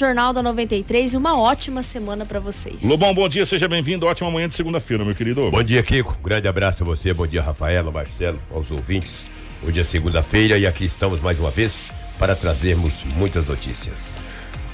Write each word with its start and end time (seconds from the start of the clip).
Jornal 0.00 0.32
da 0.32 0.42
93 0.42 1.12
e 1.12 1.16
uma 1.16 1.38
ótima 1.38 1.82
semana 1.82 2.24
para 2.24 2.40
vocês. 2.40 2.82
Lobão, 2.84 3.14
bom 3.14 3.28
dia, 3.28 3.44
seja 3.44 3.68
bem-vindo. 3.68 4.06
Ótima 4.06 4.30
manhã 4.30 4.48
de 4.48 4.54
segunda-feira, 4.54 5.04
meu 5.04 5.14
querido. 5.14 5.50
Bom 5.50 5.62
dia, 5.62 5.82
Kiko. 5.82 6.16
grande 6.24 6.48
abraço 6.48 6.82
a 6.82 6.86
você. 6.86 7.12
Bom 7.12 7.26
dia, 7.26 7.42
Rafaela, 7.42 7.90
Marcelo, 7.90 8.40
aos 8.50 8.70
ouvintes. 8.70 9.30
Hoje 9.62 9.78
é 9.78 9.84
segunda-feira 9.84 10.56
e 10.56 10.66
aqui 10.66 10.86
estamos 10.86 11.20
mais 11.20 11.38
uma 11.38 11.50
vez 11.50 11.84
para 12.18 12.34
trazermos 12.34 13.04
muitas 13.14 13.46
notícias. 13.46 14.18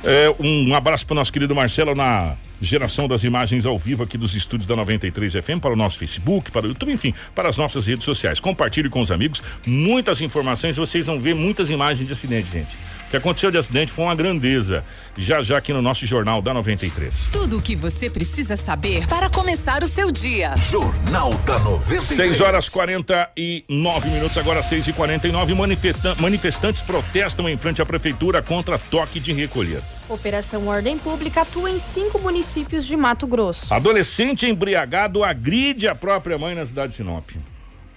É, 0.05 0.33
um 0.39 0.73
abraço 0.77 1.05
para 1.05 1.15
o 1.15 1.17
nosso 1.17 1.33
querido 1.33 1.57
Marcelo 1.57 1.97
na 1.97 2.37
geração 2.63 3.09
das 3.09 3.25
imagens 3.25 3.67
ao 3.67 3.77
vivo 3.77 4.05
aqui 4.05 4.17
dos 4.17 4.35
estúdios 4.37 4.69
da 4.69 4.77
93 4.77 5.33
FM 5.33 5.61
para 5.61 5.73
o 5.73 5.77
nosso 5.77 5.99
Facebook, 5.99 6.53
para 6.53 6.67
o 6.67 6.69
YouTube, 6.69 6.93
enfim, 6.93 7.13
para 7.35 7.49
as 7.49 7.57
nossas 7.57 7.89
redes 7.89 8.05
sociais. 8.05 8.39
Compartilhe 8.39 8.89
com 8.89 9.01
os 9.01 9.11
amigos 9.11 9.43
muitas 9.67 10.21
informações, 10.21 10.77
vocês 10.77 11.07
vão 11.07 11.19
ver 11.19 11.35
muitas 11.35 11.69
imagens 11.69 12.07
de 12.07 12.13
acidente, 12.13 12.49
gente. 12.53 12.96
O 13.07 13.11
que 13.11 13.17
aconteceu 13.17 13.53
de 13.53 13.57
acidente 13.57 13.93
foi 13.93 14.05
uma 14.05 14.15
grandeza. 14.17 14.85
Já 15.17 15.41
já 15.41 15.59
aqui 15.59 15.73
no 15.73 15.81
nosso 15.81 16.05
Jornal 16.05 16.43
da 16.43 16.53
93. 16.53 17.31
Tudo 17.33 17.59
o 17.59 17.63
que 17.63 17.77
você 17.77 18.11
precisa 18.11 18.57
saber 18.57 19.07
para 19.07 19.31
começar 19.31 19.85
o 19.85 19.87
seu 19.87 20.11
dia. 20.11 20.57
Jornal 20.57 21.31
da 21.47 21.57
93. 21.61 22.03
6 22.03 22.41
horas 22.41 22.69
49 22.69 24.11
minutos, 24.11 24.37
agora 24.37 24.61
6 24.61 24.89
e 24.89 24.93
49 24.93 25.55
Manifesta 25.55 26.17
Manifestantes 26.17 26.83
protestam 26.83 27.49
em 27.49 27.57
frente 27.57 27.81
à 27.81 27.87
prefeitura 27.87 28.43
contra 28.43 28.77
toque 28.77 29.21
de 29.21 29.33
recolher. 29.33 29.81
Operação 30.09 30.67
Ordem 30.67 30.99
Pública 30.99 31.43
atua 31.43 31.71
em 31.71 31.79
cinco 31.79 32.19
municípios 32.19 32.85
de 32.85 32.97
Mato 32.97 33.27
Grosso. 33.27 33.73
Adolescente 33.73 34.47
embriagado 34.47 35.23
agride 35.23 35.87
a 35.87 35.95
própria 35.95 36.37
mãe 36.37 36.55
na 36.57 36.67
cidade 36.67 36.89
de 36.89 36.95
Sinop. 36.95 37.31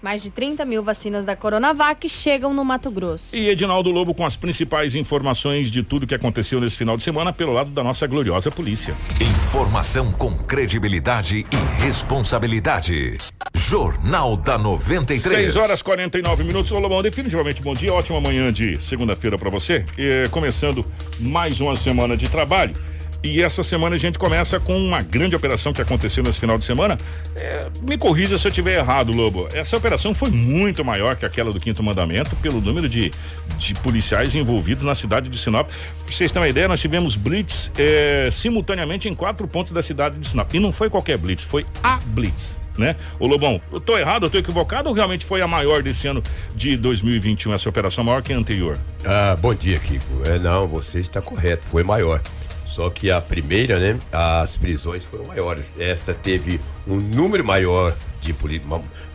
Mais 0.02 0.24
de 0.24 0.30
30 0.30 0.64
mil 0.66 0.82
vacinas 0.82 1.26
da 1.26 1.36
Coronavac 1.36 2.08
chegam 2.08 2.54
no 2.54 2.64
Mato 2.64 2.90
Grosso. 2.90 3.36
E 3.36 3.50
Edinaldo 3.50 3.92
Lobo 3.92 4.14
com 4.14 4.26
as 4.26 4.38
principais 4.38 4.96
informações 4.96 5.70
de 5.70 5.84
tudo 5.84 6.08
que 6.08 6.16
aconteceu 6.16 6.62
nesse 6.62 6.78
final 6.78 6.96
de 6.96 7.04
semana 7.04 7.34
pelo 7.34 7.52
lado 7.52 7.70
da 7.72 7.84
nossa 7.84 8.08
gloriosa 8.08 8.50
polícia. 8.50 8.96
Informação 9.20 10.12
com 10.12 10.34
credibilidade 10.38 11.40
e 11.52 11.84
responsabilidade. 11.84 13.18
Jornal 13.54 14.38
da 14.38 14.58
93. 14.58 15.54
6 15.54 15.56
horas 15.58 15.82
49 15.82 16.44
minutos. 16.44 16.72
Ô 16.72 16.80
Lobão, 16.80 17.02
definitivamente 17.02 17.62
bom 17.62 17.74
dia, 17.74 17.94
ótima 17.94 18.22
manhã 18.22 18.54
de 18.54 18.82
segunda-feira 18.82 19.38
para 19.38 19.50
você. 19.50 19.86
E, 19.98 20.30
começando 20.30 20.86
mais 21.20 21.60
uma 21.60 21.76
semana 21.76 22.16
de 22.16 22.30
trabalho. 22.30 22.74
E 23.22 23.42
essa 23.42 23.64
semana 23.64 23.96
a 23.96 24.00
gente 24.00 24.18
começa 24.18 24.60
com 24.60 24.78
uma 24.78 25.02
grande 25.02 25.36
operação 25.36 25.74
que 25.74 25.82
aconteceu 25.82 26.24
nesse 26.24 26.40
final 26.40 26.58
de 26.58 26.64
semana. 26.64 26.98
É, 27.36 27.68
me 27.82 27.98
corrija 27.98 28.38
se 28.38 28.48
eu 28.48 28.50
estiver 28.50 28.78
errado, 28.78 29.12
Lobo. 29.12 29.50
Essa 29.54 29.76
operação 29.76 30.14
foi 30.14 30.30
muito 30.30 30.86
maior 30.86 31.18
que 31.18 31.26
aquela 31.26 31.52
do 31.52 31.60
Quinto 31.60 31.84
Mandamento, 31.84 32.36
pelo 32.38 32.62
número 32.62 32.88
de, 32.88 33.12
de 33.58 33.74
policiais 33.76 34.34
envolvidos 34.36 34.84
na 34.84 34.96
cidade 34.96 35.30
de 35.30 35.38
Sinop. 35.38 35.68
Pra 35.68 36.12
vocês 36.12 36.32
terem 36.32 36.46
uma 36.46 36.50
ideia, 36.50 36.68
nós 36.68 36.80
tivemos 36.80 37.18
blitz 37.18 37.72
é, 37.78 38.30
simultaneamente 38.32 39.10
em 39.10 39.16
quatro 39.16 39.48
pontos 39.48 39.74
da 39.74 39.82
cidade 39.82 40.18
de 40.18 40.26
Sinop. 40.26 40.54
E 40.54 40.60
não 40.60 40.72
foi 40.72 40.90
qualquer 40.90 41.18
blitz, 41.18 41.44
foi 41.44 41.66
a 41.84 42.00
blitz. 42.06 42.60
Né? 42.78 42.96
Ô 43.20 43.28
Lobão, 43.28 43.60
eu 43.74 43.82
tô 43.82 43.98
errado, 43.98 44.28
eu 44.28 44.30
tô 44.30 44.38
equivocado 44.38 44.88
ou 44.88 44.96
realmente 44.96 45.26
foi 45.26 45.42
a 45.42 45.48
maior 45.48 45.84
desse 45.84 46.08
ano 46.08 46.24
de 46.56 46.78
2021, 46.78 47.54
essa 47.54 47.68
operação 47.68 48.06
maior 48.06 48.22
que 48.22 48.32
a 48.32 48.38
anterior? 48.38 48.78
Ah, 49.04 49.36
bom 49.36 49.54
dia, 49.54 49.78
Kiko. 49.78 50.06
É, 50.26 50.40
não, 50.40 50.66
você 50.66 51.00
está 51.02 51.22
correto, 51.22 51.68
foi 51.68 51.84
maior. 51.84 52.22
Só 52.70 52.90
que 52.90 53.10
a 53.10 53.20
primeira, 53.20 53.80
né? 53.80 54.00
As 54.12 54.56
prisões 54.56 55.04
foram 55.04 55.26
maiores. 55.26 55.76
Essa 55.80 56.14
teve 56.14 56.62
um 56.88 56.98
número 56.98 57.44
maior 57.44 57.96
de 58.22 58.32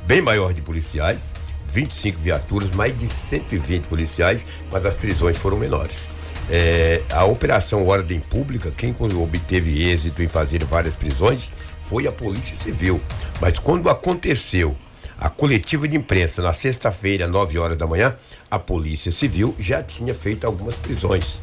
bem 0.06 0.20
maior 0.20 0.52
de 0.52 0.60
policiais, 0.60 1.32
25 1.68 2.18
viaturas, 2.18 2.70
mais 2.72 2.96
de 2.98 3.06
120 3.06 3.86
policiais, 3.86 4.44
mas 4.72 4.84
as 4.84 4.96
prisões 4.96 5.38
foram 5.38 5.56
menores. 5.56 6.06
É, 6.50 7.00
a 7.10 7.24
operação 7.24 7.86
Ordem 7.86 8.20
Pública, 8.20 8.70
quem 8.70 8.94
obteve 8.98 9.82
êxito 9.88 10.22
em 10.22 10.28
fazer 10.28 10.64
várias 10.64 10.96
prisões 10.96 11.50
foi 11.88 12.06
a 12.06 12.12
Polícia 12.12 12.56
Civil. 12.56 13.00
Mas 13.40 13.58
quando 13.58 13.88
aconteceu 13.88 14.76
a 15.18 15.30
coletiva 15.30 15.86
de 15.86 15.96
imprensa 15.96 16.42
na 16.42 16.52
sexta-feira, 16.52 17.28
9 17.28 17.58
horas 17.58 17.78
da 17.78 17.86
manhã, 17.86 18.16
a 18.50 18.58
Polícia 18.58 19.12
Civil 19.12 19.54
já 19.58 19.82
tinha 19.82 20.14
feito 20.14 20.44
algumas 20.44 20.74
prisões. 20.74 21.40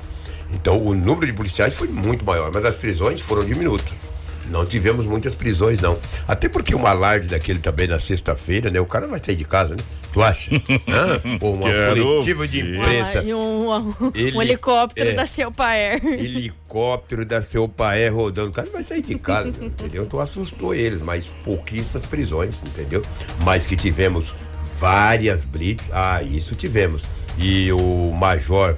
Então 0.53 0.77
o 0.77 0.93
número 0.93 1.25
de 1.25 1.33
policiais 1.33 1.73
foi 1.73 1.87
muito 1.87 2.25
maior, 2.25 2.51
mas 2.53 2.65
as 2.65 2.75
prisões 2.75 3.21
foram 3.21 3.43
diminutas. 3.43 4.11
Não 4.49 4.65
tivemos 4.65 5.05
muitas 5.05 5.33
prisões, 5.33 5.79
não. 5.79 5.97
Até 6.27 6.49
porque 6.49 6.75
um 6.75 6.85
alarde 6.85 7.29
daquele 7.29 7.59
também 7.59 7.87
na 7.87 7.99
sexta-feira, 7.99 8.69
né? 8.69 8.81
O 8.81 8.85
cara 8.85 9.07
vai 9.07 9.23
sair 9.23 9.35
de 9.35 9.45
casa, 9.45 9.75
né? 9.75 9.83
Tu 10.11 10.21
acha? 10.21 10.51
Ou 11.39 11.53
uma 11.53 11.61
coletiva 11.61 12.45
de 12.47 12.59
imprensa. 12.59 13.19
Ah, 13.19 13.23
e 13.23 13.33
um, 13.33 13.71
um, 13.71 14.11
Ele, 14.13 14.37
um 14.37 14.41
helicóptero 14.41 15.11
é, 15.11 15.13
da 15.13 15.25
Selpa 15.25 15.67
Air. 15.67 16.05
Helicóptero 16.05 17.25
da 17.25 17.41
Selpa 17.41 17.91
Air 17.91 18.13
rodando. 18.13 18.49
O 18.49 18.53
cara 18.53 18.69
vai 18.69 18.83
sair 18.83 19.01
de 19.01 19.17
casa, 19.17 19.47
entendeu? 19.47 20.05
Tu 20.05 20.19
assustou 20.19 20.75
eles, 20.75 21.01
mas 21.01 21.27
pouquíssimas 21.45 22.05
prisões, 22.05 22.61
entendeu? 22.61 23.01
Mas 23.45 23.65
que 23.65 23.77
tivemos 23.77 24.35
várias 24.77 25.45
blitz. 25.45 25.89
Ah, 25.93 26.21
isso 26.21 26.55
tivemos. 26.55 27.03
E 27.37 27.71
o 27.71 28.11
major 28.11 28.75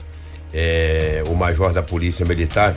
é, 0.53 1.23
o 1.27 1.35
major 1.35 1.73
da 1.73 1.81
Polícia 1.81 2.25
Militar, 2.25 2.73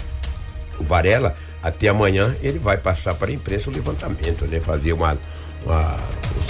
o 0.78 0.84
Varela, 0.84 1.34
até 1.62 1.88
amanhã 1.88 2.34
ele 2.42 2.58
vai 2.58 2.76
passar 2.76 3.14
para 3.14 3.30
a 3.30 3.34
imprensa 3.34 3.70
o 3.70 3.72
levantamento, 3.72 4.46
né? 4.46 4.60
Fazer 4.60 4.92
uma, 4.92 5.18
uma 5.64 5.96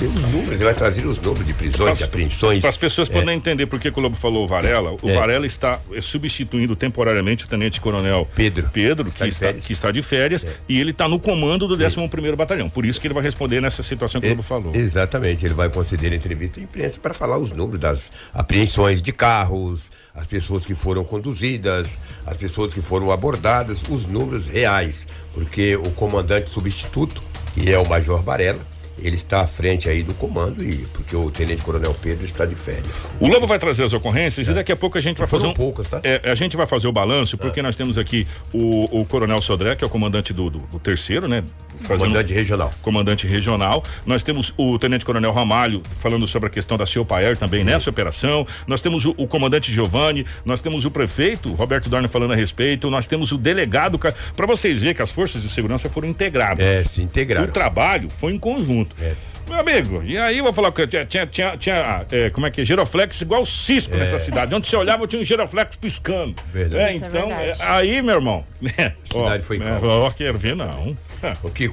os 0.04 0.14
números, 0.30 0.52
ele 0.52 0.64
vai 0.64 0.74
trazer 0.74 1.06
os 1.06 1.18
números 1.20 1.46
de 1.46 1.54
prisões, 1.54 1.98
de 1.98 2.04
apreensões. 2.04 2.60
Para 2.60 2.68
as 2.68 2.76
pessoas 2.76 3.08
é. 3.08 3.12
poderem 3.12 3.36
entender 3.36 3.66
por 3.66 3.78
que 3.80 3.88
o 3.88 4.00
Lobo 4.00 4.16
falou 4.16 4.44
o 4.44 4.48
Varela, 4.48 4.92
o 5.00 5.08
é. 5.08 5.14
Varela 5.14 5.46
está 5.46 5.80
é, 5.92 6.00
substituindo 6.00 6.76
temporariamente 6.76 7.44
o 7.44 7.48
Tenente 7.48 7.80
Coronel 7.80 8.28
Pedro, 8.34 8.68
Pedro 8.72 9.08
está 9.08 9.24
que, 9.24 9.30
está, 9.30 9.52
que 9.54 9.72
está 9.72 9.90
de 9.90 10.02
férias, 10.02 10.44
é. 10.44 10.54
e 10.68 10.78
ele 10.78 10.90
está 10.90 11.08
no 11.08 11.18
comando 11.18 11.66
do 11.66 11.82
11 11.82 12.08
primeiro 12.08 12.36
Batalhão. 12.36 12.68
Por 12.68 12.84
isso 12.84 13.00
que 13.00 13.06
ele 13.06 13.14
vai 13.14 13.22
responder 13.22 13.60
nessa 13.60 13.82
situação 13.82 14.20
que 14.20 14.26
o 14.26 14.30
Lobo 14.30 14.42
falou. 14.42 14.74
Exatamente, 14.74 15.46
ele 15.46 15.54
vai 15.54 15.68
conceder 15.68 16.12
entrevista 16.12 16.60
à 16.60 16.62
imprensa 16.62 16.98
para 17.00 17.14
falar 17.14 17.38
os 17.38 17.52
números 17.52 17.80
das 17.80 18.12
apreensões 18.34 19.00
de 19.00 19.12
carros, 19.12 19.90
as 20.16 20.26
pessoas 20.26 20.64
que 20.64 20.74
foram 20.74 21.04
conduzidas, 21.04 22.00
as 22.26 22.36
pessoas 22.36 22.72
que 22.72 22.80
foram 22.80 23.10
abordadas, 23.10 23.82
os 23.88 24.06
números 24.06 24.48
reais, 24.48 25.06
porque 25.34 25.76
o 25.76 25.90
comandante 25.90 26.50
substituto, 26.50 27.22
que 27.54 27.70
é 27.70 27.78
o 27.78 27.88
Major 27.88 28.20
Varela, 28.22 28.60
ele 28.98 29.16
está 29.16 29.40
à 29.42 29.46
frente 29.46 29.88
aí 29.88 30.02
do 30.02 30.14
comando 30.14 30.62
e 30.62 30.76
porque 30.92 31.14
o 31.14 31.30
Tenente 31.30 31.62
Coronel 31.62 31.94
Pedro 31.94 32.24
está 32.24 32.44
de 32.44 32.54
férias. 32.54 33.10
O 33.20 33.26
Lobo 33.26 33.46
vai 33.46 33.58
trazer 33.58 33.84
as 33.84 33.92
ocorrências 33.92 34.48
é. 34.48 34.50
e 34.50 34.54
daqui 34.54 34.72
a 34.72 34.76
pouco 34.76 34.98
a 34.98 35.00
gente 35.00 35.18
vai 35.18 35.26
fazer 35.26 35.46
um 35.46 35.54
poucas, 35.54 35.88
tá? 35.88 36.00
É, 36.02 36.20
a 36.30 36.34
gente 36.34 36.56
vai 36.56 36.66
fazer 36.66 36.88
o 36.88 36.92
balanço 36.92 37.36
porque 37.36 37.60
é. 37.60 37.62
nós 37.62 37.76
temos 37.76 37.98
aqui 37.98 38.26
o, 38.52 39.00
o 39.00 39.04
Coronel 39.04 39.40
Sodré 39.42 39.74
que 39.76 39.84
é 39.84 39.86
o 39.86 39.90
comandante 39.90 40.32
do, 40.32 40.50
do, 40.50 40.58
do 40.58 40.78
terceiro, 40.78 41.28
né? 41.28 41.42
Fazendo, 41.76 42.08
comandante 42.08 42.32
regional. 42.32 42.70
Comandante 42.82 43.26
regional. 43.26 43.82
Nós 44.04 44.22
temos 44.22 44.54
o 44.56 44.78
Tenente 44.78 45.04
Coronel 45.04 45.32
Ramalho 45.32 45.82
falando 45.98 46.26
sobre 46.26 46.48
a 46.48 46.50
questão 46.50 46.76
da 46.76 46.86
Ciopaer 46.86 47.36
também 47.36 47.60
Sim. 47.60 47.66
nessa 47.66 47.90
operação. 47.90 48.46
Nós 48.66 48.80
temos 48.80 49.04
o, 49.04 49.14
o, 49.16 49.26
comandante 49.26 49.70
Giovanni, 49.70 50.24
nós 50.44 50.60
temos 50.60 50.84
o 50.84 50.90
prefeito 50.90 51.52
Roberto 51.52 51.88
Dorna 51.88 52.08
falando 52.08 52.32
a 52.32 52.36
respeito, 52.36 52.90
nós 52.90 53.06
temos 53.06 53.32
o 53.32 53.38
delegado 53.38 53.98
para 53.98 54.46
vocês 54.46 54.80
verem 54.80 54.94
que 54.94 55.02
as 55.02 55.10
forças 55.10 55.42
de 55.42 55.48
segurança 55.48 55.88
foram 55.88 56.08
integradas. 56.08 56.64
É, 56.64 56.84
se 56.84 57.02
integraram. 57.02 57.48
O 57.48 57.52
trabalho 57.52 58.10
foi 58.10 58.32
em 58.32 58.38
conjunto. 58.38 58.85
É. 59.00 59.14
Meu 59.48 59.60
amigo, 59.60 60.02
e 60.02 60.18
aí 60.18 60.38
eu 60.38 60.44
vou 60.44 60.52
falar 60.52 60.72
que 60.72 60.86
tinha, 60.88 61.06
tinha, 61.06 61.24
tinha, 61.26 61.56
tinha 61.56 62.04
é, 62.10 62.30
como 62.30 62.46
é 62.46 62.50
que 62.50 62.62
é? 62.62 62.64
Giroflex 62.64 63.20
igual 63.20 63.42
o 63.42 63.46
Cisco 63.46 63.94
é. 63.94 63.98
nessa 63.98 64.18
cidade. 64.18 64.52
Onde 64.52 64.66
você 64.66 64.76
olhava, 64.76 65.06
tinha 65.06 65.22
um 65.22 65.24
giroflex 65.24 65.76
piscando. 65.76 66.34
Verdade. 66.52 66.82
É, 66.82 66.88
é 66.88 66.94
então, 66.96 67.30
é 67.30 67.54
aí, 67.60 68.02
meu 68.02 68.16
irmão. 68.16 68.44
A 68.60 68.92
cidade 69.04 69.42
ó, 69.42 69.46
foi 69.46 69.58
calma. 69.60 69.86
Ó, 69.86 70.10
quero 70.10 70.36
ver, 70.36 70.56
não. 70.56 70.96
O 71.44 71.50
que 71.50 71.70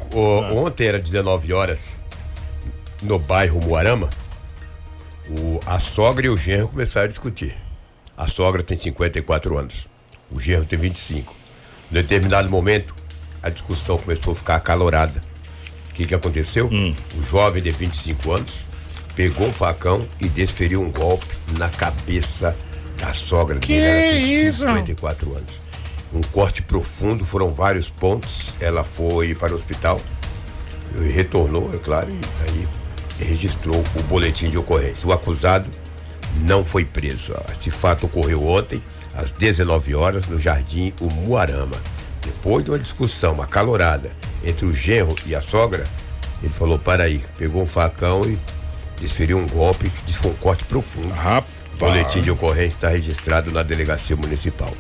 ontem 0.53 0.87
era 0.87 0.99
19 0.99 1.51
horas 1.51 2.05
no 3.01 3.17
bairro 3.17 3.59
Moarama. 3.65 4.09
O, 5.27 5.59
a 5.65 5.79
sogra 5.79 6.27
e 6.27 6.29
o 6.29 6.37
genro 6.37 6.67
começaram 6.67 7.05
a 7.05 7.09
discutir. 7.09 7.55
A 8.15 8.27
sogra 8.27 8.61
tem 8.61 8.77
54 8.77 9.57
anos, 9.57 9.89
o 10.29 10.39
genro 10.39 10.65
tem 10.65 10.77
25. 10.77 11.33
Em 11.89 11.93
determinado 11.93 12.49
momento, 12.49 12.93
a 13.41 13.49
discussão 13.49 13.97
começou 13.97 14.33
a 14.33 14.35
ficar 14.35 14.55
acalorada 14.55 15.32
o 15.93 15.95
que, 15.95 16.07
que 16.07 16.15
aconteceu? 16.15 16.67
Hum. 16.71 16.95
O 17.15 17.23
jovem 17.29 17.61
de 17.61 17.69
25 17.69 18.31
anos 18.31 18.51
pegou 19.15 19.47
um 19.47 19.53
facão 19.53 20.03
e 20.19 20.27
desferiu 20.27 20.81
um 20.81 20.89
golpe 20.89 21.27
na 21.59 21.69
cabeça 21.69 22.55
da 22.97 23.13
sogra 23.13 23.59
que 23.59 23.75
dele. 23.75 23.85
Ela 23.85 24.11
tem 24.13 24.47
isso? 24.47 24.59
54 24.61 25.35
anos. 25.35 25.61
Um 26.11 26.21
corte 26.21 26.63
profundo, 26.63 27.23
foram 27.23 27.53
vários 27.53 27.89
pontos. 27.89 28.55
Ela 28.59 28.83
foi 28.83 29.35
para 29.35 29.53
o 29.53 29.55
hospital 29.55 30.01
e 30.99 31.09
retornou, 31.09 31.69
é 31.71 31.77
claro, 31.77 32.09
e 32.11 32.49
aí 32.49 32.67
registrou 33.27 33.83
o 33.95 34.03
boletim 34.03 34.49
de 34.49 34.57
ocorrência. 34.57 35.07
O 35.07 35.13
acusado 35.13 35.69
não 36.41 36.65
foi 36.65 36.85
preso. 36.85 37.35
Esse 37.51 37.69
fato 37.69 38.07
ocorreu 38.07 38.47
ontem, 38.47 38.81
às 39.13 39.31
19 39.31 39.93
horas, 39.93 40.25
no 40.25 40.39
Jardim 40.39 40.91
Umuarama. 40.99 41.79
Depois 42.23 42.63
de 42.63 42.71
uma 42.71 42.79
discussão 42.79 43.41
acalorada 43.41 44.11
entre 44.43 44.65
o 44.65 44.73
genro 44.73 45.15
e 45.25 45.35
a 45.35 45.41
sogra, 45.41 45.83
ele 46.41 46.53
falou: 46.53 46.79
para 46.79 47.03
aí, 47.03 47.21
pegou 47.37 47.61
um 47.61 47.67
facão 47.67 48.21
e 48.25 48.37
desferiu 48.99 49.37
um 49.37 49.47
golpe 49.47 49.89
que 49.89 50.13
foi 50.13 50.31
um 50.31 50.35
corte 50.35 50.63
profundo. 50.65 51.09
Rapaz. 51.13 51.63
O 51.73 51.77
boletim 51.77 52.21
de 52.21 52.29
ocorrência 52.31 52.77
está 52.77 52.89
registrado 52.89 53.51
na 53.51 53.63
delegacia 53.63 54.15
municipal. 54.15 54.71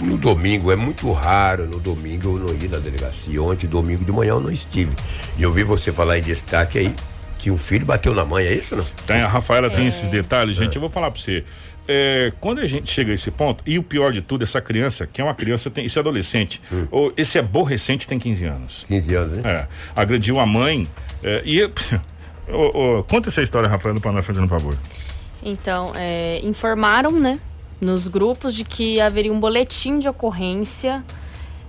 No 0.00 0.16
domingo, 0.16 0.70
é 0.70 0.76
muito 0.76 1.10
raro 1.12 1.66
no 1.66 1.78
domingo 1.78 2.36
eu 2.36 2.38
não 2.38 2.54
ir 2.54 2.68
na 2.68 2.78
delegacia. 2.78 3.42
Ontem, 3.42 3.66
domingo 3.66 4.04
de 4.04 4.12
manhã, 4.12 4.30
eu 4.30 4.40
não 4.40 4.50
estive. 4.50 4.92
E 5.36 5.42
eu 5.42 5.52
vi 5.52 5.62
você 5.62 5.92
falar 5.92 6.18
em 6.18 6.22
destaque 6.22 6.78
aí 6.78 6.94
que 7.38 7.50
um 7.50 7.58
filho 7.58 7.86
bateu 7.86 8.14
na 8.14 8.24
mãe, 8.24 8.46
é 8.46 8.52
isso 8.52 8.74
não? 8.74 8.84
Tem, 9.06 9.22
a 9.22 9.28
Rafaela 9.28 9.70
tem 9.70 9.86
esses 9.86 10.08
detalhes, 10.08 10.56
gente. 10.56 10.74
Eu 10.74 10.80
vou 10.80 10.90
falar 10.90 11.10
pra 11.10 11.20
você. 11.20 11.44
É, 11.88 12.32
quando 12.38 12.60
a 12.60 12.66
gente 12.66 12.92
chega 12.92 13.10
a 13.10 13.14
esse 13.14 13.30
ponto, 13.30 13.64
e 13.66 13.78
o 13.78 13.82
pior 13.82 14.12
de 14.12 14.20
tudo, 14.20 14.44
essa 14.44 14.60
criança, 14.60 15.06
que 15.06 15.22
é 15.22 15.24
uma 15.24 15.34
criança, 15.34 15.70
tem, 15.70 15.86
esse 15.86 15.98
adolescente, 15.98 16.60
ou 16.90 17.12
esse 17.16 17.38
aborrecente 17.38 18.06
tem 18.06 18.18
15 18.18 18.44
anos. 18.44 18.84
15 18.86 19.14
anos, 19.14 19.36
né? 19.38 19.50
É, 19.50 19.66
agrediu 19.96 20.38
a 20.38 20.46
mãe. 20.46 20.86
é, 21.22 21.42
e. 21.44 21.64
ô, 22.52 22.98
ô, 22.98 23.04
conta 23.04 23.28
essa 23.28 23.42
história, 23.42 23.68
Rafaela, 23.68 23.98
pra 24.00 24.12
nós 24.12 24.26
fazendo 24.26 24.44
um 24.44 24.48
favor. 24.48 24.76
Então, 25.42 25.92
é, 25.94 26.40
informaram, 26.44 27.12
né, 27.12 27.40
nos 27.80 28.06
grupos 28.06 28.54
de 28.54 28.64
que 28.64 29.00
haveria 29.00 29.32
um 29.32 29.40
boletim 29.40 29.98
de 29.98 30.08
ocorrência 30.08 31.02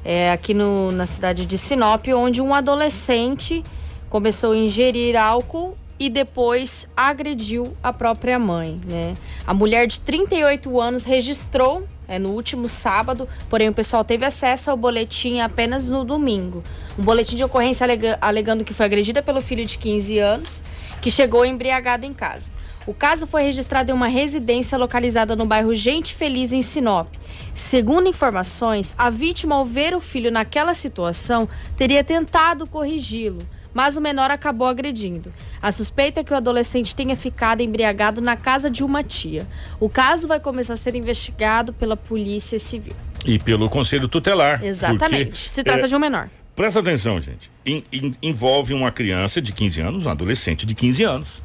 é, 0.03 0.31
aqui 0.31 0.53
no, 0.53 0.91
na 0.91 1.05
cidade 1.05 1.45
de 1.45 1.57
Sinop, 1.57 2.07
onde 2.15 2.41
um 2.41 2.53
adolescente 2.53 3.63
começou 4.09 4.53
a 4.53 4.57
ingerir 4.57 5.15
álcool 5.15 5.77
e 5.99 6.09
depois 6.09 6.87
agrediu 6.95 7.75
a 7.83 7.91
própria 7.91 8.39
mãe, 8.39 8.79
né? 8.87 9.15
A 9.45 9.53
mulher 9.53 9.85
de 9.85 9.99
38 9.99 10.79
anos 10.79 11.03
registrou 11.03 11.85
é, 12.07 12.17
no 12.17 12.29
último 12.29 12.67
sábado, 12.69 13.27
porém 13.49 13.69
o 13.69 13.73
pessoal 13.73 14.03
teve 14.03 14.25
acesso 14.25 14.71
ao 14.71 14.77
boletim 14.77 15.41
apenas 15.41 15.89
no 15.89 16.03
domingo. 16.03 16.63
Um 16.97 17.03
boletim 17.03 17.35
de 17.35 17.43
ocorrência 17.43 17.83
alega- 17.83 18.17
alegando 18.21 18.63
que 18.63 18.73
foi 18.73 18.85
agredida 18.85 19.21
pelo 19.21 19.41
filho 19.41 19.65
de 19.65 19.77
15 19.77 20.17
anos, 20.17 20.63
que 21.01 21.11
chegou 21.11 21.45
embriagado 21.45 22.05
em 22.05 22.13
casa. 22.13 22.51
O 22.87 22.93
caso 22.93 23.27
foi 23.27 23.43
registrado 23.43 23.91
em 23.91 23.93
uma 23.93 24.07
residência 24.07 24.77
localizada 24.77 25.35
no 25.35 25.45
bairro 25.45 25.75
Gente 25.75 26.15
Feliz, 26.15 26.51
em 26.51 26.61
Sinop. 26.61 27.07
Segundo 27.53 28.09
informações, 28.09 28.93
a 28.97 29.09
vítima, 29.11 29.55
ao 29.55 29.65
ver 29.65 29.93
o 29.93 29.99
filho 29.99 30.31
naquela 30.31 30.73
situação, 30.73 31.47
teria 31.77 32.03
tentado 32.03 32.65
corrigi-lo, 32.65 33.39
mas 33.73 33.95
o 33.97 34.01
menor 34.01 34.31
acabou 34.31 34.67
agredindo. 34.67 35.31
A 35.61 35.71
suspeita 35.71 36.21
é 36.21 36.23
que 36.23 36.33
o 36.33 36.35
adolescente 36.37 36.93
tenha 36.95 37.15
ficado 37.15 37.61
embriagado 37.61 38.21
na 38.21 38.35
casa 38.35 38.69
de 38.69 38.83
uma 38.83 39.03
tia. 39.03 39.45
O 39.79 39.89
caso 39.89 40.27
vai 40.27 40.39
começar 40.39 40.73
a 40.73 40.77
ser 40.77 40.95
investigado 40.95 41.71
pela 41.73 41.95
Polícia 41.97 42.57
Civil. 42.59 42.93
E 43.25 43.37
pelo 43.37 43.69
Conselho 43.69 44.07
Tutelar. 44.07 44.63
Exatamente. 44.63 45.25
porque, 45.25 45.35
Se 45.37 45.63
trata 45.63 45.85
é, 45.85 45.87
de 45.87 45.95
um 45.95 45.99
menor. 45.99 46.29
Presta 46.55 46.79
atenção, 46.79 47.21
gente. 47.21 47.49
En- 47.65 47.83
en- 47.91 48.15
envolve 48.21 48.73
uma 48.73 48.91
criança 48.91 49.41
de 49.41 49.53
15 49.53 49.81
anos, 49.81 50.05
um 50.05 50.09
adolescente 50.09 50.65
de 50.65 50.73
15 50.75 51.03
anos, 51.03 51.41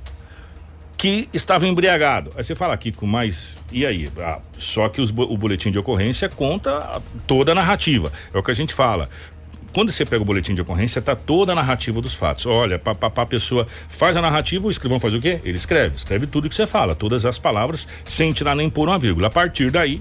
que 0.96 1.28
estava 1.34 1.66
embriagado. 1.66 2.30
Aí 2.36 2.42
você 2.44 2.54
fala, 2.54 2.76
Kiko, 2.76 3.06
mas 3.06 3.56
e 3.70 3.84
aí? 3.84 4.08
Ah, 4.18 4.40
só 4.56 4.88
que 4.88 5.00
os 5.00 5.10
o 5.10 5.36
boletim 5.36 5.70
de 5.70 5.78
ocorrência 5.78 6.28
conta 6.28 7.00
toda 7.26 7.52
a 7.52 7.54
narrativa. 7.54 8.10
É 8.32 8.38
o 8.38 8.42
que 8.42 8.50
a 8.50 8.54
gente 8.54 8.72
fala. 8.72 9.08
Quando 9.74 9.90
você 9.90 10.04
pega 10.04 10.22
o 10.22 10.24
boletim 10.24 10.54
de 10.54 10.60
ocorrência, 10.60 11.02
tá 11.02 11.16
toda 11.16 11.50
a 11.50 11.54
narrativa 11.56 12.00
dos 12.00 12.14
fatos. 12.14 12.46
Olha, 12.46 12.78
pá, 12.78 12.94
pá, 12.94 13.10
pá, 13.10 13.22
a 13.22 13.26
pessoa 13.26 13.66
faz 13.88 14.16
a 14.16 14.22
narrativa, 14.22 14.64
o 14.68 14.70
escrivão 14.70 15.00
faz 15.00 15.14
o 15.14 15.20
quê? 15.20 15.40
Ele 15.44 15.56
escreve, 15.56 15.96
escreve 15.96 16.28
tudo 16.28 16.48
que 16.48 16.54
você 16.54 16.64
fala, 16.64 16.94
todas 16.94 17.26
as 17.26 17.40
palavras, 17.40 17.88
sem 18.04 18.32
tirar 18.32 18.54
nem 18.54 18.70
por 18.70 18.88
uma 18.88 18.96
vírgula. 18.96 19.26
A 19.26 19.30
partir 19.30 19.72
daí, 19.72 20.00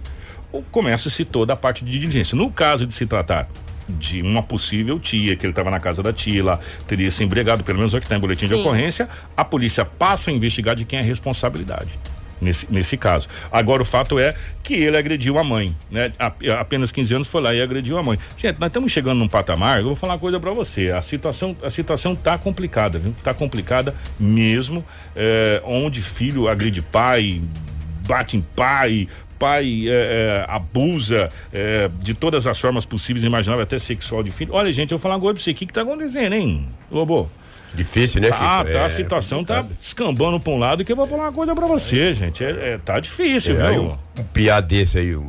começa-se 0.72 1.26
toda 1.26 1.54
a 1.54 1.56
parte 1.56 1.84
de 1.84 1.92
diligência. 1.92 2.38
No 2.38 2.52
caso 2.52 2.86
de 2.86 2.94
se 2.94 3.08
tratar 3.08 3.50
de 3.90 4.22
uma 4.22 4.44
possível 4.44 5.00
tia, 5.00 5.36
que 5.36 5.44
ele 5.44 5.52
estava 5.52 5.72
na 5.72 5.80
casa 5.80 6.04
da 6.04 6.14
tia, 6.14 6.44
lá 6.44 6.60
teria 6.88 7.10
se 7.10 7.24
embriagado, 7.24 7.64
pelo 7.64 7.80
menos 7.80 7.96
é 7.96 7.98
o 7.98 8.00
que 8.00 8.06
está 8.06 8.16
em 8.16 8.20
boletim 8.20 8.46
de 8.46 8.54
Sim. 8.54 8.62
ocorrência, 8.62 9.10
a 9.36 9.44
polícia 9.44 9.84
passa 9.84 10.30
a 10.30 10.34
investigar 10.34 10.76
de 10.76 10.86
quem 10.86 11.00
é 11.00 11.02
a 11.02 11.06
responsabilidade. 11.06 12.00
Nesse, 12.44 12.68
nesse 12.72 12.98
caso. 12.98 13.28
Agora 13.52 13.82
o 13.82 13.86
fato 13.86 14.20
é 14.20 14.36
que 14.62 14.74
ele 14.74 14.98
agrediu 14.98 15.38
a 15.38 15.44
mãe, 15.44 15.76
né? 15.90 16.12
Apenas 16.60 16.92
15 16.92 17.16
anos 17.16 17.28
foi 17.28 17.42
lá 17.42 17.54
e 17.54 17.62
agrediu 17.62 17.98
a 17.98 18.04
mãe. 18.04 18.20
Gente, 18.38 18.60
nós 18.60 18.68
estamos 18.68 18.92
chegando 18.92 19.20
num 19.20 19.28
patamar, 19.28 19.80
eu 19.80 19.86
vou 19.86 19.96
falar 19.96 20.14
uma 20.14 20.20
coisa 20.20 20.40
pra 20.40 20.52
você. 20.52 20.92
A 20.92 21.02
situação, 21.02 21.56
a 21.64 21.70
situação 21.70 22.16
tá 22.16 22.38
complicada, 22.38 23.00
viu? 23.00 23.16
Tá 23.24 23.34
complicada 23.34 23.96
mesmo. 24.20 24.84
é, 25.16 25.62
onde 25.66 26.02
filho 26.02 26.48
agride 26.48 26.82
pai, 26.82 27.42
bate 28.08 28.38
em 28.38 28.42
pai, 28.42 29.08
pai 29.40 29.86
é, 29.88 29.92
é, 29.92 30.46
abusa 30.48 31.30
é, 31.52 31.90
de 32.02 32.14
todas 32.14 32.48
as 32.48 32.60
formas 32.60 32.86
possíveis 32.86 33.26
imagináveis, 33.26 33.68
até 33.68 33.78
sexual 33.78 34.24
de 34.24 34.32
filho. 34.32 34.54
Olha, 34.54 34.72
gente, 34.72 34.92
eu 34.92 34.98
vou 34.98 35.04
falar 35.04 35.16
uma 35.16 35.22
coisa 35.22 35.36
pra 35.36 35.44
você. 35.44 35.52
O 35.52 35.56
que, 35.56 35.66
que 35.66 35.74
tá 35.74 35.82
acontecendo, 35.82 36.34
hein, 36.34 36.68
Lobo? 36.92 37.30
Difícil, 37.74 38.22
né, 38.22 38.30
Tá, 38.30 38.64
tá, 38.64 38.70
É 38.70 38.86
a 38.86 38.90
situação 38.90 39.44
tá 39.44 39.56
complicado. 39.58 39.80
descambando 39.80 40.40
pra 40.40 40.54
um 40.54 40.58
lado 40.60 40.86
que 40.86 40.92
eu 40.92 40.96
vou 40.96 41.08
falar 41.08 41.24
uma 41.24 41.32
coisa 41.32 41.56
pra 41.56 41.66
você, 41.66 42.14
gente. 42.14 42.44
É, 42.44 42.74
é, 42.74 42.78
tá 42.78 43.00
difícil, 43.00 43.60
É, 43.60 43.72
viu? 43.72 43.84
um, 43.84 43.98
um 44.20 44.24
piá 44.32 44.60
desse 44.60 45.00
aí, 45.00 45.16
um, 45.16 45.22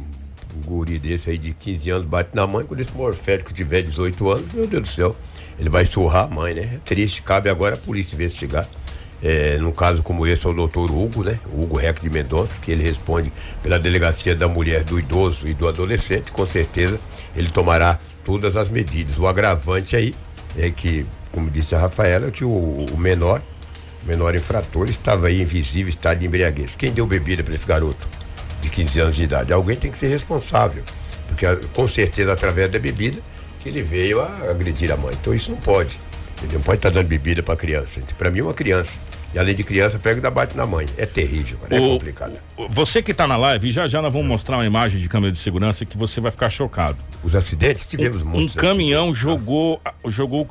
um 0.56 0.60
guri 0.66 0.98
desse 0.98 1.30
aí 1.30 1.38
de 1.38 1.52
15 1.52 1.90
anos 1.90 2.04
bate 2.04 2.30
na 2.34 2.46
mãe, 2.46 2.64
quando 2.64 2.80
esse 2.80 2.92
morfético 2.92 3.52
tiver 3.52 3.82
18 3.82 4.30
anos, 4.30 4.52
meu 4.52 4.66
Deus 4.66 4.82
do 4.82 4.88
céu, 4.88 5.16
ele 5.58 5.68
vai 5.70 5.86
surrar 5.86 6.24
a 6.24 6.28
mãe, 6.28 6.52
né? 6.54 6.62
É 6.74 6.78
triste, 6.84 7.22
cabe 7.22 7.48
agora 7.48 7.74
a 7.76 7.78
polícia 7.78 8.14
investigar. 8.14 8.66
É, 9.22 9.56
num 9.56 9.72
caso 9.72 10.02
como 10.02 10.26
esse 10.26 10.44
é 10.46 10.50
o 10.50 10.52
doutor 10.52 10.90
Hugo, 10.90 11.24
né? 11.24 11.38
Hugo 11.50 11.78
Rex 11.78 12.02
de 12.02 12.10
Mendonça, 12.10 12.60
que 12.60 12.70
ele 12.70 12.82
responde 12.82 13.32
pela 13.62 13.78
delegacia 13.78 14.34
da 14.34 14.46
mulher, 14.46 14.84
do 14.84 14.98
idoso 14.98 15.48
e 15.48 15.54
do 15.54 15.66
adolescente, 15.66 16.30
com 16.30 16.44
certeza 16.44 17.00
ele 17.34 17.48
tomará 17.48 17.98
todas 18.22 18.54
as 18.54 18.68
medidas. 18.68 19.16
O 19.18 19.26
agravante 19.26 19.96
aí 19.96 20.12
é 20.56 20.70
que, 20.70 21.06
como 21.32 21.50
disse 21.50 21.74
a 21.74 21.78
Rafaela, 21.78 22.30
que 22.30 22.44
o, 22.44 22.50
o 22.50 22.98
menor, 22.98 23.42
menor 24.04 24.34
infrator 24.34 24.88
estava 24.88 25.28
aí 25.28 25.42
invisível, 25.42 25.88
estado 25.88 26.18
de 26.18 26.26
embriaguez. 26.26 26.76
Quem 26.76 26.92
deu 26.92 27.06
bebida 27.06 27.42
para 27.42 27.54
esse 27.54 27.66
garoto 27.66 28.06
de 28.60 28.70
15 28.70 29.00
anos 29.00 29.16
de 29.16 29.24
idade? 29.24 29.52
Alguém 29.52 29.76
tem 29.76 29.90
que 29.90 29.98
ser 29.98 30.08
responsável, 30.08 30.82
porque 31.28 31.46
com 31.72 31.88
certeza 31.88 32.32
através 32.32 32.70
da 32.70 32.78
bebida 32.78 33.20
que 33.60 33.68
ele 33.68 33.82
veio 33.82 34.20
a 34.20 34.26
agredir 34.50 34.92
a 34.92 34.96
mãe. 34.96 35.14
Então 35.20 35.32
isso 35.32 35.50
não 35.50 35.58
pode. 35.58 35.98
Ele 36.42 36.54
não 36.54 36.60
pode 36.60 36.78
estar 36.78 36.90
dando 36.90 37.08
bebida 37.08 37.42
para 37.42 37.56
criança. 37.56 38.02
Para 38.18 38.30
mim 38.30 38.42
uma 38.42 38.52
criança. 38.52 38.98
E 39.34 39.38
além 39.38 39.54
de 39.54 39.64
criança, 39.64 39.98
pega 39.98 40.18
e 40.18 40.22
dá 40.22 40.30
bate 40.30 40.56
na 40.56 40.64
mãe. 40.64 40.86
É 40.96 41.04
terrível. 41.04 41.58
É 41.68 41.80
O- 41.80 41.88
complicado. 41.94 42.38
o- 42.56 42.68
Você 42.68 43.02
que 43.02 43.12
tá 43.12 43.26
na 43.26 43.36
live, 43.36 43.72
já 43.72 43.88
já 43.88 44.00
nós 44.00 44.12
vamos 44.12 44.28
mostrar 44.28 44.56
uma 44.58 44.64
imagem 44.66 45.00
de 45.00 45.08
câmera 45.08 45.32
de 45.32 45.38
segurança 45.38 45.84
que 45.84 45.98
você 45.98 46.20
vai 46.20 46.30
ficar 46.30 46.48
chocado. 46.50 46.96
Os 47.22 47.34
acidentes 47.34 47.86
tivemos 47.88 48.22
Um 48.22 48.26
muitos. 48.26 48.54
caminhão 48.54 49.10
acidentes. 49.10 49.22
jogou, 49.22 49.80
jogou 50.06 50.48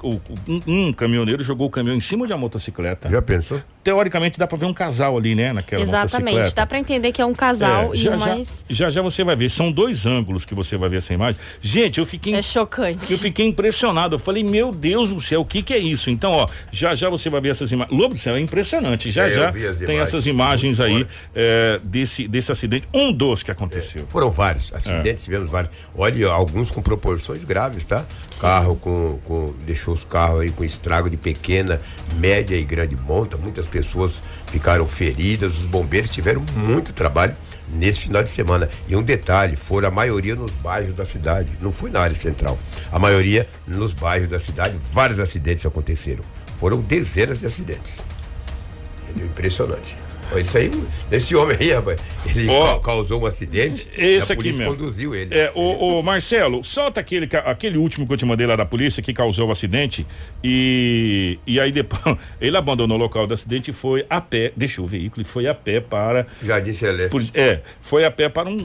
um, 0.47 0.59
um 0.67 0.93
caminhoneiro 0.93 1.43
jogou 1.43 1.67
o 1.67 1.69
caminhão 1.69 1.95
em 1.95 2.01
cima 2.01 2.27
de 2.27 2.33
uma 2.33 2.39
motocicleta. 2.39 3.09
Já 3.09 3.21
pensou? 3.21 3.61
Teoricamente 3.83 4.39
dá 4.39 4.47
pra 4.47 4.57
ver 4.57 4.65
um 4.65 4.73
casal 4.73 5.17
ali, 5.17 5.35
né, 5.35 5.51
naquela 5.51 5.81
Exatamente. 5.81 6.23
motocicleta. 6.35 6.55
Dá 6.55 6.65
pra 6.65 6.79
entender 6.79 7.11
que 7.11 7.21
é 7.21 7.25
um 7.25 7.33
casal 7.33 7.91
É, 7.93 7.95
e 7.95 7.99
já, 7.99 8.15
mais. 8.17 8.63
já, 8.69 8.85
já 8.85 8.89
já 8.89 9.01
você 9.01 9.23
vai 9.23 9.35
ver, 9.35 9.49
são 9.49 9.71
dois 9.71 10.05
ângulos 10.05 10.45
que 10.45 10.55
você 10.55 10.77
vai 10.77 10.87
ver 10.89 10.97
essa 10.97 11.13
imagem. 11.13 11.39
Gente, 11.61 11.99
eu 11.99 12.05
fiquei 12.05 12.33
É 12.35 12.41
chocante. 12.41 13.11
eu 13.11 13.17
fiquei 13.17 13.45
impressionado. 13.47 14.15
Eu 14.15 14.19
falei, 14.19 14.43
meu 14.43 14.71
Deus 14.71 15.09
do 15.09 15.19
céu, 15.19 15.41
o 15.41 15.45
que 15.45 15.61
que 15.61 15.73
é 15.73 15.77
isso? 15.79 16.09
Então, 16.09 16.31
ó, 16.31 16.47
já 16.71 16.95
já 16.95 17.09
você 17.09 17.29
vai 17.29 17.41
ver 17.41 17.49
essas 17.49 17.71
imagens. 17.71 17.97
Lobo 17.99 18.13
do 18.13 18.19
céu, 18.19 18.35
é 18.35 18.39
impressionante. 18.39 19.11
Já 19.11 19.27
É, 19.27 19.31
já 19.31 19.51
tem 19.51 19.61
imagens, 19.63 20.01
essas 20.01 20.25
imagens 20.27 20.79
muito 20.79 20.91
aí 20.97 21.07
é, 21.35 21.79
desse, 21.83 22.27
desse 22.27 22.51
acidente. 22.51 22.87
Um 22.93 23.11
dos 23.11 23.43
que 23.43 23.51
aconteceu. 23.51 24.05
Foram 24.09 24.31
vários 24.31 24.71
acidentes, 24.73 25.23
tivemos 25.25 25.49
vários. 25.49 25.73
Olha, 25.95 26.29
alguns 26.29 26.71
com 26.71 26.81
proporções 26.81 27.43
graves, 27.43 27.83
tá? 27.83 28.05
Carro 28.39 28.75
com, 28.75 29.19
com. 29.25 29.53
Deixou 29.65 29.93
os 29.93 30.03
carros 30.03 30.41
aí 30.41 30.49
com 30.51 30.63
estrago 30.63 31.09
de 31.09 31.17
pequena, 31.17 31.81
média 32.17 32.55
e 32.55 32.63
grande 32.63 32.95
monta. 32.95 33.35
Muitas 33.37 33.67
pessoas 33.73 34.21
ficaram 34.51 34.87
feridas. 34.87 35.57
Os 35.57 35.65
bombeiros 35.65 36.11
tiveram 36.11 36.45
muito 36.55 36.93
trabalho 36.93 37.35
nesse 37.73 38.01
final 38.01 38.23
de 38.23 38.29
semana. 38.29 38.69
E 38.87 38.95
um 38.95 39.01
detalhe: 39.01 39.55
foram 39.55 39.87
a 39.87 39.91
maioria 39.91 40.35
nos 40.35 40.51
bairros 40.51 40.93
da 40.93 41.05
cidade, 41.05 41.53
não 41.59 41.71
foi 41.71 41.89
na 41.89 41.99
área 41.99 42.15
central. 42.15 42.57
A 42.91 42.99
maioria 42.99 43.47
nos 43.67 43.91
bairros 43.91 44.27
da 44.27 44.39
cidade, 44.39 44.77
vários 44.91 45.19
acidentes 45.19 45.65
aconteceram. 45.65 46.23
Foram 46.59 46.79
dezenas 46.79 47.39
de 47.39 47.47
acidentes. 47.47 48.05
Entendeu? 49.03 49.27
Impressionante. 49.27 49.95
Isso 50.39 50.57
aí, 50.57 50.71
esse 51.11 51.35
homem 51.35 51.57
aí, 51.59 51.71
rapaz, 51.73 51.99
ele 52.25 52.47
ca- 52.47 52.79
causou 52.79 53.21
um 53.21 53.25
acidente. 53.25 53.87
Esse 53.97 54.31
a 54.31 54.35
aqui 54.35 54.45
mesmo. 54.51 54.65
conduziu 54.67 55.13
ele. 55.15 55.33
É, 55.35 55.51
ô, 55.53 55.99
ô, 55.99 56.03
Marcelo, 56.03 56.63
solta 56.63 56.99
aquele, 57.01 57.29
aquele 57.45 57.77
último 57.77 58.07
que 58.07 58.13
eu 58.13 58.17
te 58.17 58.25
mandei 58.25 58.47
lá 58.47 58.55
da 58.55 58.65
polícia 58.65 59.01
que 59.03 59.13
causou 59.13 59.47
o 59.47 59.51
acidente 59.51 60.05
e, 60.43 61.39
e 61.47 61.59
aí 61.59 61.71
depois 61.71 62.17
ele 62.41 62.57
abandonou 62.57 62.97
o 62.97 62.99
local 62.99 63.25
do 63.27 63.33
acidente 63.33 63.71
e 63.71 63.73
foi 63.73 64.05
a 64.09 64.19
pé, 64.21 64.51
deixou 64.55 64.85
o 64.85 64.87
veículo 64.87 65.21
e 65.21 65.25
foi 65.25 65.47
a 65.47 65.53
pé 65.53 65.79
para 65.79 66.25
Jardim 66.41 66.73
Celeste. 66.73 67.09
por- 67.11 67.23
é, 67.33 67.61
foi 67.81 68.05
a 68.05 68.11
pé 68.11 68.29
para 68.29 68.49
um 68.49 68.57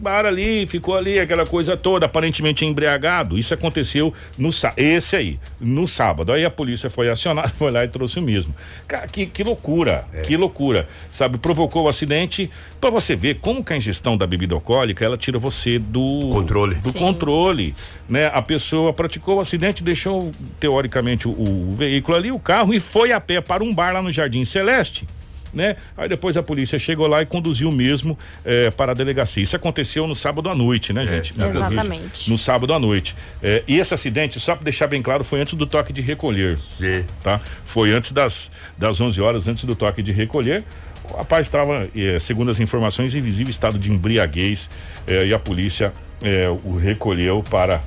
bar 0.00 0.24
ali, 0.26 0.66
ficou 0.66 0.96
ali, 0.96 1.18
aquela 1.20 1.46
coisa 1.46 1.76
toda, 1.76 2.06
aparentemente 2.06 2.64
embriagado. 2.64 3.38
Isso 3.38 3.52
aconteceu 3.54 4.12
no 4.38 4.50
esse 4.76 5.16
aí, 5.16 5.38
no 5.60 5.86
sábado. 5.86 6.32
Aí 6.32 6.44
a 6.44 6.50
polícia 6.50 6.90
foi 6.90 7.08
acionada, 7.08 7.48
foi 7.54 7.70
lá 7.70 7.84
e 7.84 7.88
trouxe 7.88 8.18
o 8.18 8.22
mesmo. 8.22 8.54
Cara, 8.88 9.06
que, 9.06 9.26
que 9.26 9.42
loucura, 9.44 10.04
É. 10.12 10.22
que 10.22 10.36
loucura. 10.36 10.88
Sabe, 11.10 11.38
provocou 11.38 11.84
o 11.84 11.88
acidente 11.88 12.48
para 12.80 12.88
você 12.88 13.16
ver 13.16 13.40
como 13.40 13.64
que 13.64 13.72
a 13.72 13.76
ingestão 13.76 14.16
da 14.16 14.26
bebida 14.26 14.54
alcoólica, 14.54 15.04
ela 15.04 15.16
tira 15.16 15.38
você 15.38 15.78
do 15.78 16.30
Controle. 16.32 16.76
do 16.76 16.92
Sim. 16.92 16.98
controle, 16.98 17.74
né? 18.08 18.26
A 18.26 18.40
pessoa 18.40 18.92
praticou 18.92 19.38
o 19.38 19.40
acidente, 19.40 19.82
deixou 19.82 20.30
teoricamente 20.60 21.26
o, 21.26 21.32
o 21.32 21.74
veículo 21.74 22.16
ali, 22.16 22.30
o 22.30 22.38
carro 22.38 22.72
e 22.72 22.78
foi 22.78 23.12
a 23.12 23.20
pé 23.20 23.40
para 23.40 23.62
um 23.64 23.74
bar 23.74 23.92
lá 23.92 24.00
no 24.00 24.12
Jardim 24.12 24.44
Celeste 24.44 25.06
né? 25.52 25.76
Aí 25.96 26.08
depois 26.08 26.36
a 26.36 26.42
polícia 26.42 26.78
chegou 26.78 27.06
lá 27.06 27.22
e 27.22 27.26
conduziu 27.26 27.70
mesmo 27.70 28.18
eh, 28.44 28.70
para 28.70 28.92
a 28.92 28.94
delegacia. 28.94 29.42
Isso 29.42 29.56
aconteceu 29.56 30.06
no 30.06 30.16
sábado 30.16 30.48
à 30.48 30.54
noite, 30.54 30.92
né, 30.92 31.06
gente? 31.06 31.40
É, 31.40 31.48
exatamente. 31.48 32.30
No 32.30 32.38
sábado 32.38 32.72
à 32.72 32.78
noite. 32.78 33.14
Eh, 33.42 33.64
e 33.66 33.78
esse 33.78 33.92
acidente, 33.92 34.38
só 34.40 34.54
para 34.54 34.64
deixar 34.64 34.86
bem 34.86 35.02
claro, 35.02 35.24
foi 35.24 35.40
antes 35.40 35.54
do 35.54 35.66
toque 35.66 35.92
de 35.92 36.00
recolher. 36.00 36.58
Sim. 36.78 37.04
Tá? 37.22 37.40
Foi 37.64 37.92
antes 37.92 38.12
das, 38.12 38.50
das 38.78 39.00
11 39.00 39.20
horas, 39.20 39.48
antes 39.48 39.64
do 39.64 39.74
toque 39.74 40.02
de 40.02 40.12
recolher. 40.12 40.64
O 41.10 41.16
rapaz 41.16 41.46
estava, 41.46 41.88
eh, 41.94 42.18
segundo 42.18 42.50
as 42.50 42.60
informações, 42.60 43.14
em 43.14 43.20
visível 43.20 43.50
estado 43.50 43.78
de 43.78 43.90
embriaguez 43.90 44.70
eh, 45.06 45.26
e 45.26 45.34
a 45.34 45.38
polícia 45.38 45.92
eh, 46.22 46.48
o 46.64 46.76
recolheu 46.76 47.42
para 47.42 47.82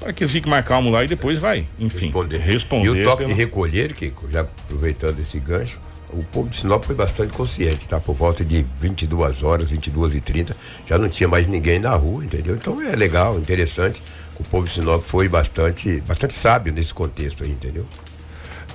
para 0.00 0.12
que 0.12 0.26
fique 0.26 0.48
mais 0.48 0.64
calmo 0.64 0.90
lá 0.90 1.04
e 1.04 1.06
depois 1.06 1.38
vai, 1.38 1.64
enfim, 1.78 2.06
responder. 2.06 2.38
responder 2.38 2.86
e 2.86 2.90
o 3.02 3.04
toque 3.04 3.24
de 3.24 3.32
recolher, 3.32 3.92
Kiko, 3.92 4.28
já 4.28 4.40
aproveitando 4.40 5.20
esse 5.20 5.38
gancho, 5.38 5.78
o 6.12 6.24
povo 6.24 6.48
de 6.48 6.56
Sinop 6.56 6.84
foi 6.84 6.94
bastante 6.96 7.32
consciente, 7.32 7.88
tá? 7.88 8.00
Por 8.00 8.14
volta 8.14 8.44
de 8.44 8.66
22 8.80 9.44
horas, 9.44 9.70
22 9.70 10.16
e 10.16 10.20
30 10.20 10.56
já 10.86 10.98
não 10.98 11.08
tinha 11.08 11.28
mais 11.28 11.46
ninguém 11.46 11.78
na 11.78 11.94
rua, 11.94 12.24
entendeu? 12.24 12.56
Então 12.56 12.82
é 12.82 12.96
legal, 12.96 13.38
interessante. 13.38 14.02
O 14.38 14.44
povo 14.44 14.66
de 14.66 14.72
Sinop 14.72 15.00
foi 15.02 15.28
bastante, 15.28 16.00
bastante 16.00 16.34
sábio 16.34 16.72
nesse 16.72 16.92
contexto 16.92 17.44
aí, 17.44 17.50
entendeu? 17.50 17.86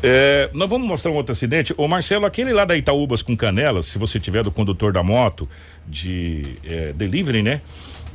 É, 0.04 0.50
nós 0.54 0.70
vamos 0.70 0.88
mostrar 0.88 1.12
um 1.12 1.16
outro 1.16 1.32
acidente. 1.32 1.74
Ô 1.78 1.88
Marcelo, 1.88 2.26
aquele 2.26 2.54
lá 2.54 2.66
da 2.66 2.78
Itaúbas 2.78 3.22
com 3.22 3.36
canelas, 3.36 3.88
se 3.88 3.98
você 3.98 4.20
tiver 4.20 4.44
do 4.44 4.52
condutor 4.52 4.94
da 4.94 5.02
moto 5.02 5.50
de 5.88 6.44
é, 6.64 6.94
delivery, 6.94 7.42
né? 7.42 7.62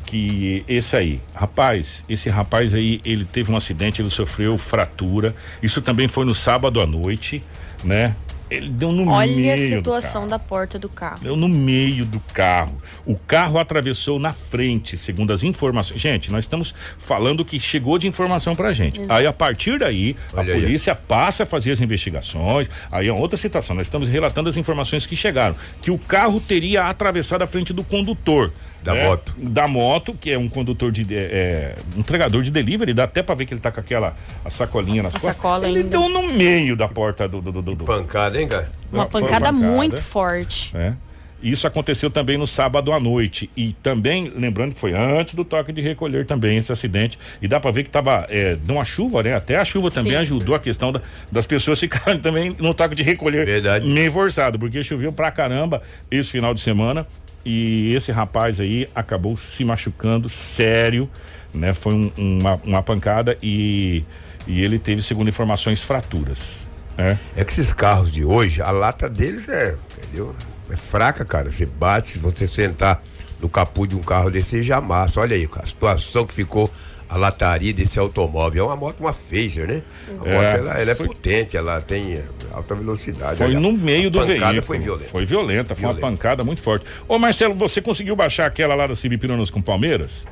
Que 0.06 0.64
esse 0.68 0.96
aí, 0.96 1.20
rapaz, 1.34 2.04
esse 2.08 2.28
rapaz 2.28 2.74
aí, 2.74 3.00
ele 3.04 3.24
teve 3.24 3.50
um 3.50 3.56
acidente, 3.56 4.02
ele 4.02 4.10
sofreu 4.10 4.56
fratura. 4.58 5.34
Isso 5.62 5.80
também 5.80 6.06
foi 6.06 6.24
no 6.24 6.34
sábado 6.34 6.80
à 6.80 6.86
noite, 6.86 7.42
né? 7.82 8.14
Ele 8.52 8.68
deu 8.68 8.92
no 8.92 9.10
Olha 9.10 9.32
meio 9.32 9.52
a 9.52 9.56
do 9.56 9.68
situação 9.68 10.26
da 10.28 10.38
porta 10.38 10.78
do 10.78 10.88
carro. 10.88 11.18
Deu 11.22 11.36
no 11.36 11.48
meio 11.48 12.04
do 12.04 12.20
carro. 12.20 12.76
O 13.06 13.16
carro 13.16 13.58
atravessou 13.58 14.18
na 14.18 14.32
frente, 14.32 14.96
segundo 14.96 15.32
as 15.32 15.42
informações. 15.42 16.00
Gente, 16.00 16.30
nós 16.30 16.44
estamos 16.44 16.74
falando 16.98 17.44
que 17.44 17.58
chegou 17.58 17.98
de 17.98 18.06
informação 18.06 18.54
pra 18.54 18.72
gente. 18.72 19.00
Exato. 19.00 19.12
Aí, 19.14 19.26
a 19.26 19.32
partir 19.32 19.78
daí, 19.78 20.16
Olha 20.32 20.52
a 20.52 20.56
aí. 20.56 20.60
polícia 20.60 20.94
passa 20.94 21.44
a 21.44 21.46
fazer 21.46 21.72
as 21.72 21.80
investigações. 21.80 22.68
Aí 22.90 23.08
é 23.08 23.12
outra 23.12 23.36
situação. 23.36 23.74
Nós 23.74 23.86
estamos 23.86 24.08
relatando 24.08 24.48
as 24.48 24.56
informações 24.56 25.06
que 25.06 25.16
chegaram. 25.16 25.56
Que 25.80 25.90
o 25.90 25.98
carro 25.98 26.40
teria 26.40 26.84
atravessado 26.84 27.42
a 27.42 27.46
frente 27.46 27.72
do 27.72 27.82
condutor. 27.82 28.52
Da 28.82 28.94
né? 28.94 29.04
moto. 29.06 29.34
Da 29.38 29.68
moto, 29.68 30.14
que 30.14 30.30
é 30.32 30.38
um 30.38 30.48
condutor 30.48 30.90
de. 30.90 31.02
É, 31.14 31.18
é, 31.18 31.74
um 31.96 32.00
entregador 32.00 32.42
de 32.42 32.50
delivery. 32.50 32.92
Dá 32.92 33.04
até 33.04 33.22
pra 33.22 33.34
ver 33.34 33.46
que 33.46 33.54
ele 33.54 33.60
tá 33.60 33.70
com 33.70 33.80
aquela 33.80 34.16
a 34.44 34.50
sacolinha 34.50 35.02
nas 35.02 35.14
A 35.14 35.18
costas. 35.20 35.36
sacola 35.36 35.68
ele 35.68 35.78
ainda. 35.78 35.90
deu 35.90 36.08
no 36.08 36.32
meio 36.32 36.74
da 36.76 36.88
porta 36.88 37.28
do. 37.28 37.40
do, 37.40 37.52
do, 37.52 37.62
do- 37.62 37.74
do- 37.76 37.84
Pancada, 37.84 38.40
hein, 38.40 38.48
cara? 38.48 38.68
Uma 38.92 39.06
Foi 39.06 39.20
pancada, 39.22 39.46
pancada. 39.52 39.66
muito 39.72 40.02
forte. 40.02 40.74
né? 40.74 40.96
Isso 41.42 41.66
aconteceu 41.66 42.08
também 42.08 42.38
no 42.38 42.46
sábado 42.46 42.92
à 42.92 43.00
noite 43.00 43.50
e 43.56 43.72
também, 43.82 44.30
lembrando 44.36 44.74
que 44.74 44.78
foi 44.78 44.92
antes 44.92 45.34
do 45.34 45.44
toque 45.44 45.72
de 45.72 45.82
recolher 45.82 46.24
também 46.24 46.56
esse 46.56 46.70
acidente 46.70 47.18
e 47.42 47.48
dá 47.48 47.58
pra 47.58 47.72
ver 47.72 47.82
que 47.82 47.90
tava, 47.90 48.24
é, 48.30 48.54
de 48.54 48.70
uma 48.70 48.84
chuva, 48.84 49.24
né? 49.24 49.34
Até 49.34 49.56
a 49.56 49.64
chuva 49.64 49.90
também 49.90 50.12
Sim. 50.12 50.18
ajudou 50.18 50.54
a 50.54 50.60
questão 50.60 50.92
da- 50.92 51.00
das 51.32 51.44
pessoas 51.44 51.78
ficarem 51.80 52.20
também 52.20 52.54
no 52.60 52.72
toque 52.72 52.94
de 52.94 53.02
recolher 53.02 53.44
Verdade. 53.44 53.88
meio 53.88 54.12
forçado, 54.12 54.56
porque 54.56 54.84
choveu 54.84 55.12
pra 55.12 55.32
caramba 55.32 55.82
esse 56.12 56.30
final 56.30 56.54
de 56.54 56.60
semana 56.60 57.04
e 57.44 57.94
esse 57.94 58.12
rapaz 58.12 58.60
aí 58.60 58.88
acabou 58.94 59.36
se 59.36 59.64
machucando 59.64 60.28
sério, 60.28 61.08
né? 61.52 61.72
Foi 61.74 61.94
um- 61.94 62.12
uma, 62.16 62.60
uma 62.64 62.82
pancada 62.82 63.36
e, 63.42 64.04
e 64.46 64.62
ele 64.62 64.78
teve, 64.78 65.02
segundo 65.02 65.28
informações, 65.28 65.82
fraturas, 65.82 66.66
né? 66.96 67.18
É 67.36 67.44
que 67.44 67.52
esses 67.52 67.72
carros 67.72 68.12
de 68.12 68.24
hoje, 68.24 68.62
a 68.62 68.70
lata 68.70 69.08
deles 69.08 69.48
é, 69.48 69.76
entendeu? 69.98 70.34
É 70.70 70.76
fraca, 70.76 71.24
cara. 71.24 71.50
Você 71.50 71.66
bate, 71.66 72.06
se 72.08 72.18
você 72.18 72.46
sentar 72.46 73.02
no 73.40 73.48
capô 73.48 73.86
de 73.86 73.96
um 73.96 74.00
carro 74.00 74.30
desse, 74.30 74.62
já 74.62 74.76
amassa. 74.76 75.20
Olha 75.20 75.34
aí, 75.36 75.48
a 75.60 75.66
situação 75.66 76.24
que 76.24 76.32
ficou 76.32 76.70
a 77.12 77.18
lataria 77.18 77.72
desse 77.74 77.98
automóvel. 77.98 78.64
É 78.64 78.66
uma 78.68 78.76
moto, 78.76 79.00
uma 79.00 79.12
Phaser, 79.12 79.66
né? 79.68 79.82
A 80.08 80.10
moto, 80.12 80.26
É, 80.28 80.56
ela, 80.56 80.80
ela 80.80 80.90
é 80.90 80.94
foi- 80.94 81.06
potente, 81.06 81.56
ela 81.56 81.80
tem 81.82 82.14
é, 82.14 82.22
alta 82.52 82.74
velocidade. 82.74 83.36
Foi 83.36 83.52
no 83.54 83.72
meio 83.72 84.06
a 84.06 84.10
do 84.10 84.18
pancada 84.20 84.36
veículo. 84.38 84.62
foi 84.62 84.78
violenta. 84.78 85.08
Foi 85.10 85.26
violenta, 85.26 85.74
foi 85.74 85.84
uma 85.84 85.92
Violenta. 85.94 86.16
pancada 86.16 86.44
muito 86.44 86.62
forte. 86.62 86.86
Ô 87.06 87.18
Marcelo, 87.18 87.54
você 87.54 87.82
conseguiu 87.82 88.16
baixar 88.16 88.46
aquela 88.46 88.74
lá 88.74 88.86
da 88.86 88.94
Cibipirunas 88.94 89.50
com 89.50 89.60
Palmeiras? 89.60 90.26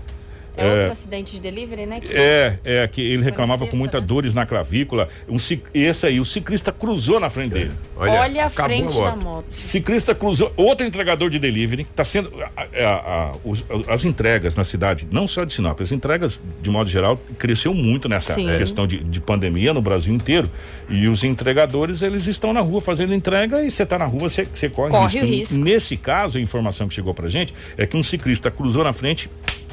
É, 0.56 0.70
outro 0.74 0.90
acidente 0.90 1.32
de 1.32 1.40
delivery, 1.40 1.86
né? 1.86 2.00
que- 2.00 2.14
É, 2.14 2.58
é 2.64 2.86
que 2.88 3.00
ele 3.00 3.22
reclamava 3.22 3.66
com 3.66 3.76
muitas 3.76 4.00
né? 4.00 4.06
dores 4.06 4.34
na 4.34 4.44
clavícula. 4.46 5.08
Um, 5.28 5.36
esse 5.72 6.06
aí, 6.06 6.20
o 6.20 6.24
ciclista 6.24 6.72
cruzou 6.72 7.18
na 7.20 7.30
frente 7.30 7.52
dele. 7.52 7.70
Olha, 7.96 8.44
a 8.44 8.46
acabou 8.46 8.76
frente 8.76 8.94
moto. 8.94 9.18
da 9.20 9.24
moto. 9.24 9.46
Ciclista 9.50 10.14
cruzou, 10.14 10.52
outro 10.56 10.86
entregador 10.86 11.30
de 11.30 11.38
delivery, 11.38 11.82
está 11.82 12.04
sendo 12.04 12.30
a- 12.42 12.50
a- 12.56 12.88
a- 12.88 13.32
os- 13.44 13.64
as 13.88 14.04
entregas 14.04 14.56
na 14.56 14.64
cidade, 14.64 15.06
não 15.10 15.26
só 15.28 15.44
de 15.44 15.52
Sinop, 15.52 15.80
as 15.80 15.92
entregas 15.92 16.40
de 16.60 16.70
modo 16.70 16.88
geral 16.90 17.20
cresceu 17.38 17.72
muito 17.74 18.08
nessa 18.08 18.34
Sim. 18.34 18.46
questão 18.58 18.86
de, 18.86 19.02
de 19.02 19.20
pandemia 19.20 19.72
no 19.72 19.80
Brasil 19.82 20.12
inteiro 20.14 20.50
e 20.88 21.08
os 21.08 21.24
entregadores 21.24 22.02
eles 22.02 22.26
estão 22.26 22.52
na 22.52 22.60
rua 22.60 22.80
fazendo 22.80 23.14
entrega 23.14 23.62
e 23.64 23.70
você 23.70 23.82
está 23.82 23.98
na 23.98 24.04
rua 24.06 24.28
você 24.28 24.44
você 24.52 24.68
corre, 24.68 24.90
Corre 24.90 25.20
o 25.20 25.24
E 25.24 25.36
risco. 25.38 25.54
Nesse 25.56 25.96
caso 25.96 26.38
a 26.38 26.40
informação 26.40 26.88
que 26.88 26.94
chegou 26.94 27.14
pra 27.14 27.28
gente 27.28 27.54
é 27.76 27.86
que 27.86 27.96
um 27.96 28.02
ciclista 28.02 28.50
cruzou 28.50 28.84
na 28.84 28.92
frente 28.92 29.30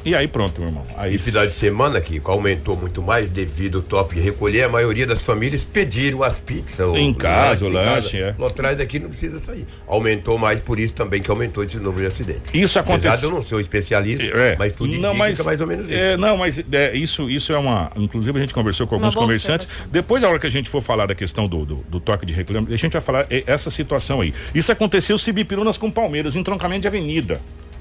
e 0.08 0.14
aí 0.14 0.26
pronto 0.28 0.60
meu 0.60 0.68
irmão. 0.70 0.84
Aí 0.96 1.14
E 1.14 1.18
final 1.18 1.44
de 1.46 1.52
semana 1.52 2.00
que 2.00 2.20
aumentou 2.24 2.76
muito 2.76 3.02
mais 3.02 3.28
devido 3.28 3.78
ao 3.78 3.82
toque 3.82 4.14
de 4.16 4.20
recolher, 4.20 4.62
a 4.64 4.68
maioria 4.68 5.06
das 5.06 5.24
famílias 5.24 5.64
pediram 5.64 6.22
as 6.22 6.40
pizzas. 6.40 6.96
Em 6.96 7.12
casa, 7.14 7.64
o 7.64 7.68
em 7.68 7.72
lanche, 7.72 8.16
é. 8.18 8.34
Lá 8.38 8.46
atrás 8.46 8.80
aqui 8.80 8.98
não 8.98 9.08
precisa 9.08 9.38
sair. 9.38 9.66
Aumentou 9.86 10.38
mais, 10.38 10.60
por 10.60 10.78
isso 10.78 10.92
também 10.92 11.20
que 11.22 11.30
aumentou 11.30 11.62
esse 11.64 11.76
número 11.78 12.00
de 12.02 12.06
acidentes. 12.06 12.54
Isso 12.54 12.78
Apesar 12.78 12.94
acontece- 12.94 13.18
de 13.20 13.24
eu 13.26 13.30
não 13.30 13.42
ser 13.42 13.54
um 13.56 13.60
especialista, 13.60 14.24
É. 14.24 14.56
mas 14.58 14.72
tudo 14.72 14.88
indica 14.88 15.02
não, 15.06 15.14
mas, 15.14 15.36
que 15.36 15.42
é 15.42 15.44
mais 15.44 15.60
ou 15.60 15.66
menos 15.66 15.86
isso. 15.86 15.94
É, 15.98 16.16
não, 16.16 16.36
mas 16.36 16.62
é, 16.72 16.96
isso, 16.96 17.28
isso 17.30 17.52
é 17.52 17.58
uma. 17.58 17.90
Inclusive, 17.96 18.36
a 18.38 18.40
gente 18.40 18.54
conversou 18.54 18.86
com 18.86 18.94
alguns 18.96 19.14
observação. 19.16 19.68
Depois, 19.90 20.24
a 20.24 20.28
hora 20.28 20.38
que 20.38 20.46
a 20.46 20.50
gente 20.50 20.68
for 20.68 20.80
falar 20.80 21.06
da 21.06 21.14
questão 21.14 21.46
do, 21.46 21.64
do, 21.64 21.76
do 21.88 22.00
toque 22.00 22.24
de 22.26 22.32
recolher, 22.32 22.64
a 22.68 22.76
gente 22.76 22.92
vai 22.92 23.00
falar 23.02 23.26
é, 23.30 23.44
essa 23.46 23.70
situação 23.70 24.20
aí. 24.20 24.32
Isso 24.54 24.70
aconteceu 24.72 25.18
Cibipirunas 25.18 25.76
com 25.76 25.90
Palmeiras, 25.90 26.36
em 26.36 26.42
troncamento 26.42 26.82
de 26.82 26.88
avenida. 26.88 27.40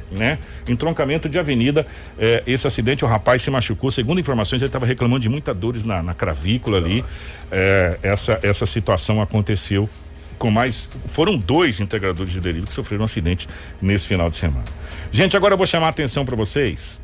Né? 0.09 0.39
Em 0.67 0.75
troncamento 0.75 1.27
de 1.27 1.37
avenida, 1.37 1.85
é, 2.17 2.41
esse 2.47 2.65
acidente, 2.65 3.03
o 3.03 3.07
rapaz 3.07 3.41
se 3.41 3.51
machucou. 3.51 3.91
Segundo 3.91 4.19
informações, 4.19 4.61
ele 4.61 4.69
estava 4.69 4.85
reclamando 4.85 5.19
de 5.19 5.29
muitas 5.29 5.55
dores 5.57 5.83
na, 5.83 6.01
na 6.01 6.13
cravícula 6.13 6.77
ali. 6.77 7.03
É, 7.51 7.99
essa, 8.01 8.39
essa 8.41 8.65
situação 8.65 9.21
aconteceu 9.21 9.89
com 10.37 10.49
mais. 10.49 10.87
Foram 11.07 11.37
dois 11.37 11.79
integradores 11.79 12.31
de 12.31 12.39
delivery 12.39 12.67
que 12.67 12.73
sofreram 12.73 13.01
um 13.01 13.05
acidente 13.05 13.49
nesse 13.81 14.07
final 14.07 14.29
de 14.29 14.37
semana. 14.37 14.63
Gente, 15.11 15.35
agora 15.35 15.53
eu 15.53 15.57
vou 15.57 15.67
chamar 15.67 15.87
a 15.87 15.89
atenção 15.89 16.25
para 16.25 16.35
vocês 16.35 17.01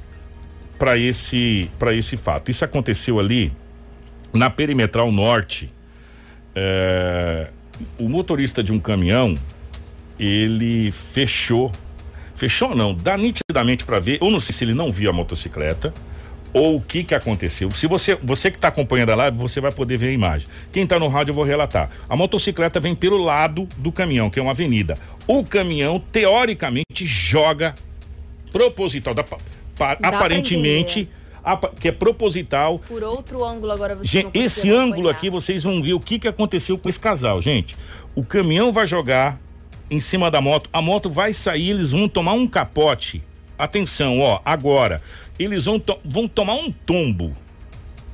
para 0.77 0.97
esse 0.97 1.69
esse 1.93 2.17
fato. 2.17 2.51
Isso 2.51 2.65
aconteceu 2.65 3.19
ali 3.19 3.53
na 4.33 4.49
perimetral 4.49 5.11
norte. 5.11 5.71
É, 6.55 7.49
o 7.97 8.07
motorista 8.09 8.63
de 8.63 8.71
um 8.71 8.79
caminhão 8.79 9.35
ele 10.19 10.91
fechou, 10.91 11.71
fechou 12.35 12.75
não, 12.75 12.93
dá 12.93 13.17
nitidamente 13.17 13.83
para 13.85 13.99
ver. 13.99 14.17
Eu 14.21 14.29
não 14.31 14.39
sei 14.39 14.53
se 14.53 14.63
ele 14.63 14.73
não 14.73 14.91
viu 14.91 15.09
a 15.09 15.13
motocicleta 15.13 15.93
ou 16.53 16.75
o 16.75 16.81
que 16.81 17.03
que 17.03 17.15
aconteceu. 17.15 17.71
Se 17.71 17.87
você 17.87 18.15
você 18.21 18.51
que 18.51 18.57
está 18.57 18.67
acompanhando 18.67 19.09
a 19.11 19.15
live, 19.15 19.35
você 19.37 19.59
vai 19.59 19.71
poder 19.71 19.97
ver 19.97 20.09
a 20.09 20.11
imagem. 20.11 20.47
Quem 20.71 20.83
está 20.83 20.99
no 20.99 21.07
rádio 21.07 21.31
eu 21.31 21.35
vou 21.35 21.43
relatar. 21.43 21.89
A 22.07 22.15
motocicleta 22.15 22.79
vem 22.79 22.93
pelo 22.93 23.17
lado 23.17 23.67
do 23.77 23.91
caminhão, 23.91 24.29
que 24.29 24.39
é 24.39 24.41
uma 24.41 24.51
avenida. 24.51 24.97
O 25.25 25.43
caminhão 25.43 25.97
teoricamente 25.99 27.05
joga 27.05 27.73
proposital, 28.51 29.13
dá, 29.15 29.23
pa- 29.23 29.37
aparentemente 30.03 31.09
apa- 31.43 31.71
que 31.79 31.87
é 31.87 31.91
proposital. 31.91 32.77
Por 32.79 33.03
outro 33.03 33.43
ângulo 33.43 33.71
agora 33.71 33.95
você 33.95 34.07
Gente, 34.07 34.37
esse 34.37 34.69
ângulo 34.69 35.09
acompanhar. 35.09 35.11
aqui 35.17 35.29
vocês 35.31 35.63
vão 35.63 35.81
ver 35.81 35.93
o 35.93 35.99
que 35.99 36.19
que 36.19 36.27
aconteceu 36.27 36.77
com 36.77 36.87
esse 36.87 36.99
casal, 36.99 37.41
gente. 37.41 37.75
O 38.15 38.23
caminhão 38.23 38.71
vai 38.71 38.85
jogar 38.85 39.39
em 39.93 39.99
cima 39.99 40.29
da 40.31 40.41
moto, 40.41 40.69
a 40.73 40.81
moto 40.81 41.09
vai 41.09 41.33
sair, 41.33 41.69
eles 41.71 41.91
vão 41.91 42.07
tomar 42.07 42.33
um 42.33 42.47
capote. 42.47 43.21
Atenção, 43.57 44.19
ó, 44.19 44.39
agora 44.43 45.01
eles 45.37 45.65
vão, 45.65 45.79
to- 45.79 45.99
vão 46.03 46.27
tomar 46.27 46.55
um 46.55 46.71
tombo. 46.71 47.31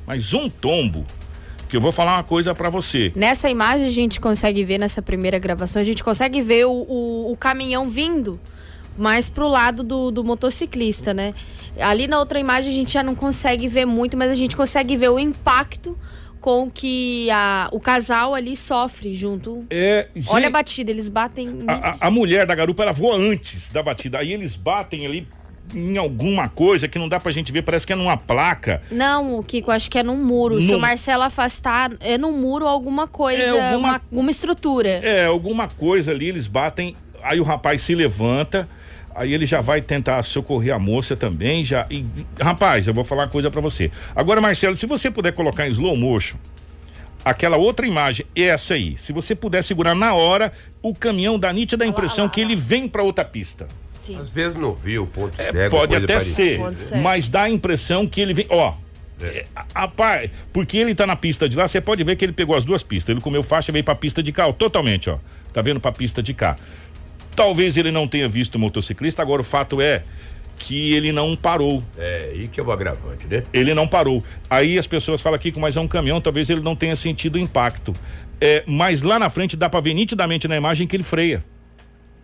Mas 0.05 0.33
um 0.33 0.49
tombo. 0.49 1.05
Que 1.69 1.77
eu 1.77 1.81
vou 1.81 1.91
falar 1.91 2.15
uma 2.17 2.23
coisa 2.23 2.55
pra 2.55 2.69
você. 2.69 3.11
Nessa 3.15 3.47
imagem 3.49 3.85
a 3.85 3.89
gente 3.91 4.19
consegue 4.19 4.63
ver, 4.63 4.79
nessa 4.79 5.01
primeira 5.03 5.37
gravação, 5.37 5.79
a 5.79 5.85
gente 5.85 6.03
consegue 6.03 6.41
ver 6.41 6.65
o, 6.65 6.71
o, 6.71 7.31
o 7.31 7.37
caminhão 7.37 7.87
vindo 7.87 8.39
mais 8.97 9.29
pro 9.29 9.47
lado 9.47 9.83
do, 9.83 10.09
do 10.11 10.23
motociclista, 10.23 11.13
né? 11.13 11.33
Ali 11.79 12.07
na 12.07 12.17
outra 12.19 12.39
imagem 12.39 12.71
a 12.71 12.75
gente 12.75 12.91
já 12.91 13.03
não 13.03 13.13
consegue 13.15 13.67
ver 13.67 13.85
muito, 13.85 14.17
mas 14.17 14.31
a 14.31 14.35
gente 14.35 14.55
consegue 14.57 14.97
ver 14.97 15.09
o 15.09 15.19
impacto 15.19 15.95
com 16.41 16.69
que 16.71 17.29
a, 17.31 17.69
o 17.71 17.79
casal 17.79 18.33
ali 18.33 18.55
sofre 18.55 19.13
junto. 19.13 19.65
É, 19.69 20.07
Olha 20.27 20.37
a 20.37 20.41
gente, 20.41 20.51
batida, 20.51 20.91
eles 20.91 21.09
batem. 21.09 21.59
a, 21.67 21.89
a- 21.91 21.97
a 22.01 22.11
mulher 22.11 22.45
da 22.45 22.55
garupa, 22.55 22.83
ela 22.83 22.91
voa 22.93 23.15
antes 23.17 23.69
da 23.69 23.83
batida. 23.83 24.19
Aí 24.19 24.31
eles 24.33 24.55
batem 24.55 25.05
ali 25.05 25.27
em 25.73 25.97
alguma 25.97 26.49
coisa 26.49 26.87
que 26.87 26.97
não 26.97 27.07
dá 27.07 27.19
pra 27.19 27.31
gente 27.31 27.51
ver, 27.51 27.61
parece 27.61 27.85
que 27.85 27.93
é 27.93 27.95
numa 27.95 28.17
placa. 28.17 28.81
Não, 28.89 29.43
Kiko, 29.43 29.69
acho 29.69 29.89
que 29.91 29.99
é 29.99 30.03
num 30.03 30.15
muro. 30.17 30.59
Se 30.59 30.63
Num- 30.71 30.77
o 30.77 30.81
Marcelo 30.81 31.21
afastar, 31.23 31.91
é 31.99 32.17
num 32.17 32.31
muro 32.31 32.65
alguma 32.67 33.07
coisa, 33.07 33.43
É, 33.43 33.71
alguma- 33.73 33.89
uma, 33.89 34.01
uma 34.21 34.31
estrutura. 34.31 34.89
É, 34.89 35.25
alguma 35.25 35.67
coisa 35.67 36.11
ali, 36.11 36.27
eles 36.29 36.47
batem. 36.47 36.95
aí 37.21 37.39
o 37.39 37.43
rapaz 37.43 37.81
se 37.81 37.93
levanta, 37.93 38.67
aí 39.19 39.33
ele 39.33 39.45
já 39.45 39.61
vai 39.61 39.81
tentar 39.81 40.21
socorrer 40.23 40.73
a 40.73 40.79
moça 40.79 41.15
também, 41.15 41.63
já. 41.65 41.85
E, 41.89 42.05
rapaz, 42.41 42.87
eu 42.87 42.93
vou 42.93 43.03
falar 43.03 43.23
uma 43.23 43.27
coisa 43.29 43.51
para 43.51 43.61
você. 43.61 43.91
Agora, 44.15 44.39
Marcelo, 44.41 44.75
se 44.75 44.85
você 44.85 45.11
puder 45.11 45.33
colocar 45.33 45.67
em 45.67 45.71
slow 45.71 45.95
motion 45.95 46.37
aquela 47.23 47.57
outra 47.57 47.85
imagem, 47.85 48.25
essa 48.35 48.73
aí, 48.75 48.95
se 48.97 49.11
você 49.11 49.35
puder 49.35 49.63
segurar 49.63 49.93
na 49.93 50.13
hora, 50.13 50.51
o 50.81 50.95
caminhão 50.95 51.37
dá 51.37 51.51
nítida 51.51 51.85
impressão 51.85 52.29
que 52.29 52.39
ele 52.41 52.55
vem 52.55 52.87
para 52.87 53.03
outra 53.03 53.25
pista. 53.25 53.67
Sim. 53.91 54.17
Às 54.17 54.29
vezes 54.31 54.55
não 54.59 54.73
viu 54.73 55.03
o 55.03 55.07
ponto 55.07 55.39
É, 55.39 55.51
cego. 55.51 55.75
pode 55.75 55.95
até 55.95 56.13
parecida. 56.13 56.35
ser, 56.35 56.57
Pode 56.57 56.79
ser. 56.79 56.97
mas 56.97 57.29
dá 57.29 57.43
a 57.43 57.49
impressão 57.49 58.07
que 58.07 58.21
ele 58.21 58.33
vem, 58.33 58.47
ó. 58.49 58.73
é, 59.21 59.45
Rapaz, 59.75 60.31
porque 60.53 60.77
ele 60.77 60.95
tá 60.95 61.05
na 61.05 61.15
pista 61.17 61.47
de 61.49 61.57
lá, 61.57 61.67
você 61.67 61.81
pode 61.81 62.03
ver 62.05 62.15
que 62.15 62.23
ele 62.23 62.31
pegou 62.31 62.55
as 62.55 62.63
duas 62.63 62.81
pistas. 62.81 63.09
Ele 63.13 63.21
comeu 63.21 63.43
faixa 63.43 63.69
e 63.69 63.73
veio 63.73 63.83
pra 63.83 63.93
pista 63.95 64.23
de 64.23 64.31
cá, 64.31 64.47
ó, 64.47 64.53
totalmente, 64.53 65.09
ó. 65.09 65.17
Tá 65.51 65.61
vendo 65.61 65.79
pra 65.81 65.91
pista 65.91 66.23
de 66.23 66.33
cá. 66.33 66.55
Talvez 67.39 67.77
ele 67.77 67.89
não 67.89 68.05
tenha 68.05 68.27
visto 68.27 68.55
o 68.55 68.59
motociclista, 68.59 69.21
agora 69.21 69.41
o 69.41 69.45
fato 69.45 69.79
é 69.79 70.03
que 70.57 70.91
ele 70.91 71.13
não 71.13 71.37
parou. 71.37 71.81
É, 71.97 72.31
aí 72.33 72.47
que 72.49 72.59
é 72.59 72.63
o 72.63 72.69
agravante, 72.69 73.27
né? 73.27 73.43
Ele 73.53 73.73
não 73.73 73.87
parou. 73.87 74.21
Aí 74.49 74.77
as 74.77 74.85
pessoas 74.85 75.21
falam 75.21 75.37
aqui 75.37 75.49
que 75.49 75.57
mas 75.57 75.77
é 75.77 75.79
um 75.79 75.87
caminhão, 75.87 76.19
talvez 76.19 76.49
ele 76.49 76.59
não 76.59 76.75
tenha 76.75 76.97
sentido 76.97 77.35
o 77.35 77.39
impacto. 77.39 77.93
É, 78.41 78.65
mas 78.67 79.03
lá 79.03 79.17
na 79.17 79.29
frente 79.29 79.55
dá 79.55 79.69
pra 79.69 79.79
ver 79.79 79.93
nitidamente 79.93 80.49
na 80.49 80.57
imagem 80.57 80.85
que 80.85 80.97
ele 80.97 81.03
freia. 81.03 81.41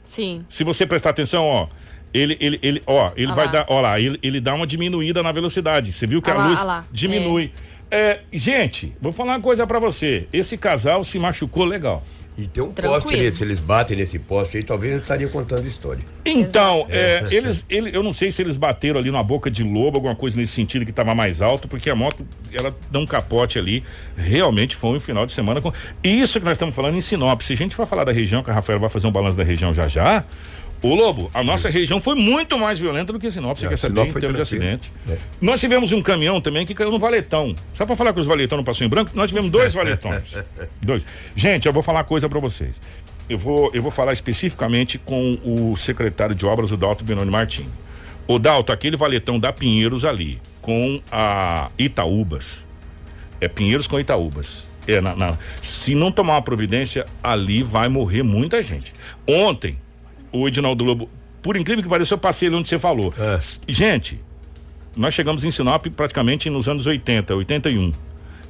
Sim. 0.04 0.44
Se 0.50 0.66
você 0.66 0.86
prestar 0.86 1.12
atenção, 1.12 1.46
ó, 1.46 1.70
ele, 2.14 2.36
ele, 2.42 2.60
ele, 2.62 2.84
ó, 2.86 3.10
ele 3.16 3.32
Ah 3.32 3.36
vai 3.36 3.46
lá. 3.46 3.52
dar, 3.54 3.66
ó 3.70 3.80
lá, 3.80 3.98
ele, 3.98 4.20
ele 4.22 4.42
dá 4.42 4.54
uma 4.54 4.68
diminuída 4.68 5.24
na 5.24 5.32
velocidade. 5.32 5.94
Você 5.94 6.06
viu 6.06 6.22
que 6.22 6.30
Ah 6.30 6.34
a 6.34 6.38
lá, 6.38 6.48
luz 6.48 6.60
ah 6.60 6.84
diminui. 6.92 7.54
É, 7.90 8.20
gente, 8.34 8.94
vou 9.00 9.14
falar 9.14 9.36
uma 9.36 9.42
coisa 9.42 9.66
pra 9.66 9.80
você. 9.80 10.28
Esse 10.34 10.58
casal 10.58 11.06
se 11.06 11.18
machucou 11.18 11.64
legal. 11.64 12.04
E 12.38 12.48
tem 12.48 12.62
um 12.62 12.72
Tranquilo. 12.72 13.02
poste 13.02 13.16
nesse, 13.16 13.44
eles 13.44 13.60
batem 13.62 13.96
nesse 13.96 14.20
poste 14.20 14.58
aí, 14.58 14.64
talvez 14.64 14.94
eu 14.94 15.00
estaria 15.00 15.28
contando 15.30 15.66
história. 15.66 16.04
Então, 16.26 16.86
é, 16.90 17.24
eles, 17.32 17.66
ele, 17.70 17.96
eu 17.96 18.04
não 18.04 18.12
sei 18.12 18.30
se 18.30 18.42
eles 18.42 18.58
bateram 18.58 19.00
ali 19.00 19.10
na 19.10 19.24
boca 19.24 19.50
de 19.50 19.64
lobo, 19.64 19.98
alguma 19.98 20.16
coisa 20.16 20.36
nesse 20.36 20.52
sentido 20.52 20.84
que 20.84 20.92
estava 20.92 21.16
mais 21.16 21.42
alto, 21.42 21.68
porque 21.68 21.90
a 21.90 21.96
moto, 21.96 22.28
ela 22.52 22.76
dá 22.92 23.00
um 23.00 23.06
capote 23.06 23.58
ali. 23.58 23.84
Realmente 24.18 24.76
foi 24.76 24.98
um 24.98 25.00
final 25.00 25.26
de 25.26 25.32
semana 25.32 25.62
com. 25.62 25.72
Isso 26.04 26.40
que 26.40 26.46
nós 26.46 26.56
estamos 26.56 26.76
falando 26.76 26.96
em 26.96 27.02
Sinop. 27.02 27.42
Se 27.42 27.54
a 27.54 27.58
gente 27.58 27.74
for 27.74 27.86
falar 27.86 28.04
da 28.04 28.12
região, 28.12 28.44
que 28.44 28.50
a 28.50 28.54
Rafael 28.54 28.80
vai 28.80 28.90
fazer 28.90 29.08
um 29.08 29.12
balanço 29.12 29.38
da 29.38 29.44
região 29.44 29.74
já 29.74 29.88
já. 29.88 30.26
Ô 30.82 30.94
Lobo, 30.94 31.32
a 31.34 31.44
nossa 31.44 31.68
região 31.70 32.00
foi 32.00 32.14
muito 32.14 32.58
mais 32.60 32.78
violenta 32.78 33.12
do 33.12 33.20
que 33.20 33.32
Sinop, 33.32 33.58
você 33.58 33.66
Ah, 33.66 33.70
quer 33.70 33.78
saber, 33.78 34.02
Sinop 34.02 34.10
em 34.18 34.20
termos 34.20 34.36
de 34.36 34.42
acidente. 34.42 34.92
Nós 35.42 35.60
tivemos 35.60 35.92
um 35.92 36.02
caminhão 36.02 36.40
também 36.40 36.66
que 36.66 36.76
caiu 36.76 36.92
no 36.92 37.00
valetão. 37.00 37.56
Só 37.74 37.86
para 37.88 37.96
falar 37.96 38.14
que 38.14 38.20
os 38.20 38.28
valetão 38.28 38.58
não 38.58 38.64
passou 38.64 38.86
em 38.86 38.90
branco, 38.90 39.10
nós 39.16 39.30
tivemos 39.30 39.50
dois 39.50 39.74
valetões. 39.74 40.38
dois. 40.82 41.06
Gente, 41.36 41.66
eu 41.66 41.74
vou 41.74 41.82
falar 41.82 42.00
uma 42.00 42.04
coisa 42.06 42.30
para 42.30 42.40
vocês. 42.40 42.80
Eu 43.28 43.40
vou, 43.40 43.72
eu 43.74 43.82
vou 43.82 43.90
falar 43.90 44.14
especificamente 44.14 45.00
com 45.00 45.40
o 45.44 45.76
secretário 45.76 46.36
de 46.36 46.46
obras, 46.46 46.72
o 46.72 46.78
Dalto 46.78 47.04
Benoni 47.04 47.32
Martins. 47.32 47.66
O 48.28 48.38
Dalto, 48.38 48.72
aquele 48.72 48.96
valetão 48.96 49.40
da 49.40 49.52
Pinheiros 49.52 50.06
ali, 50.06 50.40
com 50.62 51.02
a 51.12 51.70
Itaúbas. 51.80 52.64
É 53.42 53.48
Pinheiros 53.48 53.88
com 53.88 54.00
Itaúbas. 54.00 54.68
É, 54.88 55.02
na, 55.02 55.16
na- 55.16 55.38
se 55.62 55.96
não 55.96 56.12
tomar 56.12 56.34
uma 56.34 56.42
providência, 56.44 57.06
ali 57.24 57.64
vai 57.64 57.90
morrer 57.90 58.22
muita 58.22 58.62
gente. 58.62 58.94
Ontem, 59.28 59.80
o 60.36 60.48
Edinaldo 60.48 60.84
Lobo, 60.84 61.10
por 61.42 61.56
incrível 61.58 61.84
que 61.84 61.90
pareça, 61.90 62.14
eu 62.14 62.18
passei 62.18 62.48
ali 62.48 62.58
onde 62.58 62.68
você 62.68 62.80
falou. 62.80 63.14
É. 63.18 63.38
Gente, 63.68 64.20
nós 64.96 65.14
chegamos 65.14 65.44
em 65.44 65.52
Sinop 65.52 65.86
praticamente 65.88 66.50
nos 66.50 66.68
anos 66.68 66.86
80, 66.86 67.36
81. 67.36 67.92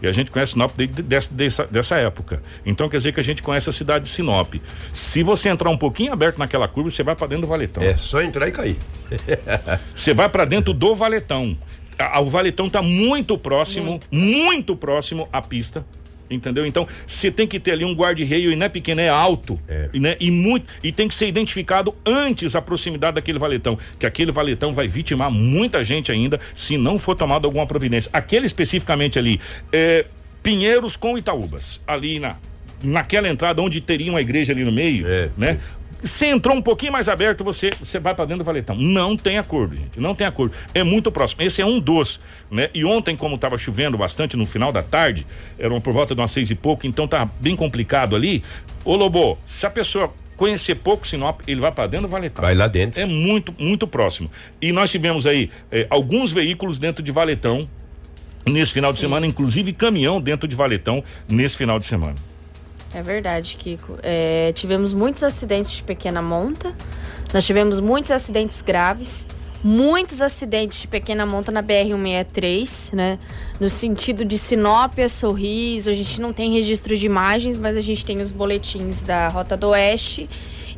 E 0.02 0.08
a 0.08 0.12
gente 0.12 0.30
conhece 0.30 0.52
Sinop 0.54 0.72
desde 0.76 1.02
dessa, 1.02 1.34
dessa, 1.34 1.66
dessa 1.66 1.96
época. 1.96 2.44
Então 2.66 2.88
quer 2.90 2.98
dizer 2.98 3.14
que 3.14 3.20
a 3.20 3.24
gente 3.24 3.42
conhece 3.42 3.70
a 3.70 3.74
cidade 3.74 4.06
de 4.06 4.10
Sinop. 4.12 4.54
Se 4.94 5.24
você 5.24 5.50
entrar 5.50 5.70
um 5.70 5.78
pouquinho 5.78 6.12
aberto 6.14 6.38
naquela 6.38 6.68
curva, 6.68 6.90
você 6.90 7.02
vai 7.02 7.16
para 7.16 7.28
dentro 7.28 7.44
do 7.46 7.48
valetão. 7.50 7.82
É 7.82 7.96
só 7.98 8.22
entrar 8.22 8.48
e 8.48 8.52
cair. 8.52 8.78
Você 9.96 10.14
vai 10.14 10.28
para 10.30 10.46
dentro 10.46 10.74
do 10.74 10.94
valetão. 10.96 11.58
A- 11.98 12.20
o 12.20 12.26
valetão 12.26 12.70
tá 12.70 12.82
muito 12.82 13.38
próximo, 13.38 14.00
muito. 14.12 14.76
próximo 14.76 15.28
à 15.32 15.42
pista. 15.42 15.86
Entendeu? 16.30 16.66
Então, 16.66 16.88
você 17.06 17.30
tem 17.30 17.48
que 17.48 17.60
ter 17.60 17.72
ali 17.72 17.86
um 17.86 17.94
guarda-reio 17.94 18.52
e 18.52 18.56
não 18.56 18.66
é 18.66 18.70
pequeno, 18.70 19.02
é 19.02 19.10
alto. 19.10 19.60
É. 19.68 19.90
E, 19.94 20.00
né? 20.00 20.16
e 20.20 20.32
muito 20.32 20.66
e 20.84 20.92
tem 20.92 21.08
que 21.08 21.14
ser 21.14 21.28
identificado 21.28 21.94
antes 22.06 22.56
a 22.56 22.62
proximidade 22.62 23.16
daquele 23.16 23.38
valetão, 23.38 23.78
que 24.00 24.06
aquele 24.06 24.32
valetão 24.32 24.74
vai 24.74 24.88
vitimar 24.88 25.30
muita 25.30 25.84
gente 25.84 26.12
ainda 26.12 26.40
se 26.54 26.78
não 26.78 26.98
for 26.98 27.16
tomada 27.16 27.48
alguma 27.48 27.68
providência. 27.68 28.10
Aquele 28.12 28.46
especificamente 28.46 29.20
ali, 29.20 29.40
é, 29.72 30.06
Pinheiros 30.42 30.96
com 30.96 31.18
Itaúbas, 31.18 31.82
ali 31.88 32.20
na 32.20 32.38
naquela 32.84 33.28
entrada 33.28 33.62
onde 33.62 33.82
teria 33.82 34.12
uma 34.12 34.22
igreja 34.22 34.54
ali 34.54 34.64
no 34.64 34.72
meio, 34.72 35.08
É, 35.08 35.30
né? 35.38 35.60
Se 36.04 36.28
entrou 36.28 36.56
um 36.56 36.62
pouquinho 36.62 36.92
mais 36.92 37.10
aberto, 37.10 37.44
você 37.44 37.72
você 37.80 37.98
vai 37.98 38.14
para 38.14 38.26
dentro 38.26 38.44
do 38.44 38.46
valetão. 38.46 38.76
Não 38.76 39.18
tem 39.18 39.40
acordo, 39.40 39.76
gente. 39.76 40.00
Não 40.00 40.14
tem 40.14 40.28
acordo. 40.28 40.54
É 40.72 40.84
muito 40.84 41.12
próximo. 41.12 41.42
Esse 41.42 41.64
é 41.64 41.66
um 41.66 41.80
dos, 41.80 42.20
né? 42.52 42.70
E 42.76 42.86
ontem, 42.86 43.16
como 43.16 43.34
estava 43.36 43.58
chovendo 43.58 43.98
bastante 43.98 44.38
no 44.38 44.46
final 44.46 44.72
da 44.72 44.84
tarde, 44.84 45.26
eram 45.58 45.82
por 45.82 45.94
volta 45.94 46.14
de 46.14 46.22
umas 46.22 46.30
seis 46.30 46.52
e 46.52 46.56
pouco, 46.56 46.86
então 46.86 47.08
tá 47.08 47.28
bem 47.40 47.56
complicado 47.56 48.16
ali. 48.16 48.44
Ô 48.84 48.96
Lobo, 48.96 49.40
se 49.48 49.66
a 49.66 49.70
pessoa 49.70 50.14
conhecer 50.36 50.76
pouco 50.76 51.08
Sinop, 51.08 51.42
ele 51.48 51.60
vai 51.60 51.72
para 51.72 51.88
dentro 51.88 52.08
do 52.08 52.12
valetão. 52.12 52.44
Vai 52.44 52.54
lá 52.54 52.68
dentro. 52.68 53.02
É 53.02 53.06
muito, 53.06 53.56
muito 53.58 53.88
próximo. 53.88 54.30
E 54.62 54.72
nós 54.72 54.92
tivemos 54.92 55.26
aí 55.26 55.50
eh, 55.72 55.88
alguns 55.90 56.32
veículos 56.32 56.78
dentro 56.78 57.02
de 57.02 57.12
valetão 57.12 57.68
nesse 58.46 58.74
final 58.74 58.94
de 58.94 59.00
semana, 59.00 59.26
inclusive 59.26 59.74
caminhão 59.74 60.22
dentro 60.22 60.48
de 60.48 60.56
valetão 60.56 61.04
nesse 61.28 61.58
final 61.58 61.80
de 61.80 61.86
semana. 61.86 62.16
É 62.96 63.02
verdade, 63.02 63.58
Kiko. 63.58 63.98
É, 64.02 64.54
tivemos 64.54 64.94
muitos 64.94 65.22
acidentes 65.22 65.70
de 65.70 65.84
pequena 65.84 66.22
monta. 66.22 66.74
Nós 67.34 67.46
tivemos 67.46 67.82
muitos 67.82 68.10
acidentes 68.10 68.62
graves. 68.62 69.28
Muitos 69.62 70.22
acidentes 70.22 70.80
de 70.80 70.88
pequena 70.88 71.26
monta 71.26 71.52
na 71.52 71.62
BR-163, 71.62 72.94
né? 72.94 73.20
No 73.60 73.68
sentido 73.68 74.24
de 74.24 74.38
Sinop 74.38 74.98
a 74.98 75.10
Sorriso. 75.10 75.90
A 75.90 75.94
gente 75.94 76.22
não 76.22 76.32
tem 76.32 76.54
registro 76.54 76.96
de 76.96 77.06
imagens, 77.06 77.60
mas 77.60 77.76
a 77.76 77.82
gente 77.82 78.06
tem 78.06 78.22
os 78.22 78.32
boletins 78.32 79.02
da 79.02 79.28
Rota 79.28 79.58
do 79.58 79.68
Oeste. 79.72 80.30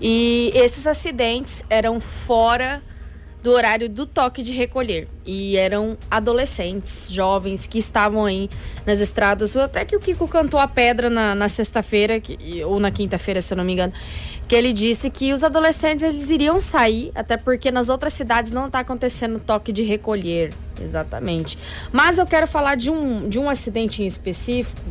E 0.02 0.52
esses 0.56 0.88
acidentes 0.88 1.64
eram 1.70 2.00
fora 2.00 2.82
do 3.48 3.54
horário 3.54 3.88
do 3.88 4.06
toque 4.06 4.44
de 4.44 4.52
recolher. 4.52 5.08
E 5.26 5.56
eram 5.56 5.98
adolescentes, 6.12 7.10
jovens 7.10 7.66
que 7.66 7.78
estavam 7.78 8.26
aí 8.26 8.50
nas 8.86 9.00
estradas. 9.00 9.56
Até 9.56 9.86
que 9.86 9.96
o 9.96 10.02
Kiko 10.02 10.28
cantou 10.28 10.60
a 10.60 10.68
pedra 10.68 11.10
na, 11.10 11.34
na 11.34 11.48
sexta-feira, 11.48 12.22
ou 12.66 12.78
na 12.78 12.92
quinta-feira, 12.92 13.40
se 13.40 13.54
eu 13.54 13.56
não 13.56 13.64
me 13.64 13.72
engano, 13.72 13.94
que 14.50 14.54
ele 14.54 14.74
disse 14.74 15.10
que 15.10 15.32
os 15.32 15.46
adolescentes 15.46 16.04
eles 16.04 16.30
iriam 16.30 16.60
sair, 16.60 17.10
até 17.16 17.38
porque 17.38 17.72
nas 17.72 17.88
outras 17.88 18.12
cidades 18.12 18.52
não 18.52 18.68
está 18.68 18.80
acontecendo 18.80 19.40
toque 19.40 19.72
de 19.72 19.82
recolher. 19.82 20.54
Exatamente. 20.82 21.58
Mas 21.90 22.18
eu 22.18 22.26
quero 22.26 22.48
falar 22.48 22.76
de 22.76 22.92
um, 22.92 23.30
de 23.30 23.40
um 23.40 23.50
acidente 23.50 24.04
em 24.04 24.06
específico, 24.06 24.82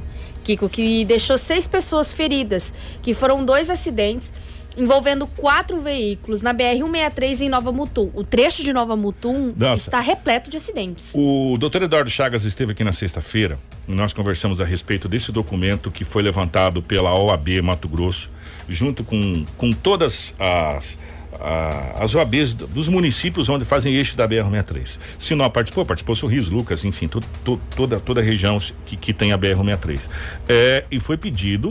Kiko, 0.45 0.67
que 0.67 1.05
deixou 1.05 1.37
seis 1.37 1.67
pessoas 1.67 2.11
feridas, 2.11 2.73
que 3.03 3.13
foram 3.13 3.45
dois 3.45 3.69
acidentes 3.69 4.33
envolvendo 4.77 5.27
quatro 5.27 5.81
veículos 5.81 6.43
na 6.43 6.53
BR-163 6.55 7.41
em 7.41 7.49
Nova 7.49 7.73
Mutum. 7.73 8.11
O 8.15 8.23
trecho 8.25 8.63
de 8.63 8.73
Nova 8.73 8.97
Mutum 8.97 9.53
Nossa. 9.57 9.89
está 9.89 10.01
repleto 10.01 10.51
de 10.51 10.57
acidentes. 10.57 11.13
O 11.15 11.57
doutor 11.59 11.83
Eduardo 11.83 12.11
Chagas 12.11 12.45
esteve 12.45 12.73
aqui 12.73 12.85
na 12.85 12.93
sexta-feira 12.93 13.59
e 13.89 13.93
nós 13.93 14.13
conversamos 14.13 14.61
a 14.61 14.65
respeito 14.65 15.09
desse 15.09 15.33
documento 15.33 15.91
que 15.91 16.05
foi 16.05 16.23
levantado 16.23 16.83
pela 16.83 17.15
OAB 17.15 17.61
Mato 17.63 17.89
Grosso, 17.89 18.31
junto 18.69 19.03
com, 19.05 19.45
com 19.57 19.73
todas 19.73 20.35
as. 20.39 20.99
as 21.99 22.15
OABs 22.15 22.55
dos 22.55 22.89
municípios 22.89 23.49
onde 23.49 23.65
fazem 23.65 23.95
eixo 23.95 24.17
da 24.17 24.27
BR-63. 24.27 24.99
Sinop 25.19 25.53
participou, 25.53 25.85
participou 25.85 26.15
Sorriso, 26.15 26.53
Lucas, 26.55 26.85
enfim, 26.85 27.09
to- 27.09 27.21
to- 27.45 27.61
toda, 27.77 28.01
toda 28.01 28.21
a 28.21 28.25
região 28.25 28.57
que, 28.87 28.97
que 28.97 29.13
tem 29.13 29.33
a 29.33 29.39
BR-63. 29.39 30.09
É, 30.49 30.85
e 30.91 30.99
foi 30.99 31.17
pedido 31.17 31.71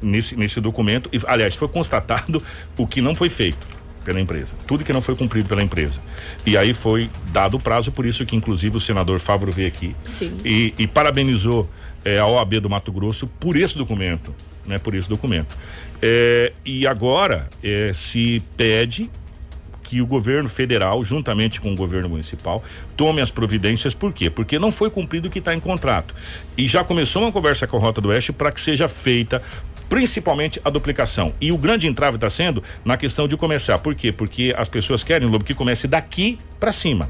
nesse, 0.00 0.36
nesse 0.36 0.60
documento, 0.60 1.08
e, 1.12 1.20
aliás, 1.26 1.54
foi 1.54 1.68
constatado 1.68 2.42
o 2.76 2.86
que 2.86 3.00
não 3.00 3.14
foi 3.14 3.28
feito 3.28 3.66
pela 4.04 4.20
empresa. 4.20 4.54
Tudo 4.68 4.84
que 4.84 4.92
não 4.92 5.00
foi 5.00 5.16
cumprido 5.16 5.48
pela 5.48 5.62
empresa. 5.62 6.00
E 6.46 6.56
aí 6.56 6.72
foi 6.72 7.10
dado 7.32 7.56
o 7.56 7.60
prazo, 7.60 7.90
por 7.90 8.06
isso 8.06 8.24
que 8.24 8.36
inclusive 8.36 8.76
o 8.76 8.80
senador 8.80 9.18
Fábio 9.18 9.52
veio 9.52 9.66
aqui 9.66 9.96
e, 10.44 10.72
e 10.78 10.86
parabenizou 10.86 11.68
eh, 12.04 12.18
a 12.18 12.26
OAB 12.26 12.60
do 12.60 12.70
Mato 12.70 12.92
Grosso 12.92 13.26
por 13.26 13.56
esse 13.56 13.76
documento, 13.76 14.32
né? 14.64 14.78
Por 14.78 14.94
esse 14.94 15.08
documento. 15.08 15.58
Eh, 16.00 16.52
e 16.64 16.86
agora 16.86 17.50
eh, 17.64 17.90
se 17.92 18.40
pede 18.56 19.10
que 19.82 20.00
o 20.00 20.06
governo 20.06 20.48
federal, 20.48 21.02
juntamente 21.04 21.60
com 21.60 21.72
o 21.72 21.76
governo 21.76 22.08
municipal, 22.08 22.62
tome 22.96 23.20
as 23.20 23.30
providências. 23.30 23.94
Por 23.94 24.12
quê? 24.12 24.28
Porque 24.28 24.58
não 24.58 24.72
foi 24.72 24.90
cumprido 24.90 25.28
o 25.28 25.30
que 25.30 25.38
está 25.38 25.54
em 25.54 25.60
contrato. 25.60 26.14
E 26.56 26.66
já 26.66 26.82
começou 26.82 27.22
uma 27.22 27.30
conversa 27.30 27.66
com 27.66 27.76
a 27.76 27.80
Rota 27.80 28.00
do 28.00 28.08
Oeste 28.08 28.32
para 28.32 28.50
que 28.50 28.60
seja 28.60 28.88
feita 28.88 29.40
principalmente 29.88 30.60
a 30.64 30.70
duplicação. 30.70 31.32
E 31.40 31.52
o 31.52 31.58
grande 31.58 31.86
entrave 31.86 32.16
está 32.16 32.28
sendo 32.28 32.62
na 32.84 32.96
questão 32.96 33.28
de 33.28 33.36
começar. 33.36 33.78
Por 33.78 33.94
quê? 33.94 34.12
Porque 34.12 34.54
as 34.56 34.68
pessoas 34.68 35.02
querem, 35.02 35.28
Lobo, 35.28 35.44
que 35.44 35.54
comece 35.54 35.86
daqui 35.86 36.38
para 36.58 36.72
cima. 36.72 37.08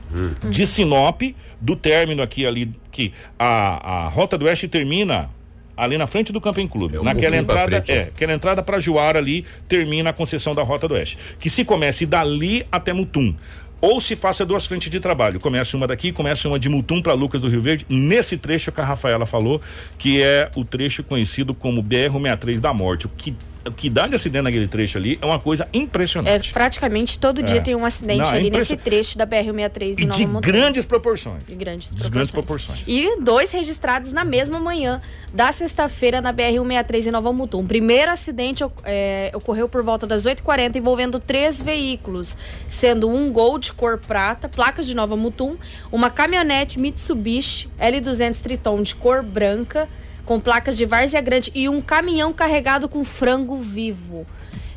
De 0.49 0.67
Sinop, 0.67 1.23
do 1.61 1.77
término 1.77 2.23
aqui 2.23 2.47
ali, 2.47 2.73
que 2.91 3.13
a, 3.39 4.05
a 4.07 4.09
Rota 4.09 4.37
do 4.37 4.45
Oeste 4.45 4.69
termina 4.69 5.31
ali 5.77 5.99
na 5.99 6.07
frente 6.07 6.33
do 6.33 6.41
Camping 6.41 6.67
Clube. 6.67 6.97
É 6.97 7.01
um 7.01 7.05
Naquela 7.05 7.37
entrada, 7.37 7.83
frente, 7.83 7.93
é, 7.93 7.95
né? 7.97 8.11
aquela 8.15 8.33
entrada 8.33 8.63
para 8.63 8.79
Juara 8.81 9.19
ali 9.19 9.45
termina 9.69 10.11
a 10.11 10.13
concessão 10.13 10.55
da 10.55 10.63
Rota 10.63 10.89
do 10.89 10.95
Oeste. 10.95 11.19
Que 11.39 11.51
se 11.51 11.65
comece 11.65 12.07
dali 12.07 12.67
até 12.73 12.93
Mutum. 12.93 13.35
Ou 13.81 14.01
se 14.01 14.17
faça 14.17 14.45
duas 14.45 14.67
frentes 14.67 14.91
de 14.91 14.99
trabalho. 14.99 15.39
Comece 15.39 15.77
uma 15.77 15.87
daqui, 15.87 16.11
comece 16.11 16.49
uma 16.49 16.59
de 16.59 16.69
Mutum 16.69 17.03
para 17.03 17.13
Lucas 17.13 17.41
do 17.41 17.49
Rio 17.49 17.61
Verde. 17.61 17.85
Nesse 17.89 18.37
trecho 18.37 18.73
que 18.73 18.81
a 18.81 18.85
Rafaela 18.85 19.27
falou, 19.27 19.61
que 19.99 20.23
é 20.23 20.51
o 20.57 20.65
trecho 20.65 21.05
conhecido 21.05 21.55
como 21.55 21.83
BR-63 21.83 22.59
da 22.59 22.73
Morte. 22.73 23.07
O 23.07 23.11
que, 23.11 23.35
o 23.69 23.73
que 23.73 23.91
dá 23.91 24.07
de 24.07 24.15
acidente 24.15 24.43
naquele 24.45 24.69
trecho 24.69 24.99
ali 24.99 25.19
é 25.21 25.27
uma 25.27 25.39
coisa 25.39 25.65
É, 25.73 25.79
impressionante. 25.79 26.53
praticamente 26.53 27.19
todo 27.19 27.43
dia 27.43 27.59
É. 27.59 27.61
tem 27.61 27.75
um 27.75 27.85
acidente 27.85 28.21
Não, 28.21 28.27
é 28.27 28.37
ali 28.37 28.49
impression- 28.49 28.75
nesse 28.75 28.85
trecho 28.85 29.19
da 29.19 29.27
BR-163 29.27 29.99
e 29.99 30.03
em 30.03 30.07
Nova 30.07 30.19
de 30.19 30.27
Mutum. 30.27 30.41
grandes 30.41 30.85
proporções. 30.85 31.43
De 31.45 31.55
grandes 31.55 31.89
De 31.89 31.95
proporções. 31.95 32.13
grandes 32.13 32.33
proporções. 32.33 32.85
E 32.87 33.21
dois 33.21 33.53
registrados 33.53 34.13
na 34.13 34.25
mesma 34.25 34.59
manhã 34.59 35.01
da 35.33 35.51
sexta-feira 35.53 36.21
na 36.21 36.33
BR-163 36.33 37.07
em 37.07 37.11
Nova 37.11 37.33
Mutum. 37.33 37.61
O 37.61 37.67
primeiro 37.67 38.11
acidente 38.11 38.65
é, 38.85 39.31
ocorreu 39.35 39.69
por 39.69 39.83
volta 39.83 40.07
das 40.07 40.25
8h40 40.27 40.77
envolvendo 40.79 41.19
três 41.19 41.61
veículos, 41.61 42.37
sendo 42.69 43.09
um 43.11 43.31
Gol 43.33 43.59
de 43.59 43.73
cor 43.73 43.99
prata, 43.99 44.49
placas 44.49 44.87
de 44.87 44.95
Nova 44.95 45.17
Mutum, 45.17 45.57
uma 45.93 46.09
caminhonete 46.11 46.79
Mitsubishi 46.79 47.69
L200 47.79 48.41
Triton 48.41 48.83
de 48.83 48.95
cor 48.95 49.23
branca, 49.23 49.89
com 50.27 50.39
placas 50.39 50.77
de 50.77 50.85
Várzea 50.85 51.21
Grande 51.23 51.51
e 51.55 51.69
um 51.69 51.81
caminhão 51.81 52.33
carregado 52.33 52.89
com 52.89 53.03
frango 53.05 53.57
vivo. 53.59 54.27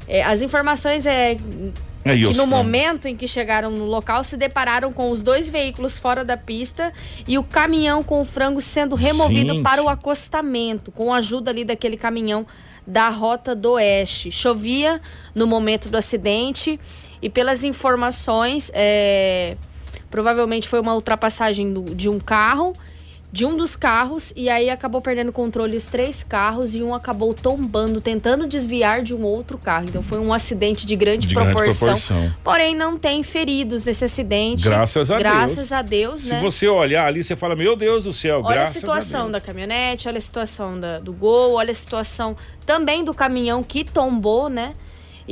É, 0.07 0.23
as 0.23 0.41
informações 0.41 1.05
é 1.05 1.35
Aí, 2.05 2.17
que 2.19 2.23
no 2.27 2.33
frangos. 2.33 2.49
momento 2.49 3.07
em 3.07 3.15
que 3.15 3.27
chegaram 3.27 3.69
no 3.69 3.83
local 3.85 4.23
se 4.23 4.37
depararam 4.37 4.93
com 4.93 5.11
os 5.11 5.21
dois 5.21 5.49
veículos 5.49 5.97
fora 5.97 6.23
da 6.23 6.37
pista 6.37 6.93
e 7.27 7.37
o 7.37 7.43
caminhão 7.43 8.01
com 8.01 8.21
o 8.21 8.25
frango 8.25 8.61
sendo 8.61 8.95
removido 8.95 9.53
Gente. 9.55 9.63
para 9.63 9.83
o 9.83 9.89
acostamento, 9.89 10.91
com 10.91 11.13
a 11.13 11.17
ajuda 11.17 11.51
ali 11.51 11.65
daquele 11.65 11.97
caminhão 11.97 12.45
da 12.87 13.09
Rota 13.09 13.53
do 13.53 13.73
Oeste. 13.73 14.31
Chovia 14.31 15.01
no 15.35 15.45
momento 15.45 15.89
do 15.89 15.97
acidente 15.97 16.79
e 17.21 17.29
pelas 17.29 17.63
informações, 17.63 18.71
é, 18.73 19.57
provavelmente 20.09 20.67
foi 20.67 20.79
uma 20.79 20.95
ultrapassagem 20.95 21.71
do- 21.71 21.93
de 21.93 22.09
um 22.09 22.19
carro. 22.19 22.73
De 23.31 23.45
um 23.45 23.55
dos 23.55 23.75
carros, 23.75 24.33
e 24.35 24.49
aí 24.49 24.71
acabou 24.71 24.99
perdendo 25.01 25.29
o 25.29 25.31
controle 25.31 25.77
os 25.77 25.85
três 25.85 26.23
carros 26.23 26.73
e 26.73 26.81
um 26.81 26.95
acabou 26.95 27.31
tombando, 27.31 28.01
tentando 28.01 28.47
desviar 28.47 29.03
de 29.03 29.13
um 29.13 29.21
outro 29.23 29.55
carro. 29.55 29.85
Então 29.87 30.01
foi 30.01 30.17
um 30.17 30.33
acidente 30.33 30.83
de 30.83 30.95
grande, 30.95 31.27
De 31.27 31.35
grande 31.35 31.51
proporção, 31.53 31.87
proporção. 31.89 32.33
Porém, 32.43 32.73
não 32.75 32.97
tem 32.97 33.21
feridos 33.21 33.85
nesse 33.85 34.03
acidente. 34.03 34.63
Graças 34.63 35.11
a 35.11 35.17
Deus. 35.19 35.29
Graças 35.29 35.71
a 35.71 35.81
Deus, 35.83 36.21
Se 36.21 36.29
né? 36.29 36.39
você 36.41 36.67
olhar 36.67 37.05
ali, 37.05 37.23
você 37.23 37.35
fala, 37.35 37.55
meu 37.55 37.75
Deus 37.75 38.05
do 38.05 38.11
céu, 38.13 38.37
Olha 38.43 38.47
a 38.47 38.53
graças 38.63 38.73
situação 38.77 39.21
Deus. 39.29 39.33
da 39.33 39.41
caminhonete, 39.41 40.07
olha 40.07 40.17
a 40.17 40.21
situação 40.21 40.79
da- 40.79 40.97
do 40.97 41.13
gol, 41.13 41.53
olha 41.53 41.69
a 41.69 41.73
situação 41.75 42.35
também 42.65 43.03
do 43.03 43.13
caminhão 43.13 43.61
que 43.61 43.83
tombou, 43.83 44.49
né? 44.49 44.73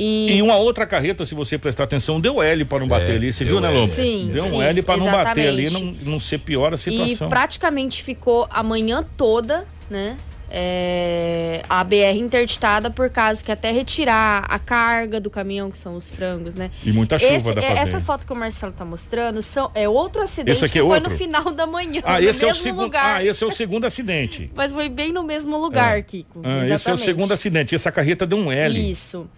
E, 0.00 0.36
E 0.36 0.42
uma 0.42 0.56
outra 0.56 0.86
carreta, 0.86 1.24
se 1.24 1.34
você 1.34 1.58
prestar 1.58 1.82
atenção, 1.84 2.20
deu 2.20 2.40
L 2.40 2.64
para 2.64 2.78
não 2.78 2.86
bater 2.86 3.14
É, 3.14 3.16
ali. 3.16 3.32
Você 3.32 3.44
viu, 3.44 3.58
né, 3.60 3.68
L. 3.68 3.78
Lombo? 3.80 3.92
Sim, 3.92 4.30
Deu 4.32 4.44
um 4.44 4.50
sim, 4.50 4.62
L 4.62 4.82
para 4.82 4.96
não 4.96 5.10
bater 5.10 5.48
ali, 5.48 5.70
não, 5.70 5.80
não 6.04 6.20
ser 6.20 6.38
pior 6.38 6.72
a 6.72 6.76
e 6.76 6.78
situação. 6.78 7.28
praticamente 7.28 8.00
ficou 8.02 8.46
a 8.48 8.62
manhã 8.62 9.04
toda, 9.16 9.66
né? 9.90 10.16
é, 10.50 11.62
a 11.68 11.84
BR 11.84 12.16
interditada 12.18 12.90
por 12.90 13.10
causa 13.10 13.42
que 13.44 13.52
até 13.52 13.70
retirar 13.70 14.44
a 14.48 14.58
carga 14.58 15.20
do 15.20 15.28
caminhão, 15.28 15.70
que 15.70 15.76
são 15.76 15.94
os 15.94 16.08
frangos, 16.08 16.54
né? 16.54 16.70
E 16.84 16.90
muita 16.92 17.18
chuva 17.18 17.34
Esse- 17.34 17.52
pra 17.52 17.62
é-. 17.62 17.78
Essa 17.78 18.00
foto 18.00 18.26
que 18.26 18.32
o 18.32 18.36
Marcelo 18.36 18.72
tá 18.72 18.84
mostrando 18.84 19.42
são, 19.42 19.70
é 19.74 19.88
outro 19.88 20.22
acidente 20.22 20.64
aqui 20.64 20.72
que 20.72 20.78
é 20.78 20.82
foi 20.82 20.94
outro? 20.96 21.10
no 21.10 21.16
final 21.18 21.52
da 21.52 21.66
manhã, 21.66 22.00
Ah, 22.04 22.20
no 22.20 22.26
esse 22.28 22.42
é 22.44 22.46
o 22.46 22.50
mesmo 22.50 22.62
segundo. 22.62 22.82
lugar. 22.82 23.16
Ah, 23.20 23.24
esse 23.24 23.44
é 23.44 23.46
o 23.46 23.50
segundo 23.50 23.84
acidente. 23.84 24.50
Mas 24.56 24.72
foi 24.72 24.88
bem 24.88 25.12
no 25.12 25.22
mesmo 25.22 25.56
lugar, 25.58 26.02
Kiko. 26.02 26.40
Ah, 26.44 26.66
esse 26.66 26.88
é 26.88 26.92
o 26.92 26.96
segundo 26.96 27.32
acidente. 27.32 27.74
Essa 27.74 27.92
carreta 27.92 28.26
deu 28.26 28.38
um 28.38 28.50
L. 28.50 28.90
Isso. 28.90 29.28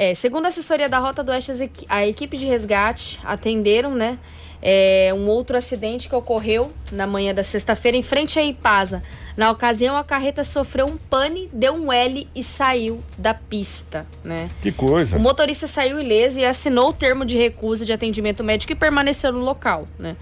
É, 0.00 0.14
segundo 0.14 0.44
a 0.44 0.48
assessoria 0.48 0.88
da 0.88 0.98
Rota 1.00 1.24
do 1.24 1.32
Oeste, 1.32 1.70
a 1.88 2.06
equipe 2.06 2.38
de 2.38 2.46
resgate 2.46 3.18
atenderam, 3.24 3.96
né? 3.96 4.16
é, 4.62 5.12
um 5.14 5.26
outro 5.28 5.56
acidente 5.56 6.08
que 6.08 6.14
ocorreu 6.14 6.72
na 6.90 7.06
manhã 7.06 7.34
da 7.34 7.42
sexta-feira 7.42 7.96
em 7.96 8.02
frente 8.02 8.38
à 8.38 8.42
Ipasa. 8.42 9.02
Na 9.36 9.50
ocasião, 9.50 9.96
a 9.96 10.02
carreta 10.02 10.42
sofreu 10.42 10.86
um 10.86 10.96
pane, 10.96 11.48
deu 11.52 11.74
um 11.74 11.92
L 11.92 12.28
e 12.34 12.42
saiu 12.42 13.02
da 13.16 13.34
pista, 13.34 14.06
né? 14.24 14.48
Que 14.60 14.72
coisa. 14.72 15.16
O 15.16 15.20
motorista 15.20 15.66
saiu 15.66 16.00
ileso 16.00 16.40
e 16.40 16.44
assinou 16.44 16.90
o 16.90 16.92
termo 16.92 17.24
de 17.24 17.36
recusa 17.36 17.84
de 17.84 17.92
atendimento 17.92 18.42
médico 18.42 18.72
e 18.72 18.76
permaneceu 18.76 19.32
no 19.32 19.40
local, 19.40 19.86
né? 19.98 20.16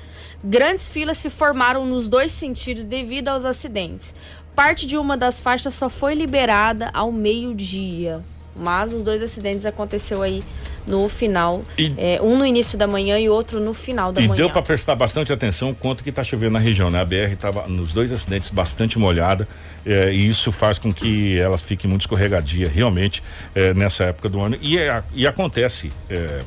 Grandes 0.44 0.86
filas 0.86 1.16
se 1.16 1.30
formaram 1.30 1.86
nos 1.86 2.08
dois 2.08 2.30
sentidos 2.30 2.84
devido 2.84 3.28
aos 3.28 3.44
acidentes. 3.44 4.14
Parte 4.54 4.86
de 4.86 4.96
uma 4.96 5.16
das 5.16 5.40
faixas 5.40 5.74
só 5.74 5.88
foi 5.88 6.14
liberada 6.14 6.90
ao 6.92 7.10
meio-dia, 7.10 8.22
mas 8.58 8.92
os 8.94 9.02
dois 9.02 9.22
acidentes 9.22 9.66
aconteceu 9.66 10.22
aí 10.22 10.42
no 10.86 11.08
final, 11.08 11.64
E- 11.76 11.92
é, 11.98 12.20
um 12.22 12.38
no 12.38 12.46
início 12.46 12.78
da 12.78 12.86
manhã 12.86 13.18
e 13.18 13.28
outro 13.28 13.58
no 13.58 13.74
final 13.74 14.12
da 14.12 14.20
E 14.20 14.28
manhã. 14.28 14.36
deu 14.36 14.50
para 14.50 14.62
prestar 14.62 14.94
bastante 14.94 15.32
atenção 15.32 15.74
quanto 15.74 16.04
que 16.04 16.12
tá 16.12 16.22
chovendo 16.22 16.52
na 16.52 16.58
região, 16.60 16.90
né? 16.90 17.00
A 17.00 17.04
BR 17.04 17.32
estava 17.32 17.66
nos 17.66 17.92
dois 17.92 18.12
acidentes 18.12 18.50
bastante 18.50 18.96
molhada 18.98 19.48
eh, 19.84 20.12
e 20.12 20.28
isso 20.28 20.52
faz 20.52 20.78
com 20.78 20.92
que 20.92 21.38
ela 21.40 21.58
fique 21.58 21.88
muito 21.88 22.02
escorregadia 22.02 22.68
realmente 22.68 23.20
eh, 23.54 23.74
nessa 23.74 24.04
época 24.04 24.28
do 24.28 24.40
ano 24.40 24.56
e, 24.62 24.78
é- 24.78 25.02
e 25.12 25.26
acontece 25.26 25.90
eh, 26.08 26.42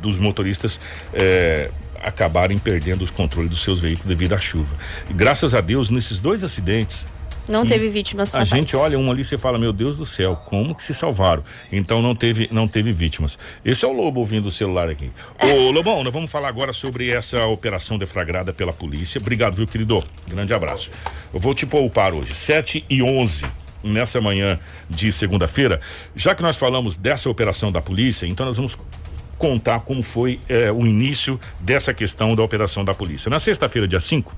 dos 0.00 0.18
motoristas 0.18 0.80
eh, 1.12 1.70
acabarem 2.02 2.58
perdendo 2.58 3.02
os 3.02 3.10
controles 3.10 3.50
dos 3.50 3.62
seus 3.62 3.80
veículos 3.80 4.06
devido 4.08 4.32
à 4.32 4.38
chuva. 4.38 4.74
E 5.08 5.12
graças 5.12 5.54
a 5.54 5.60
Deus 5.60 5.90
nesses 5.90 6.18
dois 6.18 6.42
acidentes 6.42 7.06
Não 7.48 7.64
e 7.64 7.68
teve 7.68 7.88
vítimas 7.88 8.28
A 8.30 8.32
fatais. 8.44 8.48
gente 8.48 8.76
olha 8.76 8.98
um 8.98 9.10
ali 9.10 9.22
e 9.22 9.38
fala, 9.38 9.58
meu 9.58 9.72
Deus 9.72 9.96
do 9.96 10.06
céu, 10.06 10.36
como 10.46 10.74
que 10.74 10.82
se 10.82 10.94
salvaram? 10.94 11.42
Então 11.70 12.00
não 12.00 12.14
teve, 12.14 12.48
não 12.52 12.68
teve 12.68 12.92
vítimas. 12.92 13.38
Esse 13.64 13.84
é 13.84 13.88
o 13.88 13.92
Lobo 13.92 14.20
ouvindo 14.20 14.46
o 14.46 14.50
celular 14.50 14.88
aqui. 14.88 15.10
Ô, 15.42 15.70
Lobão, 15.70 16.04
nós 16.04 16.12
vamos 16.12 16.30
falar 16.30 16.48
agora 16.48 16.72
sobre 16.72 17.10
essa 17.10 17.44
operação 17.46 17.98
deflagrada 17.98 18.52
pela 18.52 18.72
polícia. 18.72 19.20
Obrigado, 19.20 19.54
viu, 19.54 19.66
querido? 19.66 20.02
Grande 20.28 20.54
abraço. 20.54 20.90
Eu 21.32 21.40
vou 21.40 21.54
te 21.54 21.66
poupar 21.66 22.14
hoje, 22.14 22.34
7 22.34 22.84
e 22.88 23.02
11 23.02 23.44
nessa 23.82 24.20
manhã 24.20 24.58
de 24.88 25.10
segunda-feira. 25.10 25.80
Já 26.14 26.34
que 26.34 26.42
nós 26.42 26.56
falamos 26.56 26.96
dessa 26.96 27.28
operação 27.28 27.72
da 27.72 27.80
polícia, 27.82 28.26
então 28.26 28.46
nós 28.46 28.56
vamos 28.56 28.78
contar 29.36 29.80
como 29.80 30.04
foi 30.04 30.38
eh, 30.48 30.70
o 30.70 30.86
início 30.86 31.40
dessa 31.58 31.92
questão 31.92 32.36
da 32.36 32.42
operação 32.44 32.84
da 32.84 32.94
polícia. 32.94 33.28
Na 33.28 33.40
sexta-feira, 33.40 33.88
dia 33.88 33.98
5, 33.98 34.32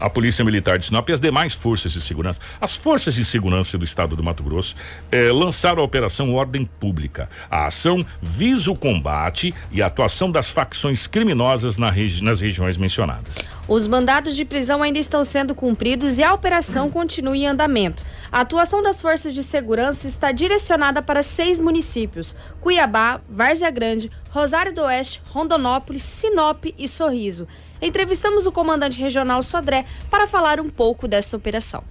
a 0.00 0.08
Polícia 0.08 0.44
Militar 0.44 0.78
de 0.78 0.86
Sinop 0.86 1.08
e 1.08 1.12
as 1.12 1.20
demais 1.20 1.52
forças 1.52 1.92
de 1.92 2.00
segurança, 2.00 2.40
as 2.60 2.74
forças 2.76 3.14
de 3.14 3.24
segurança 3.24 3.76
do 3.76 3.84
estado 3.84 4.16
do 4.16 4.22
Mato 4.22 4.42
Grosso, 4.42 4.74
eh, 5.12 5.30
lançaram 5.30 5.82
a 5.82 5.84
Operação 5.84 6.32
Ordem 6.34 6.64
Pública. 6.64 7.28
A 7.50 7.66
ação 7.66 8.04
visa 8.22 8.70
o 8.70 8.76
combate 8.76 9.54
e 9.70 9.82
a 9.82 9.86
atuação 9.86 10.30
das 10.30 10.48
facções 10.50 11.06
criminosas 11.06 11.76
na 11.76 11.90
regi- 11.90 12.24
nas 12.24 12.40
regiões 12.40 12.76
mencionadas. 12.76 13.36
Os 13.70 13.86
mandados 13.86 14.34
de 14.34 14.44
prisão 14.44 14.82
ainda 14.82 14.98
estão 14.98 15.22
sendo 15.22 15.54
cumpridos 15.54 16.18
e 16.18 16.24
a 16.24 16.34
operação 16.34 16.90
continua 16.90 17.36
em 17.36 17.46
andamento. 17.46 18.02
A 18.32 18.40
atuação 18.40 18.82
das 18.82 19.00
forças 19.00 19.32
de 19.32 19.44
segurança 19.44 20.08
está 20.08 20.32
direcionada 20.32 21.00
para 21.00 21.22
seis 21.22 21.60
municípios: 21.60 22.34
Cuiabá, 22.60 23.20
Várzea 23.28 23.70
Grande, 23.70 24.10
Rosário 24.30 24.74
do 24.74 24.82
Oeste, 24.82 25.22
Rondonópolis, 25.26 26.02
Sinop 26.02 26.64
e 26.76 26.88
Sorriso. 26.88 27.46
Entrevistamos 27.80 28.44
o 28.44 28.50
comandante 28.50 28.98
regional 28.98 29.40
Sodré 29.40 29.84
para 30.10 30.26
falar 30.26 30.58
um 30.58 30.68
pouco 30.68 31.06
dessa 31.06 31.36
operação. 31.36 31.84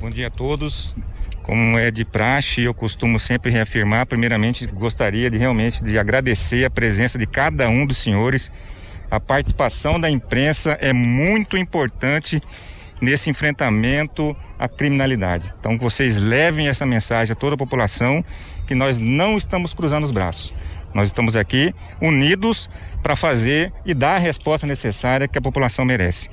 Bom 0.00 0.10
dia 0.10 0.26
a 0.26 0.30
todos. 0.30 0.92
Como 1.44 1.78
é 1.78 1.92
de 1.92 2.04
praxe, 2.04 2.62
eu 2.62 2.74
costumo 2.74 3.20
sempre 3.20 3.52
reafirmar, 3.52 4.06
primeiramente 4.06 4.66
gostaria 4.66 5.30
de 5.30 5.38
realmente 5.38 5.84
de 5.84 5.96
agradecer 6.00 6.64
a 6.64 6.70
presença 6.70 7.16
de 7.16 7.28
cada 7.28 7.68
um 7.68 7.86
dos 7.86 7.98
senhores. 7.98 8.50
A 9.10 9.20
participação 9.20 10.00
da 10.00 10.10
imprensa 10.10 10.76
é 10.80 10.92
muito 10.92 11.56
importante 11.56 12.42
nesse 13.00 13.30
enfrentamento 13.30 14.34
à 14.58 14.68
criminalidade. 14.68 15.52
Então 15.60 15.78
vocês 15.78 16.16
levem 16.16 16.68
essa 16.68 16.86
mensagem 16.86 17.32
a 17.32 17.36
toda 17.36 17.54
a 17.54 17.58
população 17.58 18.24
que 18.66 18.74
nós 18.74 18.98
não 18.98 19.36
estamos 19.36 19.74
cruzando 19.74 20.04
os 20.04 20.10
braços. 20.10 20.52
Nós 20.94 21.08
estamos 21.08 21.36
aqui 21.36 21.74
unidos 22.00 22.70
para 23.02 23.14
fazer 23.14 23.72
e 23.84 23.92
dar 23.92 24.16
a 24.16 24.18
resposta 24.18 24.66
necessária 24.66 25.28
que 25.28 25.38
a 25.38 25.42
população 25.42 25.84
merece. 25.84 26.30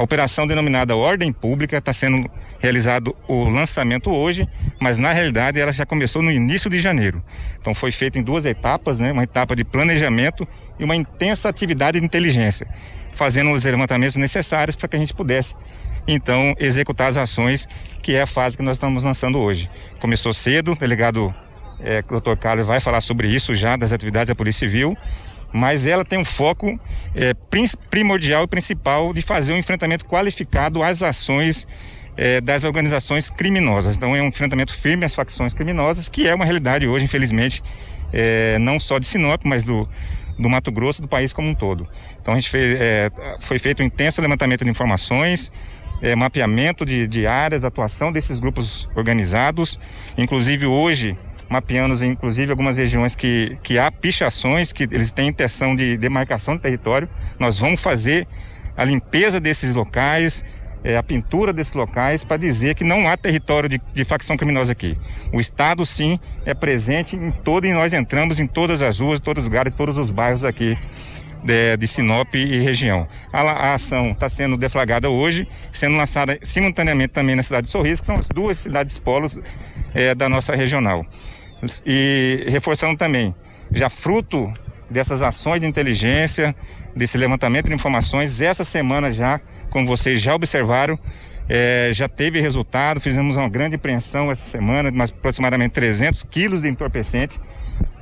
A 0.00 0.02
operação 0.02 0.46
denominada 0.46 0.96
Ordem 0.96 1.30
Pública 1.30 1.76
está 1.76 1.92
sendo 1.92 2.26
realizado 2.58 3.14
o 3.28 3.44
lançamento 3.50 4.10
hoje, 4.10 4.48
mas 4.80 4.96
na 4.96 5.12
realidade 5.12 5.60
ela 5.60 5.70
já 5.70 5.84
começou 5.84 6.22
no 6.22 6.30
início 6.30 6.70
de 6.70 6.78
janeiro. 6.78 7.22
Então 7.60 7.74
foi 7.74 7.92
feito 7.92 8.18
em 8.18 8.22
duas 8.22 8.46
etapas, 8.46 8.98
né? 8.98 9.12
Uma 9.12 9.24
etapa 9.24 9.54
de 9.54 9.62
planejamento 9.62 10.48
e 10.78 10.84
uma 10.84 10.96
intensa 10.96 11.50
atividade 11.50 12.00
de 12.00 12.06
inteligência, 12.06 12.66
fazendo 13.14 13.52
os 13.52 13.62
levantamentos 13.66 14.16
necessários 14.16 14.74
para 14.74 14.88
que 14.88 14.96
a 14.96 14.98
gente 14.98 15.12
pudesse 15.12 15.54
então 16.08 16.54
executar 16.58 17.08
as 17.08 17.18
ações 17.18 17.68
que 18.02 18.14
é 18.14 18.22
a 18.22 18.26
fase 18.26 18.56
que 18.56 18.62
nós 18.62 18.76
estamos 18.76 19.02
lançando 19.02 19.38
hoje. 19.38 19.70
Começou 20.00 20.32
cedo, 20.32 20.72
o 20.72 20.76
delegado 20.76 21.34
é. 21.78 22.02
Carlos 22.40 22.66
vai 22.66 22.80
falar 22.80 23.02
sobre 23.02 23.28
isso 23.28 23.54
já 23.54 23.76
das 23.76 23.92
atividades 23.92 24.28
da 24.28 24.34
Polícia 24.34 24.66
Civil, 24.66 24.96
mas 25.52 25.86
ela 25.86 26.04
tem 26.04 26.18
um 26.18 26.24
foco 26.24 26.78
é, 27.14 27.34
primordial 27.90 28.44
e 28.44 28.46
principal 28.46 29.12
de 29.12 29.22
fazer 29.22 29.52
um 29.52 29.56
enfrentamento 29.56 30.04
qualificado 30.04 30.82
às 30.82 31.02
ações 31.02 31.66
é, 32.16 32.40
das 32.40 32.64
organizações 32.64 33.30
criminosas. 33.30 33.96
Então 33.96 34.14
é 34.14 34.22
um 34.22 34.28
enfrentamento 34.28 34.74
firme 34.74 35.04
às 35.04 35.14
facções 35.14 35.54
criminosas, 35.54 36.08
que 36.08 36.28
é 36.28 36.34
uma 36.34 36.44
realidade 36.44 36.86
hoje, 36.86 37.04
infelizmente, 37.04 37.62
é, 38.12 38.58
não 38.58 38.78
só 38.78 38.98
de 38.98 39.06
Sinop, 39.06 39.42
mas 39.44 39.64
do, 39.64 39.88
do 40.38 40.48
Mato 40.48 40.70
Grosso, 40.70 41.02
do 41.02 41.08
país 41.08 41.32
como 41.32 41.48
um 41.48 41.54
todo. 41.54 41.88
Então 42.20 42.34
a 42.34 42.38
gente 42.38 42.50
fez, 42.50 42.76
é, 42.80 43.10
foi 43.40 43.58
feito 43.58 43.82
um 43.82 43.86
intenso 43.86 44.20
levantamento 44.20 44.64
de 44.64 44.70
informações, 44.70 45.50
é, 46.02 46.16
mapeamento 46.16 46.84
de, 46.84 47.06
de 47.06 47.26
áreas 47.26 47.64
atuação 47.64 48.10
desses 48.10 48.38
grupos 48.38 48.88
organizados, 48.94 49.78
inclusive 50.16 50.66
hoje 50.66 51.16
mapeando 51.50 52.02
inclusive 52.04 52.52
algumas 52.52 52.78
regiões 52.78 53.16
que, 53.16 53.58
que 53.62 53.76
há 53.76 53.90
pichações, 53.90 54.72
que 54.72 54.84
eles 54.84 55.10
têm 55.10 55.28
intenção 55.28 55.74
de 55.74 55.96
demarcação 55.98 56.54
de 56.54 56.62
território. 56.62 57.08
Nós 57.40 57.58
vamos 57.58 57.80
fazer 57.80 58.26
a 58.76 58.84
limpeza 58.84 59.40
desses 59.40 59.74
locais, 59.74 60.44
é, 60.84 60.96
a 60.96 61.02
pintura 61.02 61.52
desses 61.52 61.72
locais 61.72 62.22
para 62.22 62.36
dizer 62.36 62.76
que 62.76 62.84
não 62.84 63.08
há 63.08 63.16
território 63.16 63.68
de, 63.68 63.80
de, 63.92 64.04
facção 64.04 64.36
criminosa 64.36 64.70
aqui. 64.70 64.96
O 65.32 65.40
Estado, 65.40 65.84
sim, 65.84 66.20
é 66.46 66.54
presente 66.54 67.16
em 67.16 67.32
todo 67.32 67.66
e 67.66 67.72
nós 67.72 67.92
entramos 67.92 68.38
em 68.38 68.46
todas 68.46 68.80
as 68.80 69.00
ruas, 69.00 69.18
todos 69.18 69.42
os 69.42 69.48
lugares, 69.48 69.74
todos 69.74 69.98
os 69.98 70.12
bairros 70.12 70.44
aqui 70.44 70.78
de, 71.44 71.76
de 71.76 71.88
Sinop 71.88 72.32
e 72.34 72.60
região. 72.60 73.08
A, 73.32 73.40
a 73.40 73.74
ação 73.74 74.12
está 74.12 74.30
sendo 74.30 74.56
deflagrada 74.56 75.10
hoje, 75.10 75.48
sendo 75.72 75.96
lançada 75.96 76.38
simultaneamente 76.42 77.08
também 77.08 77.34
na 77.34 77.42
cidade 77.42 77.64
de 77.64 77.70
Sorriso, 77.70 78.02
que 78.02 78.06
são 78.06 78.16
as 78.16 78.28
duas 78.28 78.56
cidades 78.56 78.98
polos 78.98 79.36
é, 79.92 80.14
da 80.14 80.28
nossa 80.28 80.54
regional. 80.54 81.04
E 81.84 82.46
reforçando 82.48 82.96
também, 82.96 83.34
já 83.72 83.90
fruto 83.90 84.52
dessas 84.88 85.22
ações 85.22 85.60
de 85.60 85.66
inteligência, 85.66 86.54
desse 86.94 87.16
levantamento 87.16 87.68
de 87.68 87.74
informações, 87.74 88.40
essa 88.40 88.64
semana 88.64 89.12
já 89.12 89.40
como 89.70 89.86
vocês 89.86 90.20
já 90.20 90.34
observaram, 90.34 90.98
é, 91.48 91.90
já 91.92 92.08
teve 92.08 92.40
resultado. 92.40 93.00
Fizemos 93.00 93.36
uma 93.36 93.48
grande 93.48 93.76
apreensão 93.76 94.30
essa 94.30 94.44
semana, 94.44 94.90
de 94.90 95.00
aproximadamente 95.00 95.72
300 95.72 96.24
quilos 96.24 96.60
de 96.60 96.68
entorpecente, 96.68 97.40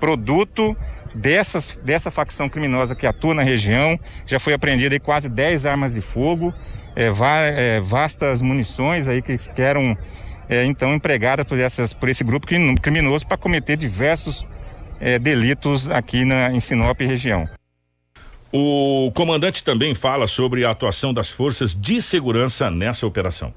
produto 0.01 0.77
dessas, 1.14 1.79
dessa 1.85 2.11
facção 2.11 2.49
criminosa 2.49 2.97
que 2.97 3.07
atua 3.07 3.35
na 3.35 3.42
região. 3.42 3.99
Já 4.27 4.40
foi 4.40 4.53
apreendida 4.53 4.99
quase 4.99 5.29
10 5.29 5.66
armas 5.66 5.92
de 5.92 6.01
fogo, 6.01 6.53
é, 6.97 7.11
va, 7.11 7.37
é, 7.38 7.81
vastas 7.81 8.42
munições 8.42 9.07
aí 9.07 9.23
que, 9.23 9.37
que 9.37 9.62
eram 9.62 9.97
é, 10.49 10.65
então 10.65 10.95
empregadas 10.95 11.45
por, 11.45 11.59
essas, 11.59 11.93
por 11.93 12.09
esse 12.09 12.25
grupo 12.25 12.47
criminoso 12.81 13.27
para 13.27 13.37
cometer 13.37 13.77
diversos 13.77 14.47
é, 15.01 15.19
delitos 15.19 15.91
aqui 15.91 16.25
na, 16.25 16.51
em 16.51 16.61
Sinop 16.61 17.01
região. 17.01 17.49
O 18.51 19.13
comandante 19.15 19.63
também 19.63 19.95
fala 19.95 20.27
sobre 20.27 20.65
a 20.65 20.71
atuação 20.71 21.13
das 21.13 21.29
forças 21.29 21.75
de 21.75 22.01
segurança 22.01 22.71
nessa 22.71 23.07
operação. 23.07 23.53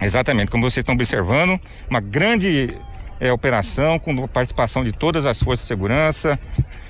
Exatamente, 0.00 0.50
como 0.50 0.62
vocês 0.62 0.82
estão 0.82 0.94
observando, 0.94 1.58
uma 1.90 2.00
grande 2.00 2.76
é, 3.18 3.32
operação 3.32 3.98
com 3.98 4.24
a 4.24 4.28
participação 4.28 4.84
de 4.84 4.92
todas 4.92 5.26
as 5.26 5.42
forças 5.42 5.64
de 5.64 5.68
segurança, 5.68 6.38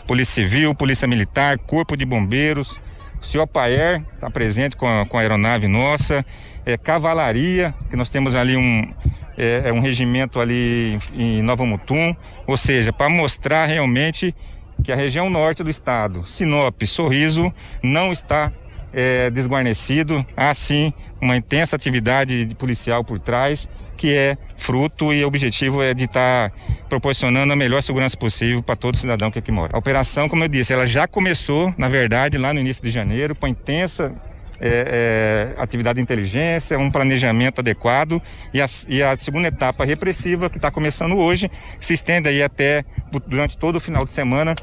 Polícia 0.06 0.42
Civil, 0.42 0.74
Polícia 0.74 1.08
Militar, 1.08 1.58
Corpo 1.58 1.96
de 1.96 2.04
Bombeiros, 2.04 2.78
o 3.20 3.24
senhor 3.24 3.46
Paer 3.46 4.02
está 4.14 4.30
presente 4.30 4.76
com 4.76 4.86
a, 4.86 5.06
com 5.06 5.16
a, 5.16 5.20
aeronave 5.20 5.66
nossa, 5.66 6.24
é, 6.64 6.76
Cavalaria, 6.76 7.74
que 7.90 7.96
nós 7.96 8.10
temos 8.10 8.34
ali 8.34 8.56
um, 8.56 8.92
é, 9.36 9.62
é 9.66 9.72
um 9.72 9.80
regimento 9.80 10.40
ali 10.40 10.98
em, 11.12 11.38
em 11.38 11.42
Nova 11.42 11.64
Mutum, 11.64 12.14
ou 12.46 12.56
seja, 12.56 12.92
para 12.92 13.08
mostrar 13.08 13.66
realmente 13.66 14.34
que 14.82 14.92
a 14.92 14.96
região 14.96 15.30
norte 15.30 15.62
do 15.62 15.70
estado, 15.70 16.26
Sinop, 16.26 16.82
Sorriso, 16.84 17.52
não 17.82 18.12
está 18.12 18.52
é, 18.92 19.30
desguarnecido. 19.30 20.24
Há 20.36 20.54
sim 20.54 20.92
uma 21.20 21.36
intensa 21.36 21.76
atividade 21.76 22.54
policial 22.58 23.04
por 23.04 23.18
trás, 23.18 23.68
que 23.96 24.14
é 24.14 24.36
fruto 24.58 25.12
e 25.12 25.24
objetivo 25.24 25.82
é 25.82 25.94
de 25.94 26.04
estar 26.04 26.50
tá 26.50 26.56
proporcionando 26.88 27.52
a 27.52 27.56
melhor 27.56 27.82
segurança 27.82 28.16
possível 28.16 28.62
para 28.62 28.76
todo 28.76 28.96
cidadão 28.96 29.30
que 29.30 29.38
aqui 29.38 29.50
mora. 29.50 29.70
A 29.74 29.78
operação, 29.78 30.28
como 30.28 30.44
eu 30.44 30.48
disse, 30.48 30.72
ela 30.72 30.86
já 30.86 31.06
começou, 31.06 31.74
na 31.78 31.88
verdade, 31.88 32.38
lá 32.38 32.52
no 32.52 32.60
início 32.60 32.82
de 32.82 32.90
janeiro, 32.90 33.34
com 33.34 33.46
intensa 33.46 34.14
é, 34.60 35.54
é, 35.56 35.62
atividade 35.62 35.96
de 35.96 36.02
inteligência, 36.02 36.78
um 36.78 36.90
planejamento 36.90 37.60
adequado 37.60 38.20
e 38.52 38.60
a, 38.60 38.66
e 38.88 39.02
a 39.02 39.16
segunda 39.18 39.48
etapa 39.48 39.84
repressiva 39.84 40.48
que 40.48 40.58
está 40.58 40.70
começando 40.70 41.16
hoje 41.16 41.50
se 41.80 41.94
estende 41.94 42.28
aí 42.28 42.42
até 42.42 42.84
durante 43.26 43.56
todo 43.56 43.76
o 43.76 43.80
final 43.80 44.04
de 44.04 44.12
semana 44.12 44.54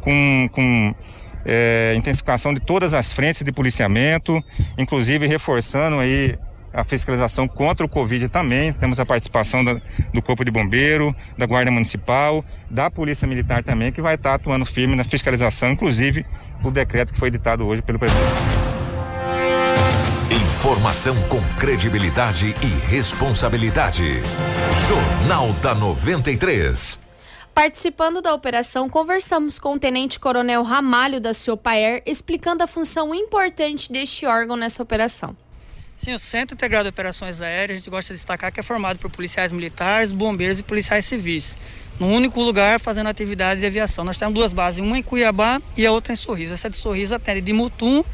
com, 0.00 0.48
com 0.52 0.94
é, 1.44 1.94
intensificação 1.96 2.54
de 2.54 2.60
todas 2.60 2.94
as 2.94 3.12
frentes 3.12 3.42
de 3.42 3.52
policiamento, 3.52 4.42
inclusive 4.78 5.26
reforçando 5.26 5.98
aí 5.98 6.38
a 6.72 6.84
fiscalização 6.84 7.46
contra 7.46 7.84
o 7.84 7.88
Covid 7.88 8.28
também. 8.28 8.72
Temos 8.72 8.98
a 8.98 9.04
participação 9.04 9.62
da, 9.62 9.80
do 10.12 10.22
Corpo 10.22 10.44
de 10.44 10.50
Bombeiro, 10.50 11.14
da 11.36 11.46
Guarda 11.46 11.70
Municipal, 11.70 12.44
da 12.70 12.90
Polícia 12.90 13.28
Militar 13.28 13.62
também, 13.62 13.92
que 13.92 14.00
vai 14.00 14.14
estar 14.14 14.34
atuando 14.34 14.64
firme 14.64 14.96
na 14.96 15.04
fiscalização, 15.04 15.70
inclusive 15.70 16.24
do 16.62 16.70
decreto 16.70 17.12
que 17.12 17.18
foi 17.18 17.28
editado 17.28 17.66
hoje 17.66 17.82
pelo 17.82 17.98
presidente. 17.98 18.71
Informação 20.62 21.16
com 21.24 21.42
credibilidade 21.58 22.54
e 22.62 22.86
responsabilidade. 22.86 24.22
Jornal 24.86 25.52
da 25.54 25.74
93. 25.74 27.00
Participando 27.52 28.22
da 28.22 28.32
operação, 28.32 28.88
conversamos 28.88 29.58
com 29.58 29.74
o 29.74 29.78
Tenente 29.80 30.20
Coronel 30.20 30.62
Ramalho 30.62 31.20
da 31.20 31.34
Ciopaer, 31.34 32.00
explicando 32.06 32.62
a 32.62 32.68
função 32.68 33.12
importante 33.12 33.90
deste 33.90 34.24
órgão 34.24 34.56
nessa 34.56 34.80
operação. 34.80 35.36
Sim, 35.96 36.14
o 36.14 36.18
Centro 36.20 36.54
Integrado 36.54 36.84
de 36.84 36.90
Operações 36.90 37.40
Aéreas, 37.40 37.78
a 37.78 37.80
gente 37.80 37.90
gosta 37.90 38.14
de 38.14 38.20
destacar 38.20 38.52
que 38.52 38.60
é 38.60 38.62
formado 38.62 39.00
por 39.00 39.10
policiais 39.10 39.50
militares, 39.50 40.12
bombeiros 40.12 40.60
e 40.60 40.62
policiais 40.62 41.04
civis. 41.04 41.58
No 41.98 42.06
único 42.06 42.40
lugar 42.40 42.78
fazendo 42.78 43.08
atividade 43.08 43.58
de 43.58 43.66
aviação. 43.66 44.04
Nós 44.04 44.16
temos 44.16 44.32
duas 44.32 44.52
bases, 44.52 44.78
uma 44.78 44.96
em 44.96 45.02
Cuiabá 45.02 45.60
e 45.76 45.84
a 45.84 45.90
outra 45.90 46.12
em 46.12 46.16
Sorriso. 46.16 46.54
Essa 46.54 46.70
de 46.70 46.76
Sorriso 46.76 47.16
atende 47.16 47.40
de 47.40 47.52
Mutum 47.52 48.04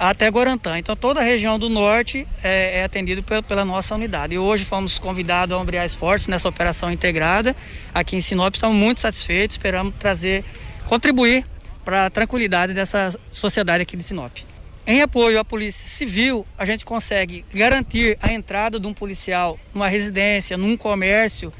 até 0.00 0.28
Guarantã. 0.30 0.78
Então 0.78 0.96
toda 0.96 1.20
a 1.20 1.22
região 1.22 1.58
do 1.58 1.68
norte 1.68 2.26
é, 2.42 2.78
é 2.78 2.84
atendida 2.84 3.22
pela, 3.42 3.66
nossa 3.66 3.94
unidade. 3.94 4.34
E 4.34 4.38
hoje 4.38 4.64
fomos 4.64 4.98
convidados 4.98 5.54
a 5.54 5.60
ampliar 5.60 5.84
esforços 5.84 6.26
nessa 6.26 6.48
operação 6.48 6.90
integrada 6.90 7.54
aqui 7.92 8.16
em 8.16 8.20
Sinop. 8.22 8.54
Estamos 8.54 8.76
muito 8.76 9.02
satisfeitos, 9.02 9.56
esperamos 9.56 9.94
trazer, 9.98 10.42
contribuir 10.86 11.44
para 11.84 12.06
a 12.06 12.10
tranquilidade 12.10 12.72
dessa 12.72 13.14
sociedade 13.30 13.82
aqui 13.82 13.94
de 13.94 14.02
Sinop. 14.02 14.38
Em 14.86 15.02
apoio 15.02 15.38
à 15.38 15.44
Polícia 15.44 15.86
Civil, 15.86 16.46
a 16.56 16.64
gente 16.64 16.84
consegue 16.84 17.44
garantir 17.52 18.16
a 18.22 18.32
entrada 18.32 18.80
de 18.80 18.86
um 18.86 18.94
policial 18.94 19.60
numa 19.74 19.86
residência, 19.86 20.56
num 20.56 20.78
comércio 20.78 21.52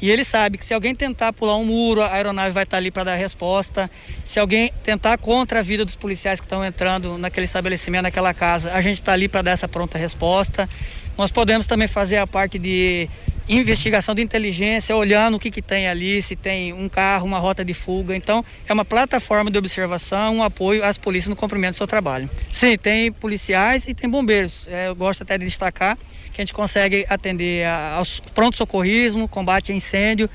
e 0.00 0.10
ele 0.10 0.24
sabe 0.24 0.58
que 0.58 0.64
se 0.64 0.72
alguém 0.72 0.94
tentar 0.94 1.32
pular 1.32 1.56
um 1.56 1.64
muro, 1.64 2.02
a 2.02 2.14
aeronave 2.14 2.52
vai 2.52 2.62
estar 2.62 2.76
ali 2.76 2.90
para 2.90 3.04
dar 3.04 3.14
resposta. 3.16 3.90
Se 4.24 4.38
alguém 4.38 4.72
tentar 4.84 5.18
contra 5.18 5.58
a 5.58 5.62
vida 5.62 5.84
dos 5.84 5.96
policiais 5.96 6.38
que 6.38 6.46
estão 6.46 6.64
entrando 6.64 7.18
naquele 7.18 7.44
estabelecimento, 7.44 8.02
naquela 8.02 8.32
casa, 8.32 8.72
a 8.72 8.80
gente 8.80 9.00
está 9.00 9.12
ali 9.12 9.28
para 9.28 9.42
dar 9.42 9.50
essa 9.52 9.66
pronta 9.66 9.98
resposta. 9.98 10.68
Nós 11.16 11.32
podemos 11.32 11.66
também 11.66 11.88
fazer 11.88 12.18
a 12.18 12.26
parte 12.28 12.60
de 12.60 13.08
investigação 13.48 14.14
de 14.14 14.22
inteligência, 14.22 14.94
olhando 14.94 15.36
o 15.36 15.40
que, 15.40 15.50
que 15.50 15.62
tem 15.62 15.88
ali, 15.88 16.20
se 16.20 16.36
tem 16.36 16.72
um 16.72 16.88
carro, 16.88 17.26
uma 17.26 17.38
rota 17.38 17.64
de 17.64 17.72
fuga. 17.72 18.14
Então, 18.14 18.44
é 18.66 18.72
uma 18.72 18.84
plataforma 18.84 19.50
de 19.50 19.58
observação, 19.58 20.36
um 20.36 20.42
apoio 20.42 20.84
às 20.84 20.98
polícias 20.98 21.28
no 21.28 21.36
cumprimento 21.36 21.74
do 21.74 21.78
seu 21.78 21.86
trabalho. 21.86 22.28
Sim, 22.52 22.76
tem 22.76 23.10
policiais 23.10 23.86
e 23.88 23.94
tem 23.94 24.08
bombeiros. 24.08 24.68
É, 24.68 24.88
eu 24.88 24.94
gosto 24.94 25.22
até 25.22 25.38
de 25.38 25.44
destacar 25.44 25.96
que 26.32 26.40
a 26.40 26.44
gente 26.44 26.52
consegue 26.52 27.04
atender 27.08 27.66
aos 27.66 28.20
pronto-socorrismo, 28.20 29.26
combate 29.26 29.72
a 29.72 29.74
incêndio, 29.74 30.28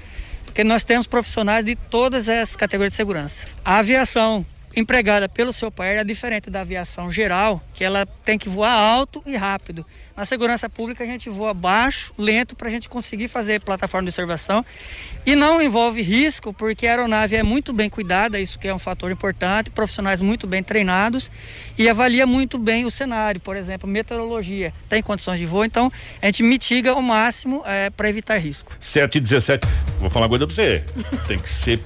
porque 0.45 0.63
nós 0.63 0.83
temos 0.83 1.07
profissionais 1.07 1.63
de 1.63 1.75
todas 1.75 2.27
as 2.27 2.55
categorias 2.55 2.93
de 2.93 2.97
segurança. 2.97 3.47
A 3.63 3.77
aviação 3.77 4.45
empregada 4.75 5.29
pelo 5.29 5.53
seu 5.53 5.71
pai 5.71 5.97
é 5.97 6.03
diferente 6.03 6.49
da 6.49 6.61
aviação 6.61 7.11
geral, 7.11 7.61
que 7.73 7.83
ela 7.83 8.05
tem 8.05 8.37
que 8.37 8.49
voar 8.49 8.71
alto 8.71 9.21
e 9.25 9.35
rápido. 9.35 9.85
Na 10.15 10.25
segurança 10.25 10.69
pública 10.69 11.03
a 11.03 11.07
gente 11.07 11.29
voa 11.29 11.53
baixo, 11.53 12.13
lento, 12.17 12.55
para 12.55 12.67
a 12.67 12.71
gente 12.71 12.87
conseguir 12.87 13.27
fazer 13.27 13.61
plataforma 13.61 14.05
de 14.05 14.09
observação. 14.09 14.63
E 15.25 15.35
não 15.35 15.61
envolve 15.61 16.01
risco, 16.01 16.53
porque 16.53 16.85
a 16.85 16.91
aeronave 16.91 17.35
é 17.35 17.43
muito 17.43 17.73
bem 17.73 17.89
cuidada, 17.89 18.39
isso 18.39 18.59
que 18.59 18.67
é 18.67 18.73
um 18.73 18.79
fator 18.79 19.11
importante, 19.11 19.71
profissionais 19.71 20.21
muito 20.21 20.45
bem 20.45 20.61
treinados 20.61 21.31
e 21.77 21.89
avalia 21.89 22.27
muito 22.27 22.59
bem 22.59 22.85
o 22.85 22.91
cenário, 22.91 23.41
por 23.41 23.55
exemplo, 23.55 23.89
meteorologia, 23.89 24.73
tem 24.89 25.01
condições 25.01 25.39
de 25.39 25.45
voo, 25.45 25.65
então 25.65 25.91
a 26.21 26.25
gente 26.27 26.43
mitiga 26.43 26.91
ao 26.91 27.01
máximo 27.01 27.63
é, 27.65 27.89
para 27.89 28.09
evitar 28.09 28.37
risco. 28.37 28.75
7 28.79 29.17
e 29.17 29.21
17, 29.21 29.67
vou 29.99 30.09
falar 30.09 30.25
uma 30.25 30.29
coisa 30.29 30.45
para 30.45 30.55
você, 30.55 30.83
tem 31.27 31.39
que 31.39 31.49
ser 31.49 31.81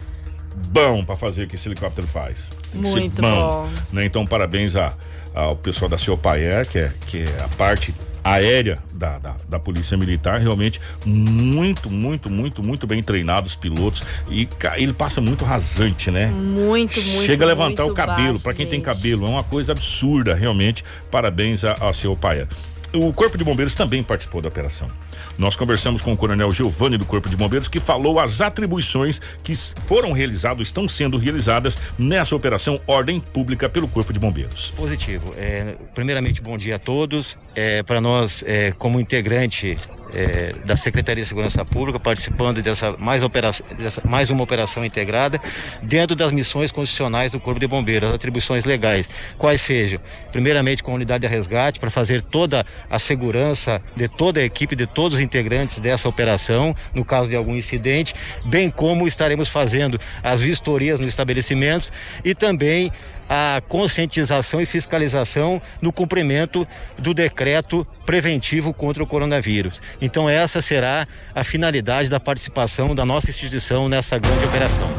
bom 0.69 1.03
para 1.03 1.15
fazer 1.15 1.43
o 1.43 1.47
que 1.47 1.55
esse 1.55 1.67
helicóptero 1.69 2.07
faz. 2.07 2.51
Muito 2.73 3.21
bom. 3.21 3.69
Né? 3.91 4.05
Então, 4.05 4.25
parabéns 4.25 4.75
a, 4.75 4.93
ao 5.33 5.55
pessoal 5.55 5.89
da 5.89 5.97
Ciopaer, 5.97 6.67
que 6.67 6.79
é, 6.79 6.91
que 7.05 7.23
é 7.23 7.43
a 7.43 7.47
parte 7.55 7.93
aérea 8.23 8.77
da, 8.93 9.17
da, 9.19 9.35
da, 9.47 9.59
Polícia 9.59 9.97
Militar, 9.97 10.39
realmente 10.39 10.81
muito, 11.05 11.89
muito, 11.89 12.29
muito, 12.29 12.61
muito 12.61 12.85
bem 12.85 13.01
treinados 13.01 13.55
pilotos 13.55 14.03
e 14.29 14.47
ele 14.75 14.93
passa 14.93 15.21
muito 15.21 15.45
rasante, 15.45 16.11
né? 16.11 16.27
Muito, 16.27 17.01
muito. 17.01 17.25
Chega 17.25 17.45
a 17.45 17.47
levantar 17.47 17.85
o 17.85 17.93
cabelo, 17.93 18.39
para 18.39 18.53
quem 18.53 18.65
gente. 18.65 18.71
tem 18.71 18.81
cabelo, 18.81 19.25
é 19.25 19.29
uma 19.29 19.43
coisa 19.43 19.71
absurda, 19.71 20.35
realmente. 20.35 20.83
Parabéns 21.09 21.63
a, 21.63 21.73
a 21.73 21.93
seu 21.93 22.15
pai. 22.15 22.47
o 22.93 23.13
Corpo 23.13 23.37
de 23.37 23.43
Bombeiros 23.43 23.75
também 23.75 24.03
participou 24.03 24.41
da 24.41 24.49
operação. 24.49 24.87
Nós 25.37 25.55
conversamos 25.55 26.01
com 26.01 26.13
o 26.13 26.17
Coronel 26.17 26.51
Giovanni 26.51 26.97
do 26.97 27.05
Corpo 27.05 27.29
de 27.29 27.37
Bombeiros, 27.37 27.67
que 27.67 27.79
falou 27.79 28.19
as 28.19 28.41
atribuições 28.41 29.21
que 29.43 29.55
foram 29.55 30.11
realizadas, 30.11 30.67
estão 30.67 30.89
sendo 30.89 31.17
realizadas 31.17 31.77
nessa 31.97 32.35
operação 32.35 32.81
Ordem 32.87 33.19
Pública 33.19 33.69
pelo 33.69 33.87
Corpo 33.87 34.11
de 34.11 34.19
Bombeiros. 34.19 34.71
Positivo. 34.71 35.33
É, 35.37 35.75
primeiramente, 35.93 36.41
bom 36.41 36.57
dia 36.57 36.77
a 36.77 36.79
todos. 36.79 37.37
É, 37.55 37.83
Para 37.83 38.01
nós, 38.01 38.43
é, 38.47 38.71
como 38.71 38.99
integrante 38.99 39.77
é, 40.13 40.53
da 40.65 40.75
Secretaria 40.75 41.23
de 41.23 41.27
Segurança 41.27 41.63
Pública, 41.65 41.99
participando 41.99 42.61
dessa 42.61 42.91
mais, 42.97 43.23
operação, 43.23 43.65
dessa 43.77 44.01
mais 44.05 44.29
uma 44.29 44.43
operação 44.43 44.85
integrada, 44.85 45.39
dentro 45.81 46.15
das 46.15 46.31
missões 46.31 46.71
constitucionais 46.71 47.31
do 47.31 47.39
Corpo 47.39 47.59
de 47.59 47.67
Bombeiros, 47.67 48.09
as 48.09 48.15
atribuições 48.15 48.65
legais, 48.65 49.09
quais 49.37 49.61
sejam, 49.61 49.99
primeiramente 50.31 50.83
com 50.83 50.91
a 50.91 50.95
unidade 50.95 51.27
de 51.27 51.33
resgate, 51.33 51.79
para 51.79 51.89
fazer 51.89 52.21
toda 52.21 52.65
a 52.89 52.99
segurança 52.99 53.81
de 53.95 54.07
toda 54.07 54.39
a 54.39 54.43
equipe, 54.43 54.75
de 54.75 54.87
todos 54.87 55.15
os 55.15 55.21
integrantes 55.27 55.79
dessa 55.79 56.09
operação, 56.09 56.75
no 56.93 57.05
caso 57.05 57.29
de 57.29 57.35
algum 57.35 57.55
incidente, 57.55 58.15
bem 58.45 58.69
como 58.71 59.07
estaremos 59.07 59.49
fazendo 59.49 59.99
as 60.23 60.41
vistorias 60.41 60.99
nos 60.99 61.09
estabelecimentos 61.09 61.91
e 62.23 62.33
também 62.33 62.91
a 63.29 63.61
conscientização 63.67 64.61
e 64.61 64.65
fiscalização 64.65 65.61
no 65.81 65.91
cumprimento 65.91 66.65
do 66.97 67.13
decreto 67.13 67.85
preventivo 68.05 68.73
contra 68.73 69.03
o 69.03 69.07
coronavírus. 69.07 69.81
Então, 70.01 70.29
essa 70.29 70.61
será 70.61 71.07
a 71.35 71.43
finalidade 71.43 72.09
da 72.09 72.19
participação 72.19 72.95
da 72.95 73.05
nossa 73.05 73.29
instituição 73.29 73.89
nessa 73.89 74.17
grande 74.17 74.45
operação. 74.45 74.89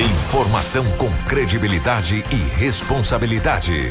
Informação 0.00 0.84
com 0.92 1.10
credibilidade 1.28 2.24
e 2.30 2.58
responsabilidade. 2.58 3.90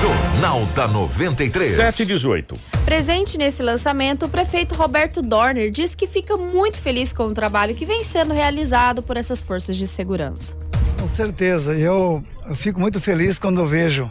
Jornal 0.00 0.66
da 0.74 0.88
93. 0.88 1.76
7 1.76 2.02
e 2.02 2.06
18. 2.06 2.60
Presente 2.84 3.38
nesse 3.38 3.62
lançamento, 3.62 4.26
o 4.26 4.28
prefeito 4.28 4.74
Roberto 4.74 5.22
Dorner 5.22 5.70
diz 5.70 5.94
que 5.94 6.06
fica 6.06 6.36
muito 6.36 6.80
feliz 6.80 7.12
com 7.12 7.24
o 7.24 7.34
trabalho 7.34 7.74
que 7.74 7.86
vem 7.86 8.02
sendo 8.02 8.34
realizado 8.34 9.02
por 9.02 9.16
essas 9.16 9.42
forças 9.42 9.76
de 9.76 9.86
segurança. 9.86 10.56
Com 11.00 11.08
certeza, 11.08 11.72
eu, 11.74 12.22
eu 12.46 12.54
fico 12.54 12.80
muito 12.80 13.00
feliz 13.00 13.38
quando 13.38 13.60
eu 13.60 13.66
vejo 13.66 14.10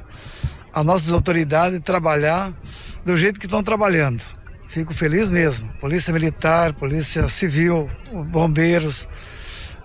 as 0.73 0.85
nossas 0.85 1.11
autoridades 1.11 1.79
trabalhar 1.83 2.53
do 3.05 3.15
jeito 3.15 3.39
que 3.39 3.45
estão 3.45 3.63
trabalhando. 3.63 4.23
Fico 4.69 4.93
feliz 4.93 5.29
mesmo. 5.29 5.71
Polícia 5.79 6.11
Militar, 6.11 6.73
Polícia 6.73 7.29
Civil, 7.29 7.89
bombeiros, 8.31 9.07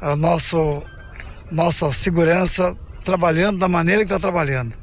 a 0.00 0.16
nosso, 0.16 0.82
nossa 1.50 1.92
segurança 1.92 2.74
trabalhando 3.04 3.58
da 3.58 3.68
maneira 3.68 4.02
que 4.02 4.12
está 4.12 4.18
trabalhando. 4.18 4.74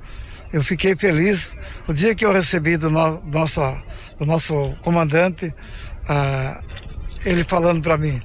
Eu 0.55 0.63
fiquei 0.63 0.95
feliz 0.95 1.53
o 1.85 1.91
dia 1.91 2.15
que 2.15 2.23
eu 2.23 2.31
recebi 2.31 2.77
do, 2.77 2.89
no, 2.89 3.21
nossa, 3.25 3.77
do 4.17 4.25
nosso 4.25 4.73
comandante, 4.81 5.53
ah, 6.07 6.61
ele 7.25 7.43
falando 7.43 7.81
para 7.83 7.97
mim, 7.97 8.21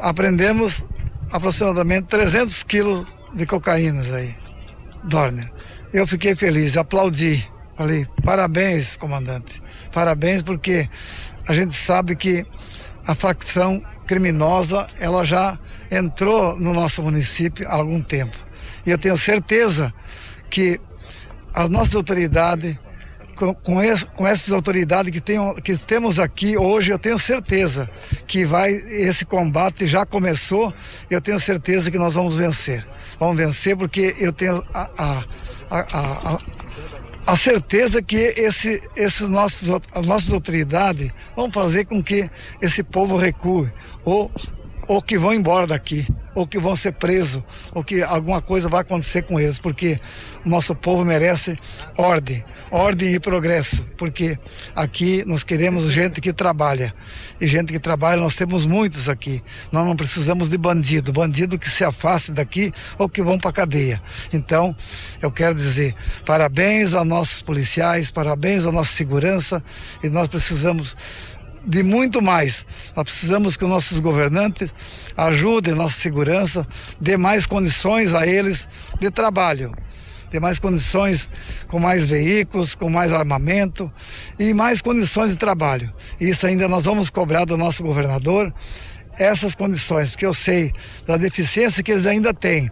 aprendemos 0.00 0.84
aproximadamente 1.30 2.08
300 2.08 2.64
quilos 2.64 3.16
de 3.34 3.46
cocaína 3.46 4.02
aí, 4.16 4.34
Dorner. 5.04 5.48
Eu 5.92 6.08
fiquei 6.08 6.34
feliz, 6.34 6.76
aplaudi. 6.76 7.48
Falei, 7.76 8.04
parabéns, 8.24 8.96
comandante. 8.96 9.62
Parabéns 9.92 10.42
porque 10.42 10.90
a 11.46 11.54
gente 11.54 11.76
sabe 11.76 12.16
que 12.16 12.44
a 13.06 13.14
facção 13.14 13.80
criminosa, 14.08 14.88
ela 14.98 15.24
já 15.24 15.56
entrou 15.88 16.58
no 16.58 16.74
nosso 16.74 17.00
município 17.00 17.68
há 17.68 17.74
algum 17.74 18.02
tempo. 18.02 18.36
E 18.84 18.90
eu 18.90 18.98
tenho 18.98 19.16
certeza 19.16 19.94
que 20.50 20.80
as 21.60 21.68
nossas 21.68 21.94
autoridades, 21.94 22.76
com, 23.36 23.54
com, 23.54 23.82
esse, 23.82 24.06
com 24.06 24.26
essas 24.26 24.50
autoridades 24.52 25.12
que, 25.12 25.20
que 25.62 25.76
temos 25.76 26.18
aqui 26.18 26.56
hoje, 26.56 26.90
eu 26.90 26.98
tenho 26.98 27.18
certeza 27.18 27.88
que 28.26 28.44
vai 28.44 28.70
esse 28.72 29.24
combate 29.24 29.86
já 29.86 30.06
começou. 30.06 30.72
Eu 31.10 31.20
tenho 31.20 31.38
certeza 31.38 31.90
que 31.90 31.98
nós 31.98 32.14
vamos 32.14 32.36
vencer. 32.36 32.86
Vamos 33.18 33.36
vencer 33.36 33.76
porque 33.76 34.14
eu 34.18 34.32
tenho 34.32 34.64
a, 34.72 34.90
a, 34.96 35.24
a, 35.70 36.34
a, 36.34 36.38
a 37.26 37.36
certeza 37.36 38.00
que 38.00 38.16
esse, 38.16 38.80
esses 38.96 39.28
nossos, 39.28 39.68
as 39.92 40.06
nossas 40.06 40.32
autoridades 40.32 41.10
vão 41.36 41.50
fazer 41.52 41.84
com 41.84 42.02
que 42.02 42.30
esse 42.62 42.82
povo 42.82 43.16
recue 43.16 43.70
ou 44.04 44.30
ou 44.90 45.00
que 45.00 45.16
vão 45.16 45.32
embora 45.32 45.68
daqui, 45.68 46.04
ou 46.34 46.44
que 46.44 46.58
vão 46.58 46.74
ser 46.74 46.90
presos, 46.94 47.40
ou 47.72 47.84
que 47.84 48.02
alguma 48.02 48.42
coisa 48.42 48.68
vai 48.68 48.80
acontecer 48.80 49.22
com 49.22 49.38
eles, 49.38 49.56
porque 49.56 50.00
o 50.44 50.48
nosso 50.48 50.74
povo 50.74 51.04
merece 51.04 51.56
ordem, 51.96 52.42
ordem 52.72 53.14
e 53.14 53.20
progresso, 53.20 53.86
porque 53.96 54.36
aqui 54.74 55.22
nós 55.24 55.44
queremos 55.44 55.92
gente 55.92 56.20
que 56.20 56.32
trabalha, 56.32 56.92
e 57.40 57.46
gente 57.46 57.72
que 57.72 57.78
trabalha 57.78 58.20
nós 58.20 58.34
temos 58.34 58.66
muitos 58.66 59.08
aqui, 59.08 59.40
nós 59.70 59.86
não 59.86 59.94
precisamos 59.94 60.50
de 60.50 60.58
bandido, 60.58 61.12
bandido 61.12 61.56
que 61.56 61.70
se 61.70 61.84
afaste 61.84 62.32
daqui 62.32 62.72
ou 62.98 63.08
que 63.08 63.22
vão 63.22 63.38
para 63.38 63.52
cadeia. 63.52 64.02
Então, 64.32 64.74
eu 65.22 65.30
quero 65.30 65.54
dizer, 65.54 65.94
parabéns 66.26 66.94
aos 66.94 67.06
nossos 67.06 67.42
policiais, 67.42 68.10
parabéns 68.10 68.66
à 68.66 68.72
nossa 68.72 68.92
segurança, 68.92 69.62
e 70.02 70.08
nós 70.08 70.26
precisamos 70.26 70.96
de 71.64 71.82
muito 71.82 72.22
mais. 72.22 72.64
Nós 72.96 73.04
precisamos 73.04 73.56
que 73.56 73.64
os 73.64 73.70
nossos 73.70 74.00
governantes 74.00 74.70
ajudem 75.16 75.74
nossa 75.74 75.98
segurança, 75.98 76.66
dê 77.00 77.16
mais 77.16 77.46
condições 77.46 78.14
a 78.14 78.26
eles 78.26 78.68
de 79.00 79.10
trabalho, 79.10 79.74
dê 80.30 80.40
mais 80.40 80.58
condições 80.58 81.28
com 81.68 81.78
mais 81.78 82.06
veículos, 82.06 82.74
com 82.74 82.88
mais 82.88 83.12
armamento 83.12 83.90
e 84.38 84.54
mais 84.54 84.80
condições 84.80 85.32
de 85.32 85.38
trabalho. 85.38 85.92
Isso 86.20 86.46
ainda 86.46 86.68
nós 86.68 86.84
vamos 86.84 87.10
cobrar 87.10 87.44
do 87.44 87.56
nosso 87.56 87.82
governador 87.82 88.52
essas 89.18 89.54
condições, 89.54 90.10
porque 90.10 90.26
eu 90.26 90.34
sei 90.34 90.72
da 91.06 91.16
deficiência 91.16 91.82
que 91.82 91.92
eles 91.92 92.06
ainda 92.06 92.32
têm 92.32 92.70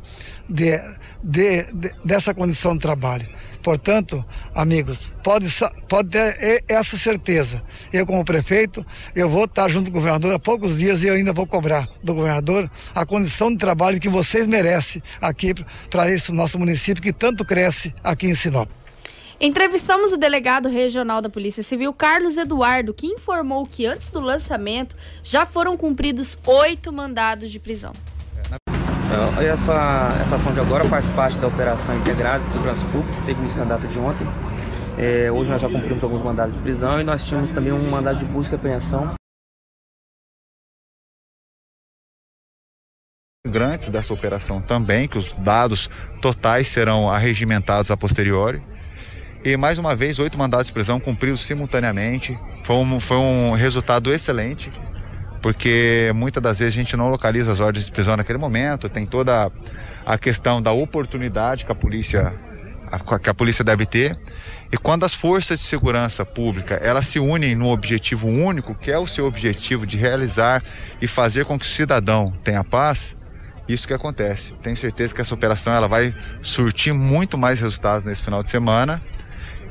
de, 0.48 0.79
de, 1.22 1.64
de 1.72 1.92
dessa 2.05 2.33
condição 2.33 2.74
de 2.74 2.81
trabalho. 2.81 3.29
Portanto, 3.62 4.24
amigos, 4.55 5.12
pode, 5.22 5.53
pode 5.88 6.11
ter 6.11 6.64
essa 6.68 6.96
certeza. 6.96 7.62
Eu, 7.92 8.07
como 8.07 8.24
prefeito, 8.24 8.87
eu 9.14 9.29
vou 9.29 9.44
estar 9.44 9.68
junto 9.68 9.90
com 9.90 9.98
o 9.98 10.01
governador 10.01 10.33
há 10.35 10.38
poucos 10.38 10.79
dias 10.79 11.03
e 11.03 11.09
eu 11.09 11.14
ainda 11.14 11.33
vou 11.33 11.46
cobrar 11.46 11.88
do 12.03 12.14
governador 12.14 12.70
a 12.94 13.05
condição 13.05 13.51
de 13.51 13.59
trabalho 13.59 14.01
que 14.01 14.09
vocês 14.09 14.46
merecem 14.46 15.03
aqui 15.20 15.55
para 15.90 16.09
esse 16.11 16.33
nosso 16.33 16.59
município 16.59 17.03
que 17.03 17.12
tanto 17.12 17.44
cresce 17.44 17.92
aqui 18.03 18.29
em 18.29 18.35
Sinop. 18.35 18.70
Entrevistamos 19.40 20.12
o 20.12 20.16
delegado 20.16 20.68
regional 20.68 21.22
da 21.22 21.31
Polícia 21.31 21.62
Civil, 21.62 21.92
Carlos 21.92 22.37
Eduardo, 22.37 22.92
que 22.92 23.07
informou 23.07 23.64
que 23.64 23.87
antes 23.87 24.11
do 24.11 24.18
lançamento 24.18 24.96
já 25.22 25.46
foram 25.46 25.77
cumpridos 25.77 26.37
oito 26.44 26.92
mandados 26.92 27.53
de 27.53 27.61
prisão. 27.61 27.92
Então, 29.07 29.40
essa, 29.40 30.18
essa 30.20 30.35
ação 30.35 30.53
de 30.53 30.59
agora 30.59 30.85
faz 30.87 31.09
parte 31.11 31.38
da 31.38 31.46
Operação 31.46 31.96
Integrada 31.96 32.44
de 32.46 32.51
Segurança 32.51 32.85
Pública, 32.87 33.14
que 33.20 33.27
teve 33.27 33.40
início 33.40 33.61
na 33.61 33.64
data 33.77 33.87
de 33.87 33.96
ontem. 34.01 34.27
É, 34.98 35.31
hoje 35.31 35.48
nós 35.48 35.62
já 35.62 35.68
cumprimos 35.68 36.03
alguns 36.03 36.20
mandados 36.20 36.53
de 36.53 36.61
prisão 36.61 37.01
e 37.01 37.05
nós 37.05 37.24
tínhamos 37.24 37.51
também 37.51 37.72
um 37.72 37.88
mandado 37.88 38.18
de 38.18 38.24
busca 38.24 38.57
e 38.57 38.59
apreensão. 38.59 39.14
Grandes 43.46 43.88
dessa 43.88 44.12
operação 44.12 44.61
também, 44.61 45.07
que 45.07 45.16
os 45.16 45.31
dados 45.33 45.88
totais 46.20 46.66
serão 46.66 47.09
arregimentados 47.09 47.92
a 47.92 47.96
posteriori. 47.96 48.61
E 49.44 49.57
mais 49.57 49.79
uma 49.79 49.94
vez, 49.94 50.18
oito 50.18 50.38
mandados 50.38 50.66
de 50.66 50.72
prisão 50.72 50.98
cumpridos 50.98 51.44
simultaneamente. 51.44 52.38
Foi 52.64 52.77
um, 52.77 53.01
foi 53.01 53.16
um 53.16 53.53
resultado 53.53 54.12
excelente 54.12 54.70
porque 55.40 56.11
muitas 56.14 56.42
das 56.42 56.59
vezes 56.59 56.74
a 56.74 56.79
gente 56.79 56.96
não 56.96 57.09
localiza 57.09 57.53
as 57.53 57.61
ordens 57.61 57.87
de 57.87 57.92
prisão 57.92 58.16
naquele 58.16 58.38
momento, 58.38 58.88
tem 58.88 59.07
toda 59.07 59.51
a 60.05 60.18
questão 60.18 60.61
da 60.61 60.72
oportunidade 60.72 61.64
que 61.64 61.72
a 61.72 61.74
polícia 61.74 62.35
que 63.22 63.29
a 63.29 63.35
polícia 63.35 63.62
deve 63.62 63.85
ter. 63.85 64.18
E 64.72 64.79
quando 64.79 65.05
as 65.05 65.12
forças 65.12 65.61
de 65.61 65.66
segurança 65.66 66.24
pública 66.24 66.81
elas 66.83 67.07
se 67.07 67.18
unem 67.18 67.55
num 67.55 67.68
objetivo 67.68 68.27
único, 68.27 68.74
que 68.74 68.90
é 68.90 68.98
o 68.98 69.07
seu 69.07 69.27
objetivo 69.27 69.87
de 69.87 69.98
realizar 69.98 70.62
e 71.01 71.07
fazer 71.07 71.44
com 71.44 71.59
que 71.59 71.66
o 71.66 71.68
cidadão 71.68 72.33
tenha 72.42 72.64
paz, 72.64 73.14
isso 73.68 73.87
que 73.87 73.92
acontece. 73.92 74.55
Tenho 74.62 74.77
certeza 74.77 75.14
que 75.14 75.20
essa 75.20 75.35
operação 75.35 75.74
ela 75.74 75.87
vai 75.87 76.14
surtir 76.41 76.95
muito 76.95 77.36
mais 77.36 77.61
resultados 77.61 78.07
nesse 78.07 78.22
final 78.22 78.43
de 78.43 78.49
semana 78.49 79.03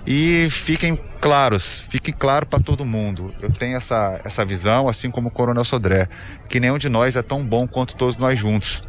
e 0.10 0.50
fiquem 0.50 0.98
claros, 1.20 1.86
fique 1.90 2.14
claro 2.14 2.46
para 2.46 2.64
todo 2.64 2.86
mundo. 2.86 3.36
Eu 3.42 3.52
tenho 3.52 3.76
essa, 3.76 4.22
essa 4.24 4.46
visão, 4.46 4.88
assim 4.88 5.12
como 5.12 5.28
o 5.28 5.32
Coronel 5.32 5.66
Sodré, 5.66 6.08
que 6.48 6.62
nenhum 6.62 6.78
de 6.78 6.88
nós 6.88 7.18
é 7.18 7.22
tão 7.22 7.46
bom 7.46 7.68
quanto 7.68 7.94
todos 7.94 8.16
nós 8.16 8.40
juntos. 8.40 8.82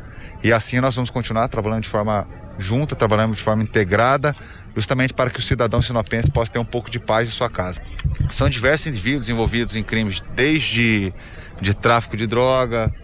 E 0.44 0.52
assim 0.52 0.78
nós 0.78 0.94
vamos 0.94 1.10
continuar 1.10 1.48
trabalhando 1.48 1.82
de 1.82 1.88
forma 1.88 2.24
junta, 2.56 2.94
trabalhando 2.94 3.34
de 3.34 3.42
forma 3.42 3.64
integrada, 3.64 4.32
justamente 4.76 5.12
para 5.12 5.28
que 5.28 5.40
o 5.40 5.42
cidadão 5.42 5.82
sinopense 5.82 6.30
possa 6.30 6.52
ter 6.52 6.60
um 6.60 6.64
pouco 6.64 6.88
de 6.88 7.00
paz 7.00 7.28
em 7.28 7.32
sua 7.32 7.50
casa. 7.50 7.82
São 8.30 8.48
diversos 8.48 8.86
indivíduos 8.86 9.28
envolvidos 9.28 9.74
em 9.74 9.82
crimes, 9.82 10.22
desde 10.36 11.12
de 11.60 11.74
tráfico 11.74 12.16
de 12.16 12.28
droga, 12.28 12.94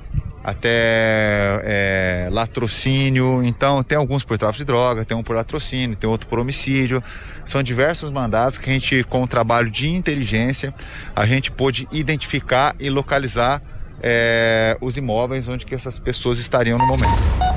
até 0.44 0.68
é, 1.64 2.28
latrocínio. 2.30 3.42
Então, 3.42 3.82
tem 3.82 3.96
alguns 3.96 4.22
por 4.22 4.36
tráfico 4.36 4.58
de 4.58 4.66
droga, 4.66 5.04
tem 5.04 5.16
um 5.16 5.22
por 5.22 5.34
latrocínio, 5.34 5.96
tem 5.96 6.08
outro 6.08 6.28
por 6.28 6.38
homicídio. 6.38 7.02
São 7.46 7.62
diversos 7.62 8.12
mandados 8.12 8.58
que 8.58 8.68
a 8.68 8.72
gente, 8.72 9.02
com 9.04 9.22
o 9.22 9.26
trabalho 9.26 9.70
de 9.70 9.88
inteligência, 9.88 10.74
a 11.16 11.26
gente 11.26 11.50
pôde 11.50 11.88
identificar 11.90 12.76
e 12.78 12.90
localizar 12.90 13.62
é, 14.02 14.76
os 14.82 14.98
imóveis 14.98 15.48
onde 15.48 15.64
que 15.64 15.74
essas 15.74 15.98
pessoas 15.98 16.38
estariam 16.38 16.76
no 16.76 16.86
momento. 16.86 17.54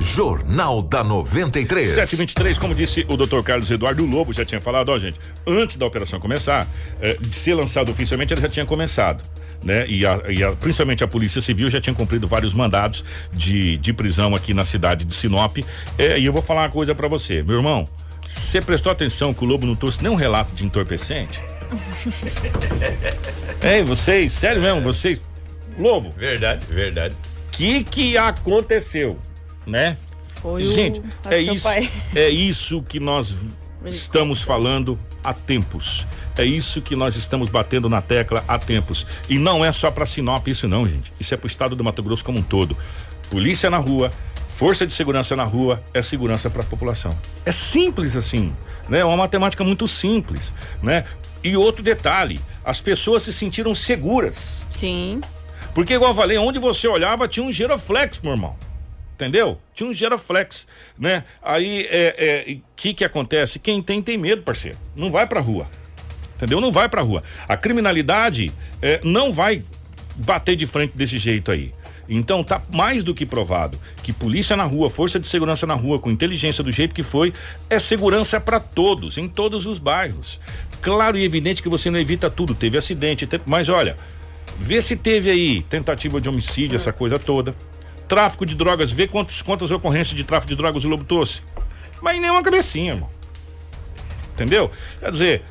Jornal 0.00 0.80
da 0.80 1.04
93. 1.04 1.88
723, 1.88 2.58
como 2.58 2.74
disse 2.74 3.04
o 3.10 3.16
Dr. 3.18 3.42
Carlos 3.42 3.70
Eduardo 3.70 4.06
Lobo, 4.06 4.32
já 4.32 4.46
tinha 4.46 4.60
falado, 4.60 4.88
ó, 4.88 4.98
gente, 4.98 5.20
antes 5.46 5.76
da 5.76 5.84
operação 5.84 6.18
começar, 6.18 6.66
eh, 7.00 7.18
de 7.20 7.34
ser 7.34 7.54
lançado 7.54 7.90
oficialmente, 7.90 8.32
ele 8.32 8.40
já 8.40 8.48
tinha 8.48 8.64
começado. 8.64 9.22
Né? 9.66 9.84
E, 9.88 10.06
a, 10.06 10.22
e 10.28 10.44
a, 10.44 10.52
principalmente 10.52 11.02
a 11.02 11.08
Polícia 11.08 11.40
Civil 11.40 11.68
já 11.68 11.80
tinha 11.80 11.92
cumprido 11.92 12.28
vários 12.28 12.54
mandados 12.54 13.04
de, 13.32 13.76
de 13.78 13.92
prisão 13.92 14.32
aqui 14.32 14.54
na 14.54 14.64
cidade 14.64 15.04
de 15.04 15.12
Sinop. 15.12 15.58
Eh, 15.98 16.20
e 16.20 16.24
eu 16.24 16.32
vou 16.32 16.40
falar 16.40 16.62
uma 16.62 16.70
coisa 16.70 16.94
para 16.94 17.08
você, 17.08 17.42
meu 17.42 17.56
irmão. 17.56 17.84
Você 18.24 18.60
prestou 18.60 18.92
atenção 18.92 19.34
que 19.34 19.42
o 19.42 19.46
Lobo 19.46 19.66
não 19.66 19.74
trouxe 19.74 20.00
nenhum 20.04 20.14
relato 20.14 20.54
de 20.54 20.64
entorpecente? 20.64 21.40
Ei, 23.60 23.82
vocês, 23.82 24.30
sério 24.30 24.62
mesmo, 24.62 24.82
vocês. 24.82 25.20
Lobo. 25.76 26.10
Verdade, 26.16 26.64
verdade. 26.68 27.16
Que 27.50 27.82
que 27.82 28.16
aconteceu, 28.16 29.18
né? 29.66 29.96
Foi 30.40 30.62
Gente, 30.62 31.00
o, 31.00 31.04
é 31.28 31.40
isso, 31.40 31.64
pai. 31.64 31.90
é 32.14 32.28
isso 32.28 32.82
que 32.82 33.00
nós 33.00 33.36
estamos 33.84 34.42
falando 34.42 34.96
há 35.24 35.34
tempos. 35.34 36.06
É 36.36 36.44
isso 36.44 36.82
que 36.82 36.94
nós 36.94 37.16
estamos 37.16 37.48
batendo 37.48 37.88
na 37.88 38.02
tecla 38.02 38.44
há 38.46 38.58
tempos. 38.58 39.06
E 39.28 39.38
não 39.38 39.64
é 39.64 39.72
só 39.72 39.90
para 39.90 40.04
Sinop 40.04 40.46
isso 40.48 40.68
não, 40.68 40.86
gente. 40.86 41.12
Isso 41.18 41.32
é 41.32 41.36
para 41.36 41.46
o 41.46 41.48
estado 41.48 41.74
do 41.74 41.82
Mato 41.82 42.02
Grosso 42.02 42.24
como 42.24 42.38
um 42.38 42.42
todo. 42.42 42.76
Polícia 43.30 43.70
na 43.70 43.78
rua, 43.78 44.10
força 44.46 44.86
de 44.86 44.92
segurança 44.92 45.34
na 45.34 45.44
rua 45.44 45.82
é 45.94 46.02
segurança 46.02 46.50
para 46.50 46.62
a 46.62 46.66
população. 46.66 47.16
É 47.44 47.52
simples 47.52 48.16
assim, 48.16 48.54
né? 48.88 48.98
É 48.98 49.04
uma 49.04 49.16
matemática 49.16 49.64
muito 49.64 49.88
simples, 49.88 50.52
né? 50.82 51.04
E 51.42 51.56
outro 51.56 51.82
detalhe, 51.82 52.40
as 52.64 52.80
pessoas 52.80 53.22
se 53.22 53.32
sentiram 53.32 53.74
seguras. 53.74 54.66
Sim. 54.70 55.20
Porque 55.74 55.94
igual 55.94 56.10
eu 56.10 56.16
falei, 56.16 56.36
onde 56.38 56.58
você 56.58 56.86
olhava 56.88 57.28
tinha 57.28 57.44
um 57.44 57.52
giroflex, 57.52 58.20
meu 58.20 58.32
irmão. 58.32 58.56
Entendeu? 59.14 59.58
Tinha 59.72 59.88
um 59.88 59.92
giroflex, 59.92 60.66
né? 60.98 61.24
Aí, 61.42 61.86
é, 61.90 62.14
é, 62.50 62.58
que 62.74 62.92
que 62.92 63.04
acontece? 63.04 63.58
Quem 63.58 63.82
tem, 63.82 64.02
tem 64.02 64.18
medo, 64.18 64.42
parceiro. 64.42 64.76
Não 64.94 65.10
vai 65.10 65.26
pra 65.26 65.40
rua. 65.40 65.66
Entendeu? 66.36 66.60
Não 66.60 66.70
vai 66.70 66.88
pra 66.88 67.02
rua. 67.02 67.22
A 67.48 67.56
criminalidade 67.56 68.52
é, 68.80 69.00
não 69.02 69.32
vai 69.32 69.62
bater 70.16 70.54
de 70.56 70.66
frente 70.66 70.96
desse 70.96 71.18
jeito 71.18 71.50
aí. 71.50 71.74
Então 72.08 72.44
tá 72.44 72.62
mais 72.72 73.02
do 73.02 73.12
que 73.14 73.26
provado 73.26 73.80
que 74.02 74.12
polícia 74.12 74.54
na 74.56 74.62
rua, 74.64 74.88
força 74.88 75.18
de 75.18 75.26
segurança 75.26 75.66
na 75.66 75.74
rua, 75.74 75.98
com 75.98 76.08
inteligência 76.10 76.62
do 76.62 76.70
jeito 76.70 76.94
que 76.94 77.02
foi, 77.02 77.32
é 77.68 77.78
segurança 77.80 78.38
para 78.40 78.60
todos, 78.60 79.18
em 79.18 79.26
todos 79.26 79.66
os 79.66 79.78
bairros. 79.78 80.38
Claro 80.80 81.18
e 81.18 81.24
evidente 81.24 81.62
que 81.62 81.68
você 81.68 81.90
não 81.90 81.98
evita 81.98 82.30
tudo, 82.30 82.54
teve 82.54 82.78
acidente, 82.78 83.26
teve- 83.26 83.42
mas 83.46 83.68
olha, 83.68 83.96
vê 84.58 84.80
se 84.80 84.94
teve 84.94 85.30
aí 85.30 85.62
tentativa 85.62 86.20
de 86.20 86.28
homicídio, 86.28 86.76
essa 86.76 86.92
coisa 86.92 87.18
toda. 87.18 87.54
Tráfico 88.06 88.46
de 88.46 88.54
drogas, 88.54 88.92
vê 88.92 89.08
quantos, 89.08 89.42
quantas 89.42 89.72
ocorrências 89.72 90.16
de 90.16 90.22
tráfico 90.22 90.50
de 90.50 90.56
drogas 90.56 90.84
o 90.84 90.88
Lobo 90.88 91.02
trouxe. 91.02 91.40
Mas 92.00 92.20
nem 92.20 92.30
uma 92.30 92.42
cabecinha, 92.42 92.92
irmão. 92.92 93.10
Entendeu? 94.34 94.70
Quer 95.00 95.10
dizer, 95.10 95.42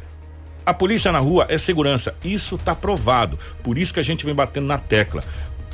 a 0.66 0.74
polícia 0.74 1.12
na 1.12 1.20
rua 1.20 1.46
é 1.50 1.58
segurança. 1.58 2.16
Isso 2.24 2.58
tá 2.58 2.74
provado. 2.74 3.38
Por 3.64 3.78
isso 3.78 3.94
que 3.94 4.00
a 4.00 4.04
gente 4.04 4.26
vem 4.26 4.34
batendo 4.34 4.66
na 4.66 4.78
tecla. 4.78 5.24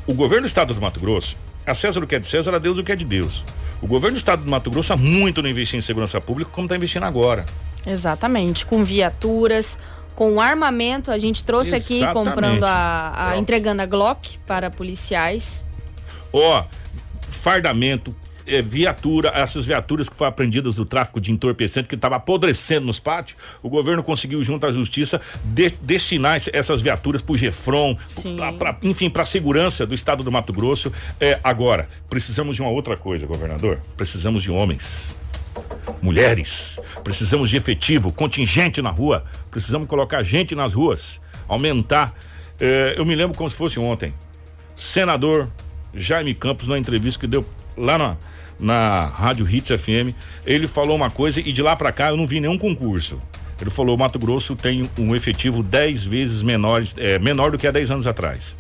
O 0.06 0.14
governo 0.14 0.44
do 0.44 0.48
estado 0.48 0.74
do 0.74 0.82
Mato 0.82 1.00
Grosso, 1.00 1.38
a 1.66 1.74
César 1.74 2.04
o 2.04 2.08
que 2.08 2.16
é 2.16 2.20
de 2.20 2.28
César, 2.28 2.54
a 2.54 2.60
Deus 2.60 2.78
o 2.78 2.84
que 2.84 2.92
é 2.92 2.96
de 2.96 3.06
Deus. 3.06 3.44
O 3.82 3.88
governo 3.88 4.16
do 4.16 4.20
estado 4.20 4.44
do 4.44 4.50
Mato 4.50 4.70
Grosso 4.70 4.94
há 4.94 4.98
muito 4.98 5.42
não 5.42 5.50
investir 5.50 5.78
em 5.78 5.82
segurança 5.82 6.20
pública 6.20 6.52
como 6.52 6.66
está 6.66 6.76
investindo 6.76 7.04
agora. 7.04 7.46
Exatamente, 7.86 8.66
com 8.66 8.84
viaturas, 8.84 9.78
com 10.16 10.40
armamento. 10.40 11.10
A 11.10 11.18
gente 11.18 11.44
trouxe 11.44 11.76
aqui 11.76 11.98
Exatamente. 11.98 12.30
comprando 12.30 12.64
a, 12.64 13.30
a 13.32 13.38
entregando 13.38 13.82
a 13.82 13.86
Glock 13.86 14.38
para 14.46 14.70
policiais. 14.70 15.66
Ó, 16.34 16.64
fardamento, 17.30 18.16
eh, 18.48 18.62
viatura, 18.62 19.30
essas 19.36 19.66
viaturas 19.66 20.08
que 20.10 20.16
foram 20.16 20.30
apreendidas 20.30 20.76
do 20.76 20.86
tráfico 20.86 21.20
de 21.22 21.32
entorpecente 21.32 21.88
que 21.90 21.96
estava 21.96 22.16
apodrecendo 22.16 22.86
nos 22.88 23.00
pátios, 23.00 23.38
o 23.62 23.70
governo 23.70 24.02
conseguiu, 24.04 24.44
junto 24.44 24.66
à 24.66 24.72
justiça, 24.72 25.20
de- 25.44 25.70
destinar 25.82 26.40
essas 26.54 26.82
viaturas 26.82 27.22
para 27.22 27.34
o 27.34 27.38
Gefron, 27.38 27.96
pra- 28.38 28.54
pra- 28.54 28.78
enfim, 28.84 29.10
para 29.10 29.24
a 29.24 29.26
segurança 29.26 29.86
do 29.86 29.94
estado 29.96 30.24
do 30.24 30.32
Mato 30.32 30.52
Grosso. 30.54 30.92
É, 31.20 31.40
agora, 31.44 31.88
precisamos 32.10 32.56
de 32.56 32.62
uma 32.62 32.72
outra 32.72 32.96
coisa, 32.98 33.26
governador. 33.26 33.80
Precisamos 33.98 34.44
de 34.44 34.52
homens. 34.52 35.18
Mulheres, 36.02 36.80
precisamos 37.04 37.50
de 37.50 37.58
efetivo, 37.58 38.12
contingente 38.12 38.82
na 38.82 38.90
rua, 38.90 39.26
precisamos 39.50 39.88
colocar 39.88 40.24
gente 40.24 40.56
nas 40.56 40.74
ruas, 40.74 41.20
aumentar. 41.48 42.14
Eh, 42.60 42.96
eu 42.98 43.06
me 43.06 43.16
lembro 43.16 43.38
como 43.38 43.50
se 43.50 43.56
fosse 43.56 43.80
ontem. 43.80 44.14
Senador 44.76 45.50
Jaime 45.94 46.34
Campos, 46.34 46.68
na 46.68 46.78
entrevista 46.78 47.20
que 47.20 47.28
deu 47.28 47.46
lá 47.78 47.98
na, 47.98 48.18
na 48.62 49.08
Rádio 49.08 49.50
Hits 49.50 49.82
FM, 49.82 50.16
ele 50.46 50.68
falou 50.68 50.96
uma 50.96 51.10
coisa 51.10 51.40
e 51.40 51.52
de 51.52 51.62
lá 51.62 51.76
pra 51.76 51.92
cá 51.92 52.10
eu 52.10 52.18
não 52.18 52.28
vi 52.28 52.40
nenhum 52.40 52.58
concurso. 52.58 53.20
Ele 53.60 53.70
falou: 53.70 53.98
Mato 53.98 54.18
Grosso 54.18 54.56
tem 54.56 54.90
um 54.98 55.16
efetivo 55.16 55.62
10 55.62 56.06
vezes 56.06 56.42
menor, 56.42 56.84
é, 56.98 57.20
menor 57.20 57.52
do 57.52 57.58
que 57.58 57.68
há 57.68 57.72
10 57.72 57.92
anos 57.92 58.08
atrás. 58.08 58.56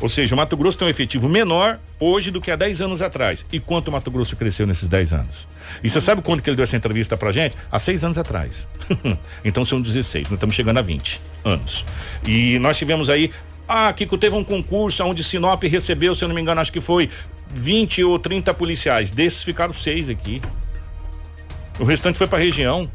Ou 0.00 0.08
seja, 0.08 0.34
o 0.34 0.38
Mato 0.38 0.56
Grosso 0.56 0.76
tem 0.76 0.88
um 0.88 0.90
efetivo 0.90 1.28
menor 1.28 1.78
hoje 2.00 2.32
do 2.32 2.40
que 2.40 2.50
há 2.50 2.56
10 2.56 2.80
anos 2.80 3.00
atrás. 3.00 3.46
E 3.52 3.60
quanto 3.60 3.86
o 3.88 3.92
Mato 3.92 4.10
Grosso 4.10 4.34
cresceu 4.34 4.66
nesses 4.66 4.88
10 4.88 5.12
anos? 5.12 5.46
E 5.82 5.88
você 5.88 6.00
sabe 6.00 6.22
quando 6.22 6.42
que 6.42 6.50
ele 6.50 6.56
deu 6.56 6.64
essa 6.64 6.76
entrevista 6.76 7.16
pra 7.16 7.30
gente? 7.30 7.56
Há 7.70 7.78
6 7.78 8.02
anos 8.02 8.18
atrás. 8.18 8.66
então 9.44 9.64
são 9.64 9.80
16, 9.80 10.24
nós 10.24 10.32
estamos 10.36 10.56
chegando 10.56 10.78
a 10.78 10.82
20 10.82 11.20
anos. 11.44 11.84
E 12.26 12.58
nós 12.58 12.76
tivemos 12.76 13.08
aí. 13.08 13.30
Ah, 13.68 13.92
Kiko, 13.92 14.18
teve 14.18 14.34
um 14.34 14.42
concurso 14.42 15.04
onde 15.04 15.22
Sinop 15.22 15.62
recebeu, 15.62 16.16
se 16.16 16.24
eu 16.24 16.28
não 16.28 16.34
me 16.34 16.42
engano, 16.42 16.60
acho 16.60 16.72
que 16.72 16.80
foi 16.80 17.08
20 17.52 18.04
ou 18.04 18.18
30 18.18 18.52
policiais. 18.54 19.10
Desses 19.10 19.42
ficaram 19.42 19.72
seis 19.72 20.08
aqui. 20.08 20.40
O 21.78 21.84
restante 21.84 22.18
foi 22.18 22.26
pra 22.26 22.38
região. 22.38 22.90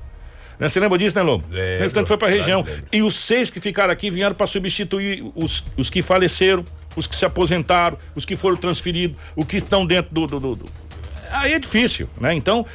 Né? 0.60 0.68
Você 0.70 0.80
lembra 0.80 0.98
disso, 0.98 1.16
né, 1.16 1.22
Lobo? 1.22 1.44
Lembro, 1.50 1.78
o 1.78 1.80
restante 1.82 2.08
foi 2.08 2.18
pra 2.18 2.28
região. 2.28 2.64
lembro. 2.64 2.84
E 2.92 3.02
os 3.02 3.16
seis 3.16 3.50
que 3.50 3.60
ficaram 3.60 3.92
aqui 3.92 4.10
vieram 4.10 4.36
para 4.36 4.48
substituir 4.48 5.24
os, 5.36 5.64
os 5.76 5.90
que 5.90 6.02
faleceram, 6.02 6.64
os 6.96 7.06
que 7.06 7.16
se 7.16 7.26
aposentaram, 7.26 7.98
os 8.16 8.26
que 8.26 8.36
foram 8.36 8.58
transferidos, 8.58 9.18
os 9.36 9.46
que 9.46 9.58
estão 9.58 9.86
dentro 9.86 10.14
do. 10.14 10.26
do- 10.28 10.40
do- 10.40 10.56
do- 10.56 10.88
Aí 11.30 11.54
é 11.54 11.60
difícil, 11.60 12.10
né? 12.20 12.34
Então, 12.34 12.66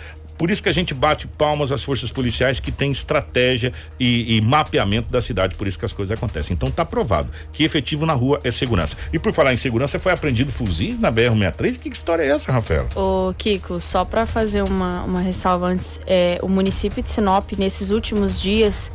por 0.42 0.50
isso 0.50 0.60
que 0.60 0.68
a 0.68 0.72
gente 0.72 0.92
bate 0.92 1.28
palmas 1.28 1.70
às 1.70 1.84
forças 1.84 2.10
policiais 2.10 2.58
que 2.58 2.72
têm 2.72 2.90
estratégia 2.90 3.72
e, 4.00 4.36
e 4.36 4.40
mapeamento 4.40 5.08
da 5.08 5.22
cidade, 5.22 5.54
por 5.54 5.68
isso 5.68 5.78
que 5.78 5.84
as 5.84 5.92
coisas 5.92 6.18
acontecem. 6.18 6.52
Então 6.52 6.68
tá 6.68 6.84
provado 6.84 7.32
que 7.52 7.62
efetivo 7.62 8.04
na 8.04 8.12
rua 8.12 8.40
é 8.42 8.50
segurança. 8.50 8.96
E 9.12 9.20
por 9.20 9.32
falar 9.32 9.52
em 9.52 9.56
segurança, 9.56 10.00
foi 10.00 10.10
apreendido 10.10 10.50
fuzis 10.50 10.98
na 10.98 11.12
BR-63? 11.12 11.78
Que 11.78 11.88
história 11.90 12.24
é 12.24 12.30
essa, 12.30 12.50
Rafael? 12.50 12.88
Ô, 12.96 13.32
Kiko, 13.38 13.80
só 13.80 14.04
para 14.04 14.26
fazer 14.26 14.64
uma, 14.64 15.04
uma 15.04 15.20
ressalva 15.20 15.68
antes, 15.68 16.00
é, 16.08 16.40
o 16.42 16.48
município 16.48 17.00
de 17.00 17.08
Sinop, 17.08 17.52
nesses 17.56 17.90
últimos 17.90 18.40
dias, 18.40 18.90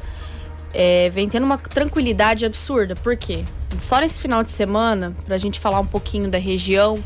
é, 0.74 1.10
vem 1.12 1.30
tendo 1.30 1.46
uma 1.46 1.58
tranquilidade 1.58 2.46
absurda. 2.46 2.94
Por 2.94 3.16
quê? 3.16 3.46
Só 3.80 4.02
nesse 4.02 4.20
final 4.20 4.44
de 4.44 4.52
semana, 4.52 5.16
pra 5.26 5.38
gente 5.38 5.62
falar 5.62 5.80
um 5.80 5.86
pouquinho 5.86 6.28
da 6.28 6.38
região, 6.38 7.02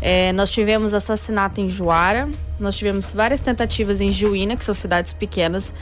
é, 0.00 0.32
nós 0.32 0.50
tivemos 0.50 0.92
assassinato 0.94 1.60
em 1.60 1.68
Juara, 1.68 2.28
nós 2.58 2.76
tivemos 2.76 3.12
várias 3.12 3.40
tentativas 3.40 4.00
em 4.00 4.12
Juína, 4.12 4.56
que 4.56 4.64
são 4.64 4.74
cidades 4.74 5.12
pequenas. 5.12 5.74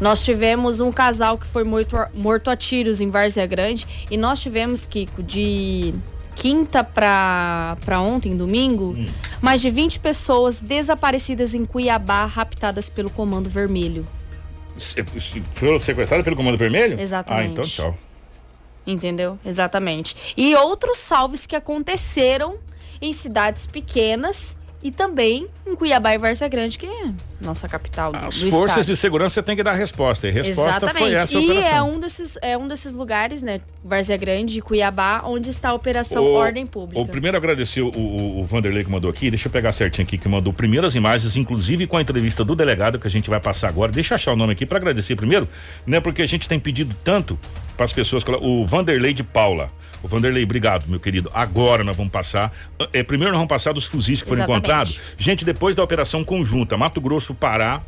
Nós 0.00 0.24
tivemos 0.24 0.80
um 0.80 0.92
casal 0.92 1.36
que 1.38 1.46
foi 1.46 1.64
morto, 1.64 1.96
a- 1.96 2.08
morto 2.14 2.50
a 2.50 2.56
tiros 2.56 3.00
em 3.00 3.10
Várzea 3.10 3.46
Grande. 3.46 3.86
E 4.10 4.16
nós 4.16 4.40
tivemos, 4.40 4.86
Kiko, 4.86 5.22
de 5.22 5.92
quinta 6.36 6.84
pra, 6.84 7.76
pra 7.84 8.00
ontem, 8.00 8.36
domingo, 8.36 8.96
mais 9.42 9.60
de 9.60 9.70
20 9.70 9.98
pessoas 9.98 10.60
desaparecidas 10.60 11.52
em 11.54 11.64
Cuiabá, 11.64 12.26
raptadas 12.26 12.88
pelo 12.88 13.10
Comando 13.10 13.50
Vermelho. 13.50 14.06
Se- 14.76 15.04
se- 15.18 15.42
Foram 15.54 15.78
sequestrados 15.80 16.22
pelo 16.24 16.36
Comando 16.36 16.56
Vermelho? 16.56 17.00
Exatamente. 17.00 17.46
Ah, 17.48 17.50
então 17.50 17.64
tchau. 17.64 17.98
Entendeu? 18.86 19.38
Exatamente. 19.44 20.14
E 20.36 20.54
outros 20.54 20.98
salves 20.98 21.44
que 21.44 21.56
aconteceram 21.56 22.54
em 23.00 23.12
cidades 23.12 23.66
pequenas 23.66 24.56
e 24.80 24.92
também 24.92 25.48
em 25.66 25.74
Cuiabá 25.74 26.14
e 26.14 26.18
Várzea 26.18 26.46
Grande, 26.46 26.78
que 26.78 26.88
nossa 27.40 27.68
capital 27.68 28.12
do, 28.12 28.18
As 28.18 28.36
do 28.36 28.48
forças 28.48 28.78
estado. 28.78 28.86
de 28.86 28.96
segurança 28.96 29.42
têm 29.42 29.56
que 29.56 29.62
dar 29.64 29.74
resposta. 29.74 30.28
E 30.28 30.30
a 30.30 30.32
resposta 30.32 30.70
Exatamente. 30.70 30.98
foi 30.98 31.14
essa 31.14 31.34
e 31.34 31.44
operação. 31.50 31.76
é 31.76 31.82
um 31.82 31.98
desses 32.00 32.38
é 32.40 32.56
um 32.56 32.68
desses 32.68 32.94
lugares, 32.94 33.42
né, 33.42 33.60
Várzea 33.84 34.16
Grande, 34.16 34.60
Cuiabá, 34.62 35.22
onde 35.24 35.50
está 35.50 35.70
a 35.70 35.74
operação 35.74 36.22
O- 36.22 36.34
Ordem 36.34 36.64
Pública. 36.64 37.00
O 37.00 37.08
primeiro 37.08 37.36
agradecer 37.36 37.80
o, 37.82 37.88
o, 37.90 38.38
o 38.40 38.44
Vanderlei 38.44 38.84
que 38.84 38.90
mandou 38.90 39.10
aqui. 39.10 39.28
Deixa 39.30 39.48
eu 39.48 39.52
pegar 39.52 39.72
certinho 39.72 40.06
aqui, 40.06 40.16
que 40.16 40.28
mandou 40.28 40.52
primeiras 40.52 40.94
imagens, 40.94 41.36
inclusive 41.36 41.84
com 41.88 41.96
a 41.96 42.00
entrevista 42.00 42.44
do 42.44 42.54
delegado 42.54 43.00
que 43.00 43.06
a 43.08 43.10
gente 43.10 43.28
vai 43.28 43.40
passar 43.40 43.68
agora. 43.70 43.90
Deixa 43.90 44.14
eu 44.14 44.16
achar 44.16 44.32
o 44.32 44.36
nome 44.36 44.52
aqui 44.52 44.64
para 44.64 44.78
agradecer 44.78 45.16
primeiro, 45.16 45.48
né? 45.84 45.98
Porque 45.98 46.22
a 46.22 46.26
gente 46.26 46.48
tem 46.48 46.60
pedido 46.60 46.94
tanto 47.02 47.36
para 47.76 47.84
as 47.84 47.92
pessoas. 47.92 48.22
O 48.40 48.64
Vanderlei 48.64 49.12
de 49.12 49.24
Paula. 49.24 49.68
O 50.02 50.08
Vanderlei, 50.08 50.44
obrigado, 50.44 50.86
meu 50.86 51.00
querido. 51.00 51.30
Agora 51.34 51.82
nós 51.82 51.96
vamos 51.96 52.12
passar. 52.12 52.52
É, 52.92 53.02
primeiro 53.02 53.32
nós 53.32 53.38
vamos 53.38 53.48
passar 53.48 53.72
dos 53.72 53.84
fuzis 53.84 54.22
que 54.22 54.28
foram 54.28 54.42
Exatamente. 54.42 54.58
encontrados. 54.58 55.00
Gente, 55.16 55.44
depois 55.44 55.74
da 55.74 55.82
operação 55.82 56.22
conjunta, 56.24 56.76
Mato 56.76 57.00
Grosso, 57.00 57.34
Pará, 57.34 57.82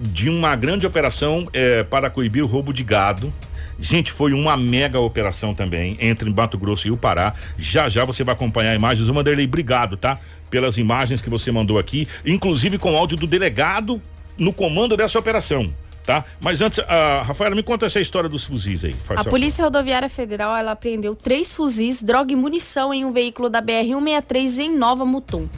de 0.00 0.28
uma 0.28 0.56
grande 0.56 0.86
operação 0.86 1.48
é, 1.52 1.84
para 1.84 2.10
coibir 2.10 2.42
o 2.42 2.46
roubo 2.46 2.72
de 2.72 2.82
gado. 2.82 3.32
Gente, 3.78 4.12
foi 4.12 4.32
uma 4.32 4.56
mega 4.56 4.98
operação 5.00 5.54
também 5.54 5.96
entre 6.00 6.28
Mato 6.32 6.58
Grosso 6.58 6.88
e 6.88 6.90
o 6.90 6.96
Pará. 6.96 7.34
Já 7.56 7.88
já 7.88 8.04
você 8.04 8.24
vai 8.24 8.34
acompanhar 8.34 8.74
imagens. 8.74 9.08
O 9.08 9.14
Vanderlei, 9.14 9.46
obrigado, 9.46 9.96
tá? 9.96 10.18
Pelas 10.50 10.76
imagens 10.76 11.22
que 11.22 11.30
você 11.30 11.50
mandou 11.50 11.78
aqui, 11.78 12.06
inclusive 12.26 12.78
com 12.78 12.96
áudio 12.96 13.16
do 13.16 13.26
delegado 13.26 14.00
no 14.36 14.52
comando 14.52 14.96
dessa 14.96 15.18
operação, 15.18 15.72
tá? 16.04 16.24
Mas 16.40 16.60
antes, 16.60 16.78
a 16.80 17.22
Rafaela, 17.22 17.54
me 17.54 17.62
conta 17.62 17.86
essa 17.86 18.00
história 18.00 18.28
dos 18.28 18.44
fuzis 18.44 18.84
aí. 18.84 18.94
A. 19.16 19.24
Polícia 19.24 19.64
Rodoviária 19.64 20.08
Federal 20.08 20.56
ela 20.56 20.72
apreendeu 20.72 21.14
três 21.14 21.52
fuzis, 21.52 22.02
droga 22.02 22.32
e 22.32 22.36
munição 22.36 22.92
em 22.92 23.04
um 23.04 23.12
veículo 23.12 23.48
da 23.48 23.62
BR-163 23.62 24.58
em 24.58 24.76
Nova 24.76 25.04
Mutum. 25.04 25.48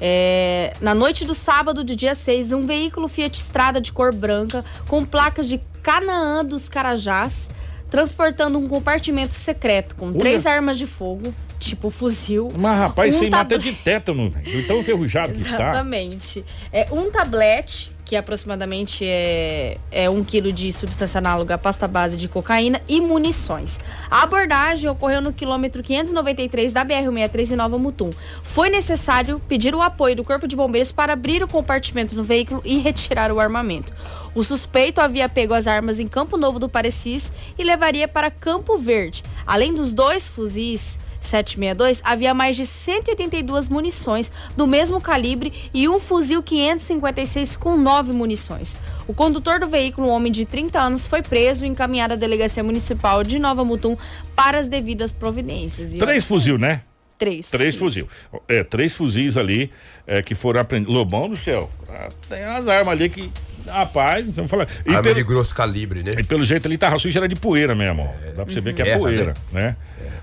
É, 0.00 0.74
na 0.80 0.94
noite 0.94 1.24
do 1.24 1.34
sábado, 1.34 1.82
do 1.82 1.96
dia 1.96 2.14
6, 2.14 2.52
um 2.52 2.64
veículo 2.66 3.08
Fiat 3.08 3.36
Strada 3.38 3.80
de 3.80 3.90
cor 3.92 4.14
branca, 4.14 4.64
com 4.86 5.04
placas 5.04 5.48
de 5.48 5.60
Canaã 5.82 6.44
dos 6.44 6.68
Carajás, 6.68 7.50
transportando 7.90 8.58
um 8.58 8.68
compartimento 8.68 9.34
secreto 9.34 9.96
com 9.96 10.12
três 10.12 10.46
armas 10.46 10.78
de 10.78 10.86
fogo, 10.86 11.34
tipo 11.58 11.90
fuzil. 11.90 12.48
Mas, 12.56 12.78
rapaz, 12.78 13.12
um 13.12 13.16
isso 13.16 13.24
aí 13.24 13.30
mata 13.30 13.54
tab- 13.56 13.60
de 13.62 13.72
tétano, 13.72 14.30
velho. 14.30 14.66
Tão 14.68 14.78
enferrujado 14.78 15.32
que 15.32 15.42
tá. 15.42 15.48
Exatamente. 15.48 16.44
É 16.72 16.86
um 16.92 17.10
tablete, 17.10 17.90
que 18.08 18.16
aproximadamente 18.16 19.04
é, 19.04 19.76
é 19.92 20.08
um 20.08 20.24
quilo 20.24 20.50
de 20.50 20.72
substância 20.72 21.18
análoga 21.18 21.56
à 21.56 21.58
pasta 21.58 21.86
base 21.86 22.16
de 22.16 22.26
cocaína 22.26 22.80
e 22.88 23.02
munições. 23.02 23.78
A 24.10 24.22
abordagem 24.22 24.88
ocorreu 24.88 25.20
no 25.20 25.30
quilômetro 25.30 25.82
593 25.82 26.72
da 26.72 26.86
BR-163 26.86 27.52
em 27.52 27.56
Nova 27.56 27.78
Mutum. 27.78 28.08
Foi 28.42 28.70
necessário 28.70 29.38
pedir 29.46 29.74
o 29.74 29.82
apoio 29.82 30.16
do 30.16 30.24
Corpo 30.24 30.48
de 30.48 30.56
Bombeiros 30.56 30.90
para 30.90 31.12
abrir 31.12 31.42
o 31.42 31.48
compartimento 31.48 32.14
do 32.14 32.24
veículo 32.24 32.62
e 32.64 32.78
retirar 32.78 33.30
o 33.30 33.38
armamento. 33.38 33.92
O 34.34 34.42
suspeito 34.42 35.02
havia 35.02 35.28
pego 35.28 35.52
as 35.52 35.66
armas 35.66 36.00
em 36.00 36.08
Campo 36.08 36.38
Novo 36.38 36.58
do 36.58 36.66
Parecis 36.66 37.30
e 37.58 37.62
levaria 37.62 38.08
para 38.08 38.30
Campo 38.30 38.78
Verde. 38.78 39.22
Além 39.46 39.74
dos 39.74 39.92
dois 39.92 40.26
fuzis 40.26 40.98
762, 41.20 42.00
havia 42.04 42.32
mais 42.34 42.56
de 42.56 42.64
182 42.64 43.68
munições 43.68 44.30
do 44.56 44.66
mesmo 44.66 45.00
calibre 45.00 45.52
e 45.74 45.88
um 45.88 45.98
fuzil 45.98 46.42
556 46.42 47.56
com 47.56 47.76
nove 47.76 48.12
munições. 48.12 48.78
O 49.06 49.14
condutor 49.14 49.58
do 49.60 49.66
veículo, 49.66 50.08
um 50.08 50.10
homem 50.10 50.30
de 50.30 50.44
30 50.44 50.78
anos, 50.80 51.06
foi 51.06 51.22
preso 51.22 51.64
e 51.64 51.68
encaminhado 51.68 52.14
à 52.14 52.16
delegacia 52.16 52.62
municipal 52.62 53.22
de 53.24 53.38
Nova 53.38 53.64
Mutum 53.64 53.96
para 54.36 54.58
as 54.58 54.68
devidas 54.68 55.12
providências. 55.12 55.94
E, 55.94 55.98
Três 55.98 56.24
fuzil, 56.24 56.58
né? 56.58 56.82
Três. 57.18 57.50
Três 57.50 57.74
fuzis. 57.76 58.06
fuzil. 58.06 58.42
É, 58.46 58.62
três 58.62 58.94
fuzis 58.94 59.36
ali 59.36 59.72
é, 60.06 60.22
que 60.22 60.36
foram 60.36 60.60
aprendidos. 60.60 60.94
Lobão 60.94 61.28
do 61.28 61.36
céu. 61.36 61.68
ah, 61.88 62.08
Tem 62.28 62.44
umas 62.46 62.68
armas 62.68 62.92
ali 62.92 63.08
que. 63.08 63.30
Rapaz, 63.66 64.36
vamos 64.36 64.50
falar. 64.50 64.68
E 64.86 64.90
Arma 64.90 65.02
pelo, 65.02 65.14
de 65.16 65.22
grosso 65.24 65.54
calibre, 65.54 66.02
né? 66.02 66.12
e 66.16 66.22
pelo 66.22 66.44
jeito 66.44 66.66
ali 66.66 66.78
tava 66.78 66.96
sujo, 66.98 67.18
era 67.18 67.28
de 67.28 67.34
poeira 67.36 67.74
mesmo. 67.74 68.02
ó. 68.02 68.30
Dá 68.36 68.44
pra 68.44 68.54
você 68.54 68.60
ver 68.60 68.72
que 68.72 68.82
é 68.82 68.96
poeira, 68.96 69.34
né? 69.52 69.76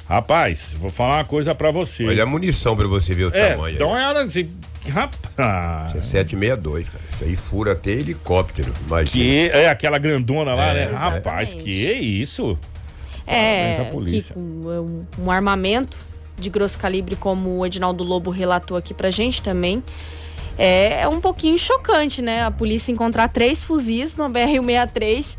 Rapaz, 0.08 0.76
vou 0.80 0.90
falar 0.92 1.18
uma 1.18 1.24
coisa 1.26 1.56
pra 1.56 1.72
você. 1.72 2.06
Olha 2.06 2.24
a 2.24 2.26
munição 2.26 2.76
pra 2.76 2.88
você 2.88 3.14
ver 3.14 3.26
o 3.26 3.36
é, 3.36 3.52
tamanho. 3.52 3.78
dá 3.78 3.88
uma 3.88 3.96
olhada 3.96 4.22
assim. 4.24 4.50
Rapaz. 4.88 5.90
Isso 5.90 5.98
é 5.98 6.02
762, 6.02 6.90
cara. 6.90 7.04
Isso 7.10 7.24
aí 7.24 7.36
fura 7.36 7.72
até 7.72 7.92
helicóptero. 7.92 8.72
Imagina. 8.86 9.12
Que 9.12 9.50
é 9.50 9.68
aquela 9.70 9.98
grandona 9.98 10.54
lá, 10.54 10.68
É, 10.68 10.74
né? 10.74 10.84
exatamente. 10.92 11.14
Rapaz, 11.16 11.54
que 11.56 11.72
isso? 11.72 12.58
É, 13.26 13.90
que 14.06 14.22
com 14.32 14.40
um, 14.40 15.06
um 15.18 15.32
armamento 15.32 15.98
de 16.38 16.50
grosso 16.50 16.78
calibre, 16.78 17.16
como 17.16 17.58
o 17.58 17.66
Edinaldo 17.66 18.04
Lobo 18.04 18.30
relatou 18.30 18.78
aqui 18.78 18.94
pra 18.94 19.10
gente 19.10 19.42
também. 19.42 19.82
É, 20.58 21.02
é 21.02 21.08
um 21.08 21.20
pouquinho 21.20 21.58
chocante, 21.58 22.22
né? 22.22 22.44
A 22.44 22.52
polícia 22.52 22.92
encontrar 22.92 23.28
três 23.30 23.64
fuzis 23.64 24.16
no 24.16 24.30
BR-163 24.30 25.38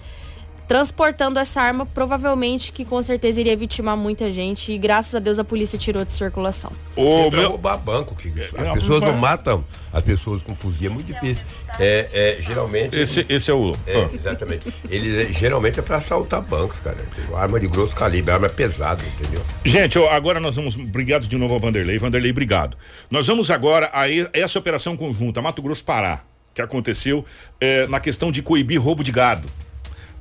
transportando 0.67 1.39
essa 1.39 1.61
arma, 1.61 1.87
provavelmente 1.87 2.73
que 2.73 2.85
com 2.85 3.01
certeza 3.01 3.41
iria 3.41 3.57
vitimar 3.57 3.97
muita 3.97 4.31
gente. 4.31 4.73
E 4.73 4.79
graças 4.79 5.15
a 5.15 5.19
Deus 5.19 5.39
a 5.39 5.45
polícia 5.45 5.79
tirou 5.79 6.05
de 6.05 6.13
circulação. 6.13 6.71
Pra 6.95 7.39
meu- 7.39 7.51
roubar 7.51 7.79
banco. 7.79 8.15
Que 8.17 8.29
as 8.39 8.73
pessoas 8.75 9.01
não 9.03 9.15
matam 9.17 9.65
as 9.93 10.03
pessoas 10.03 10.43
com 10.43 10.55
fuzil, 10.55 10.91
é 10.91 10.95
muito 10.95 11.07
difícil. 11.13 11.45
É, 11.79 12.37
é, 12.39 12.43
geralmente. 12.43 12.99
Esse, 12.99 13.25
esse 13.29 13.51
é 13.51 13.55
o. 13.55 13.73
É, 13.87 14.09
exatamente. 14.15 14.67
Ele 14.91 15.23
é- 15.23 15.33
geralmente 15.33 15.79
é 15.79 15.83
pra 15.83 15.97
assaltar 15.99 16.43
bancos, 16.43 16.81
cara. 16.81 16.97
Entendeu? 17.03 17.37
Arma 17.37 17.61
de 17.61 17.67
grosso 17.69 17.95
calibre, 17.95 18.31
arma 18.33 18.49
pesada, 18.49 19.05
entendeu? 19.05 19.43
Gente, 19.65 19.99
ó, 19.99 20.11
agora 20.11 20.41
nós 20.41 20.57
vamos. 20.57 20.77
Obrigado 20.77 21.27
de 21.27 21.37
novo 21.37 21.55
ao 21.55 21.61
Vanderlei. 21.61 21.99
Vanderlei, 21.99 22.31
obrigado. 22.31 22.77
Nós 23.11 23.27
vamos 23.27 23.51
agora 23.51 23.91
a 23.93 24.05
essa 24.33 24.59
operação 24.59 24.97
conjunta 24.97 25.41
Mato 25.41 25.63
Grosso 25.63 25.85
Pará, 25.85 26.23
que 26.55 26.61
aconteceu 26.63 27.25
eh, 27.61 27.87
na 27.89 28.01
questão 28.01 28.33
de 28.33 28.43
coibir 28.43 28.81
roubo 28.81 29.05
de 29.05 29.13
gado. 29.13 29.49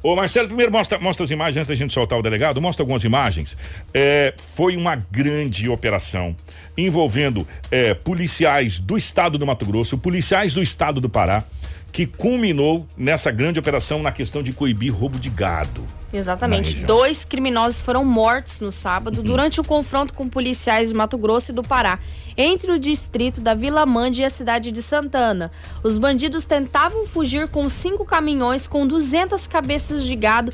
Ô 0.06 0.16
Marcelo, 0.16 0.48
primeiro 0.48 0.72
mostra, 0.72 1.00
mostra 1.00 1.24
as 1.24 1.32
imagens 1.32 1.58
antes 1.58 1.68
da 1.68 1.74
gente 1.74 1.92
soltar 1.92 2.20
o 2.20 2.22
delegado, 2.22 2.62
mostra 2.62 2.84
algumas 2.84 3.04
imagens. 3.04 3.58
É, 3.92 4.36
foi 4.38 4.78
uma 4.78 4.96
grande 4.96 5.68
operação 5.68 6.36
envolvendo 6.78 7.48
é, 7.72 7.96
policiais 7.96 8.78
do 8.78 8.96
estado 8.96 9.40
do 9.40 9.48
Mato 9.48 9.66
Grosso, 9.66 9.98
policiais 9.98 10.54
do 10.54 10.62
estado 10.62 11.02
do 11.02 11.10
Pará, 11.10 11.44
que 11.92 12.06
culminou 12.06 12.88
nessa 12.96 13.32
grande 13.32 13.58
operação 13.58 14.04
na 14.04 14.12
questão 14.12 14.44
de 14.44 14.54
coibir 14.54 14.94
roubo 14.94 15.18
de 15.18 15.32
gado. 15.32 15.84
Exatamente. 16.18 16.84
Dois 16.86 17.26
criminosos 17.26 17.82
foram 17.82 18.04
mortos 18.06 18.60
no 18.60 18.72
sábado 18.72 19.18
Uhum. 19.18 19.24
durante 19.24 19.60
o 19.60 19.64
confronto 19.64 20.14
com 20.14 20.28
policiais 20.28 20.90
do 20.90 20.96
Mato 20.96 21.18
Grosso 21.18 21.52
e 21.52 21.54
do 21.56 21.64
Pará, 21.64 22.00
entre 22.38 22.72
o 22.72 22.80
distrito 22.80 23.40
da 23.42 23.54
Vila 23.54 23.86
Mande 23.86 24.22
e 24.22 24.26
a 24.26 24.30
cidade 24.30 24.72
de 24.72 24.82
Santana. 24.82 25.52
Os 25.84 25.98
bandidos 25.98 26.46
tentavam 26.46 27.06
fugir 27.06 27.48
com 27.48 27.68
cinco 27.70 28.06
caminhões 28.06 28.68
com 28.68 28.86
200 28.86 29.48
cabeças 29.48 30.04
de 30.04 30.16
gado 30.16 30.52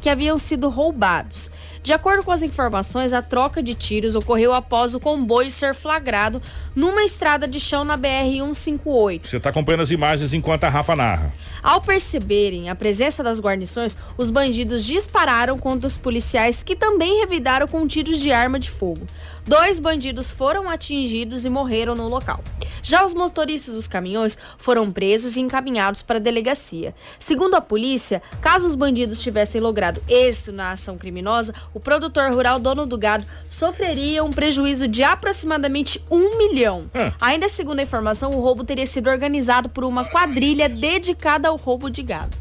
que 0.00 0.08
haviam 0.08 0.36
sido 0.36 0.68
roubados. 0.68 1.50
De 1.82 1.92
acordo 1.92 2.22
com 2.24 2.30
as 2.30 2.42
informações, 2.42 3.12
a 3.12 3.20
troca 3.20 3.60
de 3.60 3.74
tiros 3.74 4.14
ocorreu 4.14 4.52
após 4.52 4.94
o 4.94 5.00
comboio 5.00 5.50
ser 5.50 5.74
flagrado 5.74 6.40
numa 6.76 7.02
estrada 7.02 7.48
de 7.48 7.58
chão 7.58 7.82
na 7.82 7.98
BR-158. 7.98 9.26
Você 9.26 9.36
está 9.38 9.50
acompanhando 9.50 9.80
as 9.80 9.90
imagens 9.90 10.32
enquanto 10.32 10.62
a 10.62 10.68
Rafa 10.68 10.94
narra. 10.94 11.32
Ao 11.60 11.80
perceberem 11.80 12.70
a 12.70 12.76
presença 12.76 13.20
das 13.20 13.40
guarnições, 13.40 13.98
os 14.16 14.30
bandidos 14.30 14.84
dispararam 14.84 15.58
contra 15.58 15.88
os 15.88 15.96
policiais 15.96 16.62
que 16.62 16.76
também 16.76 17.18
revidaram 17.18 17.66
com 17.66 17.84
tiros 17.84 18.20
de 18.20 18.30
arma 18.30 18.60
de 18.60 18.70
fogo. 18.70 19.04
Dois 19.46 19.80
bandidos 19.80 20.30
foram 20.30 20.70
atingidos 20.70 21.44
e 21.44 21.50
morreram 21.50 21.94
no 21.94 22.08
local. 22.08 22.42
Já 22.82 23.04
os 23.04 23.14
motoristas 23.14 23.74
dos 23.74 23.86
caminhões 23.86 24.36
foram 24.58 24.90
presos 24.90 25.36
e 25.36 25.40
encaminhados 25.40 26.02
para 26.02 26.16
a 26.16 26.20
delegacia. 26.20 26.94
Segundo 27.18 27.54
a 27.54 27.60
polícia, 27.60 28.22
caso 28.40 28.66
os 28.66 28.74
bandidos 28.74 29.20
tivessem 29.20 29.60
logrado 29.60 30.02
êxito 30.08 30.52
na 30.52 30.72
ação 30.72 30.98
criminosa, 30.98 31.54
o 31.72 31.80
produtor 31.80 32.32
rural 32.32 32.58
dono 32.58 32.86
do 32.86 32.98
gado 32.98 33.24
sofreria 33.48 34.24
um 34.24 34.30
prejuízo 34.30 34.88
de 34.88 35.02
aproximadamente 35.02 36.02
um 36.10 36.36
milhão. 36.38 36.90
Ainda 37.20 37.48
segundo 37.48 37.80
a 37.80 37.84
informação, 37.84 38.32
o 38.32 38.40
roubo 38.40 38.64
teria 38.64 38.86
sido 38.86 39.10
organizado 39.10 39.68
por 39.68 39.84
uma 39.84 40.04
quadrilha 40.04 40.68
dedicada 40.68 41.48
ao 41.48 41.56
roubo 41.56 41.90
de 41.90 42.02
gado. 42.02 42.36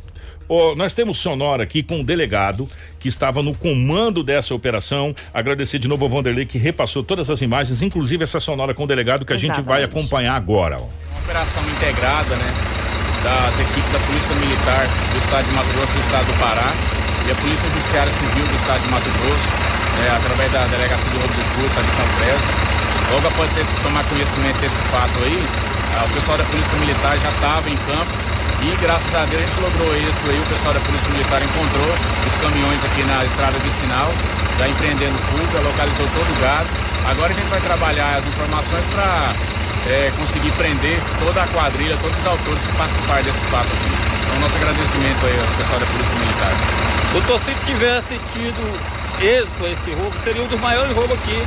Ó, 0.54 0.76
nós 0.76 0.93
temos 0.93 1.18
sonora 1.18 1.64
aqui 1.64 1.82
com 1.82 2.02
o 2.02 2.04
delegado 2.04 2.68
que 2.99 3.08
estava 3.08 3.41
no 3.41 3.58
comando 3.58 4.22
dessa 4.22 4.54
operação. 4.54 5.16
Agradecer 5.34 5.80
de 5.80 5.88
novo 5.88 6.04
ao 6.04 6.10
Vanderlei 6.10 6.45
que 6.45 6.58
repassou 6.58 7.06
todas 7.06 7.30
as 7.30 7.39
imagens, 7.39 7.82
inclusive 7.82 8.24
essa 8.24 8.38
sonora 8.38 8.74
com 8.74 8.84
o 8.84 8.88
delegado 8.88 9.24
que 9.24 9.32
a 9.32 9.38
gente 9.38 9.62
vai 9.62 9.80
Exatamente. 9.80 9.97
acompanhar 9.97 10.36
agora. 10.36 10.76
ó. 10.76 10.84
Uma 10.84 11.20
operação 11.24 11.64
integrada, 11.70 12.36
né, 12.36 12.54
das 13.24 13.60
equipes 13.64 13.91
da 13.93 13.99
Polícia 13.99 14.36
Militar 14.36 14.88
do 15.14 15.18
Estado 15.24 15.47
de 15.47 15.56
Mato 15.56 15.72
Grosso, 15.72 15.93
do 15.93 16.02
Estado 16.02 16.26
do 16.26 16.34
Pará 16.38 16.76
e 17.26 17.32
a 17.32 17.36
Polícia 17.36 17.70
Judiciária 17.70 18.12
Civil 18.12 18.45
do 18.45 18.56
Estado 18.58 18.84
de 18.84 18.89
Mato 18.91 19.08
Grosso, 19.08 19.47
né, 20.04 20.12
através 20.20 20.52
da 20.52 20.68
Delegacia 20.68 21.10
de 21.12 21.16
de 21.16 21.43
Curso, 21.56 21.80
de 21.80 21.91
Campresa. 21.95 22.47
Logo 23.14 23.26
após 23.26 23.49
ter 23.56 23.66
tomar 23.84 24.04
conhecimento 24.04 24.60
desse 24.60 24.82
fato 24.91 25.16
aí, 25.24 25.39
ah, 25.95 26.04
o 26.12 26.14
pessoal 26.14 26.38
da 26.38 26.43
Polícia 26.43 26.78
Militar 26.78 27.18
já 27.20 27.32
estava 27.32 27.70
em 27.70 27.78
campo 27.88 28.30
e 28.62 28.76
graças 28.82 29.14
a 29.16 29.26
Deus 29.26 29.42
a 29.42 29.46
gente 29.46 29.60
logrou 29.60 29.96
êxito 29.96 30.30
aí, 30.30 30.39
o 30.39 30.46
pessoal 30.46 30.74
da 30.74 30.80
Polícia 30.82 31.10
Militar 31.10 31.42
encontrou 31.42 31.89
os 32.28 32.36
caminhões 32.42 32.84
aqui 32.86 33.04
na 33.04 33.26
estrada 33.26 33.58
de 33.60 33.72
sinal, 33.72 34.14
já 34.58 34.68
empreendendo 34.68 35.18
fuga, 35.34 35.60
localizou 35.66 36.06
todo 36.14 36.30
o 36.30 36.38
gado. 36.42 36.70
Agora 37.10 37.32
a 37.32 37.36
gente 37.36 37.50
vai 37.50 37.60
trabalhar 37.62 38.18
as 38.18 38.26
informações 38.26 38.86
para 38.94 39.34
é, 39.89 40.12
conseguir 40.18 40.52
prender 40.54 41.00
toda 41.20 41.42
a 41.42 41.48
quadrilha, 41.48 41.98
todos 42.02 42.18
os 42.18 42.26
autores 42.26 42.62
que 42.62 42.72
participaram 42.78 43.24
desse 43.24 43.42
fato 43.50 43.66
aqui. 43.66 43.89
Então, 44.22 44.39
nosso 44.39 44.56
agradecimento 44.58 45.26
aí 45.26 45.39
ao 45.42 45.58
pessoal 45.58 45.80
da 45.80 45.86
Polícia 45.88 46.16
Militar. 46.16 46.54
Doutor, 47.14 47.39
se 47.42 47.54
tivesse 47.66 48.14
tido 48.32 48.62
êxito 49.20 49.66
a 49.66 49.70
esse 49.70 49.89
roubo, 49.98 50.14
seria 50.24 50.44
um 50.44 50.48
dos 50.48 50.60
maiores 50.60 50.96
roubos 50.96 51.18
aqui 51.18 51.38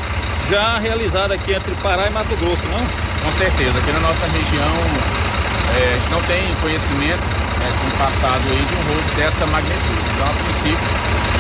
já 0.51 0.79
realizado 0.79 1.33
aqui 1.33 1.55
entre 1.55 1.75
Pará 1.77 2.07
e 2.07 2.11
Mato 2.11 2.37
Grosso, 2.37 2.63
não? 2.69 2.85
Com 3.25 3.33
certeza, 3.33 3.79
aqui 3.79 3.93
na 3.93 4.01
nossa 4.01 4.27
região 4.27 5.34
é, 5.73 5.95
a 5.95 5.99
gente 5.99 6.11
não 6.11 6.23
tem 6.23 6.43
conhecimento 6.61 7.25
né, 7.59 7.69
com 7.81 7.87
o 7.89 7.99
passado 7.99 8.43
aí 8.51 8.65
de 8.65 8.75
um 8.75 8.83
roubo 8.93 9.15
dessa 9.17 9.47
magnitude. 9.47 10.05
Então, 10.15 10.27
a 10.29 10.35
princípio, 10.45 10.89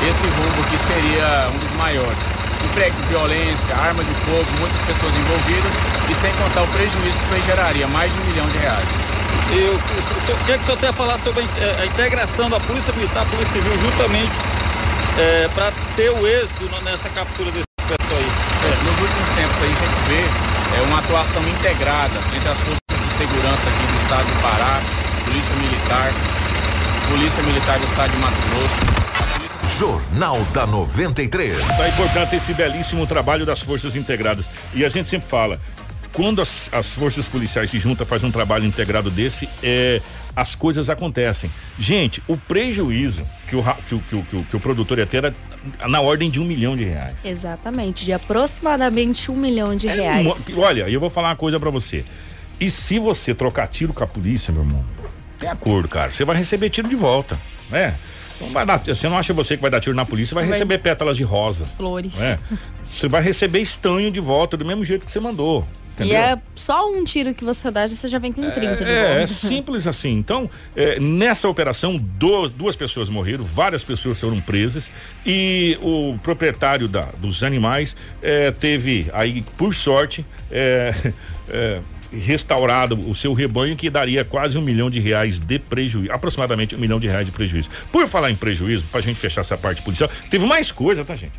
esse 0.09 0.27
roubo 0.27 0.62
aqui 0.62 0.79
seria 0.79 1.49
um 1.53 1.59
dos 1.59 1.77
maiores. 1.77 2.25
Emprego 2.64 2.97
de 3.03 3.09
violência, 3.09 3.77
arma 3.77 4.03
de 4.03 4.14
fogo, 4.25 4.47
muitas 4.59 4.81
pessoas 4.83 5.12
envolvidas 5.14 5.72
e 6.09 6.14
sem 6.14 6.33
contar 6.35 6.62
o 6.62 6.68
prejuízo 6.68 7.16
que 7.18 7.25
isso 7.25 7.35
aí 7.35 7.43
geraria, 7.43 7.87
mais 7.89 8.12
de 8.12 8.18
um 8.18 8.25
milhão 8.25 8.49
de 8.49 8.59
reais. 8.59 8.89
Eu, 9.53 9.75
o 9.75 10.45
que 10.47 10.53
é 10.53 10.57
que 10.57 10.62
o 10.62 10.64
senhor 10.64 10.79
tem 10.79 10.89
a 10.89 10.93
falar 10.93 11.18
sobre 11.18 11.43
a, 11.43 11.83
a 11.83 11.87
integração 11.87 12.49
da 12.49 12.59
Polícia 12.61 12.93
Militar 12.95 13.27
e 13.27 13.31
Polícia 13.31 13.53
Civil 13.53 13.81
juntamente 13.81 14.33
é, 15.18 15.49
para 15.55 15.72
ter 15.97 16.11
o 16.11 16.27
êxito 16.27 16.64
nessa 16.83 17.09
captura 17.11 17.51
desse 17.51 17.66
pessoal 17.87 18.18
aí? 18.18 18.31
É, 18.64 18.85
nos 18.85 18.99
últimos 18.99 19.31
tempos 19.37 19.62
aí 19.62 19.70
a 19.70 19.85
gente 19.85 20.09
vê 20.09 20.79
é, 20.79 20.83
uma 20.89 20.99
atuação 20.99 21.43
integrada 21.43 22.16
entre 22.35 22.49
as 22.49 22.59
forças 22.59 22.84
segurança 23.17 23.69
aqui 23.69 23.87
do 23.87 23.99
estado 24.03 24.27
do 24.27 24.43
Pará, 24.43 24.83
Polícia 25.25 25.55
Militar, 25.55 26.12
Polícia 27.09 27.43
Militar 27.45 27.79
do 27.79 27.85
estado 27.87 28.11
de 28.11 28.19
Mato 28.19 28.37
Grosso. 28.49 29.79
Jornal 29.79 30.41
da 30.53 30.67
93. 30.67 31.57
Tá 31.77 31.89
importante 31.89 32.35
esse 32.35 32.53
belíssimo 32.55 33.07
trabalho 33.07 33.47
das 33.47 33.61
forças 33.61 33.95
integradas. 33.95 34.49
E 34.75 34.85
a 34.85 34.89
gente 34.89 35.09
sempre 35.09 35.29
fala, 35.29 35.61
quando 36.12 36.43
as, 36.43 36.69
as 36.73 36.93
forças 36.93 37.27
policiais 37.27 37.71
se 37.71 37.79
juntam, 37.79 38.05
faz 38.05 38.25
um 38.25 38.33
trabalho 38.33 38.65
integrado 38.65 39.11
desse, 39.11 39.49
é, 39.62 40.01
as 40.35 40.57
coisas 40.57 40.91
acontecem. 40.91 41.49
Gente, 41.79 42.21
o 42.27 42.37
prejuízo 42.37 43.25
que 43.49 43.55
o, 43.55 43.62
que 43.62 43.95
o, 43.95 44.01
que 44.01 44.17
o, 44.17 44.23
que 44.23 44.37
o, 44.37 44.45
que 44.45 44.57
o 44.57 44.61
produtor 44.61 44.99
ia 44.99 45.07
ter 45.07 45.19
era 45.19 45.35
na 45.87 46.01
ordem 46.01 46.29
de 46.29 46.41
um 46.41 46.45
milhão 46.45 46.77
de 46.77 46.83
reais. 46.83 47.25
Exatamente, 47.25 48.05
de 48.05 48.12
aproximadamente 48.12 49.31
um 49.31 49.37
milhão 49.37 49.77
de 49.77 49.87
reais. 49.87 50.49
É, 50.51 50.61
olha, 50.61 50.89
eu 50.89 50.99
vou 50.99 51.11
falar 51.11 51.29
uma 51.29 51.37
coisa 51.37 51.61
para 51.61 51.71
você. 51.71 52.05
E 52.65 52.71
se 52.71 52.99
você 52.99 53.35
trocar 53.35 53.67
tiro 53.67 53.93
com 53.93 54.03
a 54.03 54.07
polícia, 54.07 54.51
meu 54.51 54.62
irmão, 54.62 54.83
tem 55.39 55.51
acordo, 55.51 55.87
cara. 55.87 56.11
Você 56.11 56.25
vai 56.25 56.35
receber 56.35 56.71
tiro 56.71 56.89
de 56.89 56.97
volta, 56.97 57.39
né? 57.69 57.95
Não 58.41 58.49
vai 58.49 58.65
dar, 58.65 58.79
você 58.83 59.07
não 59.07 59.19
acha 59.19 59.35
você 59.35 59.55
que 59.55 59.61
vai 59.61 59.71
dar 59.71 59.81
tiro 59.81 59.95
na 59.95 60.07
polícia, 60.07 60.35
vai, 60.35 60.45
vai 60.45 60.55
receber 60.55 60.79
pétalas 60.79 61.19
de 61.19 61.23
rosa. 61.23 61.67
Flores. 61.67 62.17
Né? 62.17 62.39
Você 62.83 63.07
vai 63.07 63.21
receber 63.21 63.61
estanho 63.61 64.11
de 64.11 64.19
volta 64.19 64.57
do 64.57 64.65
mesmo 64.65 64.83
jeito 64.83 65.05
que 65.05 65.12
você 65.12 65.21
mandou. 65.21 65.69
Entendeu? 65.93 66.15
E 66.15 66.17
é 66.17 66.39
só 66.55 66.91
um 66.91 67.05
tiro 67.05 67.35
que 67.35 67.45
você 67.45 67.71
dá, 67.71 67.87
você 67.87 68.09
já 68.09 68.19
vem 68.19 68.33
com 68.33 68.51
30 68.51 68.59
é, 68.59 68.75
de 68.77 68.91
é, 68.91 69.23
é 69.23 69.27
simples 69.27 69.87
assim. 69.87 70.17
Então, 70.17 70.49
é, 70.75 70.99
nessa 70.99 71.51
operação, 71.51 71.99
duas, 71.99 72.51
duas 72.51 72.75
pessoas 72.75 73.11
morreram, 73.11 73.45
várias 73.45 73.85
pessoas 73.85 74.19
foram 74.19 74.41
presas 74.41 74.91
e 75.27 75.79
o 75.83 76.19
proprietário 76.23 76.89
da, 76.89 77.11
dos 77.19 77.43
animais 77.43 77.95
é, 78.23 78.51
teve 78.51 79.11
aí, 79.12 79.45
por 79.59 79.75
sorte, 79.75 80.25
é, 80.51 80.95
é, 81.51 81.81
restaurado 82.15 82.99
o 83.09 83.15
seu 83.15 83.33
rebanho 83.33 83.77
que 83.77 83.91
daria 83.91 84.25
quase 84.25 84.57
um 84.57 84.62
milhão 84.62 84.91
de 84.91 85.01
reais 85.01 85.41
de 85.41 85.59
prejuízo, 85.59 86.12
aproximadamente 86.12 86.75
um 86.75 86.79
milhão 86.79 87.01
de 87.01 87.07
reais 87.09 87.27
de 87.27 87.33
prejuízo. 87.33 87.69
Por 87.91 88.09
falar 88.09 88.31
em 88.31 88.37
prejuízo, 88.37 88.85
pra 88.91 89.01
gente 89.01 89.19
fechar 89.19 89.41
essa 89.41 89.57
parte 89.57 89.83
policial, 89.83 90.11
teve 90.31 90.47
mais 90.47 90.71
coisa, 90.73 91.05
tá 91.05 91.15
gente? 91.15 91.33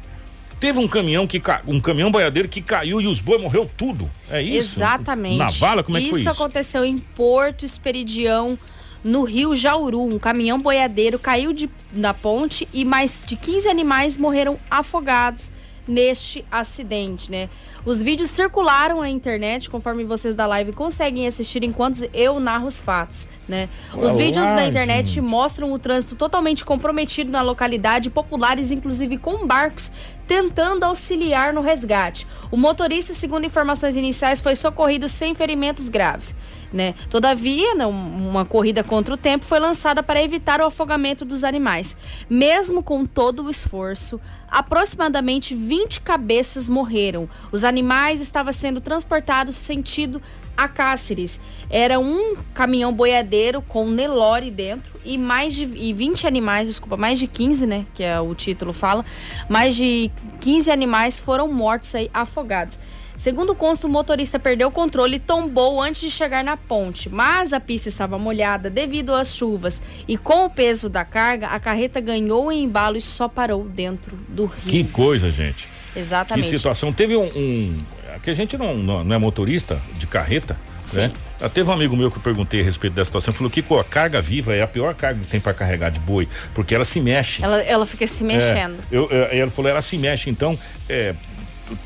Teve 0.59 0.79
um 0.79 0.87
caminhão 0.87 1.27
que 1.27 1.41
um 1.67 1.79
caminhão 1.79 2.09
boiadeiro 2.09 2.47
que 2.47 2.61
caiu 2.61 3.01
e 3.01 3.07
os 3.07 3.19
bois 3.19 3.41
morreu 3.41 3.69
tudo. 3.77 4.09
É 4.29 4.41
isso? 4.41 4.77
Exatamente. 4.77 5.37
Na 5.37 5.49
vala, 5.49 5.83
como 5.83 5.97
é 5.97 5.99
que 5.99 6.05
isso 6.05 6.13
foi 6.13 6.21
isso? 6.21 6.29
Isso 6.29 6.41
aconteceu 6.41 6.85
em 6.85 6.97
Porto 6.97 7.65
Esperidião, 7.65 8.57
no 9.03 9.23
Rio 9.23 9.55
Jauru. 9.55 10.01
Um 10.01 10.17
caminhão 10.17 10.59
boiadeiro 10.59 11.19
caiu 11.19 11.51
de, 11.51 11.69
na 11.93 12.13
ponte 12.13 12.67
e 12.73 12.85
mais 12.85 13.23
de 13.25 13.35
15 13.35 13.67
animais 13.67 14.17
morreram 14.17 14.57
afogados 14.71 15.51
neste 15.87 16.43
acidente, 16.51 17.29
né? 17.29 17.49
Os 17.85 18.01
vídeos 18.01 18.31
circularam 18.31 19.01
na 19.01 19.09
internet, 19.09 19.69
conforme 19.69 20.03
vocês 20.03 20.33
da 20.33 20.47
live 20.47 20.73
conseguem 20.73 21.27
assistir 21.27 21.63
enquanto 21.63 22.09
eu 22.13 22.39
narro 22.39 22.65
os 22.65 22.81
fatos, 22.81 23.27
né? 23.47 23.69
Os 23.93 24.09
Olá, 24.09 24.13
vídeos 24.13 24.45
da 24.45 24.65
internet 24.65 25.07
gente. 25.07 25.21
mostram 25.21 25.71
o 25.71 25.77
trânsito 25.77 26.15
totalmente 26.15 26.65
comprometido 26.65 27.31
na 27.31 27.43
localidade, 27.43 28.09
populares 28.09 28.71
inclusive 28.71 29.17
com 29.17 29.45
barcos 29.45 29.91
tentando 30.27 30.83
auxiliar 30.83 31.53
no 31.53 31.61
resgate. 31.61 32.25
O 32.51 32.57
motorista, 32.57 33.13
segundo 33.13 33.45
informações 33.45 33.95
iniciais, 33.95 34.41
foi 34.41 34.55
socorrido 34.55 35.07
sem 35.07 35.35
ferimentos 35.35 35.89
graves. 35.89 36.35
Né? 36.73 36.93
Todavia, 37.09 37.73
uma 37.87 38.43
corrida 38.43 38.83
contra 38.83 39.13
o 39.13 39.17
tempo 39.17 39.45
foi 39.45 39.59
lançada 39.59 40.03
para 40.03 40.21
evitar 40.21 40.59
o 40.59 40.65
afogamento 40.65 41.23
dos 41.23 41.43
animais. 41.43 41.95
Mesmo 42.29 42.83
com 42.83 43.05
todo 43.05 43.43
o 43.43 43.49
esforço, 43.49 44.19
aproximadamente 44.49 45.55
20 45.55 46.01
cabeças 46.01 46.67
morreram. 46.67 47.29
Os 47.51 47.63
animais 47.63 47.74
estavam 48.21 48.53
sendo 48.53 48.79
transportados 48.81 49.55
sentido 49.55 50.21
a 50.57 50.67
Cáceres. 50.67 51.39
Era 51.69 51.99
um 51.99 52.35
caminhão 52.53 52.93
boiadeiro 52.93 53.61
com 53.61 53.89
Nelore 53.89 54.49
dentro 54.49 54.93
e 55.03 55.17
mais 55.17 55.53
de 55.53 55.65
e 55.65 55.93
20 55.93 56.27
animais, 56.27 56.67
desculpa, 56.67 56.95
mais 56.95 57.19
de 57.19 57.27
15, 57.27 57.67
né, 57.67 57.85
que 57.93 58.03
é 58.03 58.19
o 58.19 58.33
título 58.33 58.71
fala, 58.71 59.03
mais 59.49 59.75
de 59.75 60.11
15 60.39 60.71
animais 60.71 61.19
foram 61.19 61.51
mortos 61.51 61.93
aí 61.95 62.09
afogados. 62.13 62.79
Segundo 63.17 63.55
consta, 63.55 63.87
o 63.87 63.89
motorista 63.89 64.37
perdeu 64.37 64.67
o 64.67 64.71
controle 64.71 65.15
e 65.15 65.19
tombou 65.19 65.81
antes 65.81 66.01
de 66.01 66.09
chegar 66.09 66.43
na 66.43 66.57
ponte, 66.57 67.09
mas 67.09 67.53
a 67.53 67.61
pista 67.61 67.87
estava 67.87 68.19
molhada 68.19 68.69
devido 68.69 69.13
às 69.13 69.35
chuvas 69.35 69.81
e 70.05 70.17
com 70.17 70.45
o 70.45 70.49
peso 70.49 70.89
da 70.89 71.05
carga, 71.05 71.47
a 71.47 71.59
carreta 71.59 72.01
ganhou 72.01 72.51
em 72.51 72.63
embalo 72.63 72.97
e 72.97 73.01
só 73.01 73.29
parou 73.29 73.63
dentro 73.63 74.17
do 74.27 74.45
rio. 74.45 74.69
Que 74.69 74.83
coisa, 74.83 75.31
gente. 75.31 75.74
Exatamente. 75.95 76.49
Que 76.49 76.57
situação. 76.57 76.91
Teve 76.91 77.15
um, 77.15 77.25
um 77.25 77.77
que 78.21 78.29
a 78.29 78.33
gente 78.33 78.57
não, 78.57 78.75
não, 78.75 79.03
não 79.03 79.15
é 79.15 79.19
motorista 79.19 79.79
de 79.97 80.07
carreta, 80.07 80.57
Sim. 80.83 81.01
né? 81.01 81.11
Teve 81.53 81.69
um 81.69 81.73
amigo 81.73 81.95
meu 81.95 82.09
que 82.09 82.17
eu 82.17 82.21
perguntei 82.21 82.61
a 82.61 82.63
respeito 82.63 82.93
dessa 82.93 83.05
situação, 83.05 83.33
falou 83.33 83.49
que 83.49 83.63
a 83.79 83.83
carga 83.83 84.21
viva 84.21 84.55
é 84.55 84.61
a 84.61 84.67
pior 84.67 84.93
carga 84.95 85.19
que 85.19 85.27
tem 85.27 85.39
para 85.39 85.53
carregar 85.53 85.89
de 85.91 85.99
boi, 85.99 86.27
porque 86.53 86.73
ela 86.73 86.85
se 86.85 86.99
mexe. 87.01 87.43
Ela, 87.43 87.61
ela 87.61 87.85
fica 87.85 88.07
se 88.07 88.23
mexendo. 88.23 88.79
É, 88.91 88.95
eu, 88.95 89.09
eu, 89.09 89.25
ele 89.31 89.51
falou, 89.51 89.69
ela 89.69 89.81
se 89.81 89.97
mexe, 89.97 90.29
então, 90.29 90.57
é, 90.87 91.13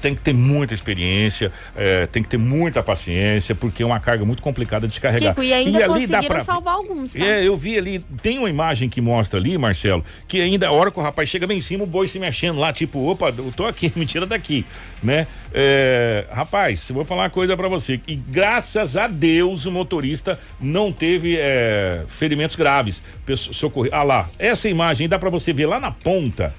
tem 0.02 0.16
que 0.16 0.22
ter 0.22 0.34
muita 0.34 0.74
experiência, 0.74 1.52
é, 1.76 2.06
tem 2.08 2.22
que 2.22 2.30
ter 2.30 2.38
muita 2.38 2.84
paciência, 2.84 3.56
porque 3.56 3.84
é 3.84 3.86
uma 3.86 4.00
carga 4.00 4.26
muito 4.26 4.42
complicada 4.42 4.88
de 4.88 4.94
descarregar. 4.94 5.34
Kiko, 5.34 5.44
e 5.44 5.54
ainda 5.54 5.80
e 5.80 5.84
ali 5.84 5.94
conseguiram 5.94 6.28
pra... 6.28 6.40
salvar 6.40 6.76
alguns, 6.76 7.14
tá? 7.14 7.20
É, 7.20 7.46
eu 7.46 7.56
vi 7.56 7.78
ali, 7.78 8.00
tem 8.22 8.38
uma 8.38 8.50
imagem 8.50 8.90
que 8.90 9.02
mostra 9.02 9.40
ali, 9.40 9.58
Marcelo, 9.58 10.04
que 10.28 10.42
ainda 10.42 10.68
a 10.68 10.72
hora 10.72 10.92
que 10.92 11.00
o 11.00 11.02
rapaz 11.02 11.30
chega 11.30 11.48
bem 11.48 11.58
em 11.58 11.62
cima, 11.62 11.84
o 11.84 11.88
boi 11.88 12.08
se 12.08 12.20
mexendo 12.20 12.60
lá, 12.60 12.74
tipo, 12.74 13.10
opa, 13.10 13.34
eu 13.38 13.52
tô 13.56 13.66
aqui, 13.66 13.92
me 13.98 14.06
tira 14.06 14.26
daqui, 14.26 14.66
né? 15.02 15.28
É, 15.54 16.26
rapaz, 16.32 16.90
vou 16.92 17.06
falar 17.06 17.24
uma 17.24 17.30
coisa 17.30 17.56
para 17.56 17.68
você, 17.68 18.00
e 18.08 18.16
graças 18.16 18.98
a 18.98 19.08
Deus 19.08 19.66
o 19.66 19.72
motorista 19.72 20.40
não 20.60 20.92
teve 20.92 21.38
é, 21.38 22.04
ferimentos 22.08 22.56
graves, 22.56 23.04
socorrer. 23.36 23.94
Ah 23.94 24.04
lá, 24.04 24.30
essa 24.38 24.68
imagem 24.68 25.08
dá 25.08 25.18
para 25.18 25.30
você 25.30 25.54
ver 25.54 25.66
lá 25.66 25.80
na 25.80 25.92
ponta, 25.92 26.54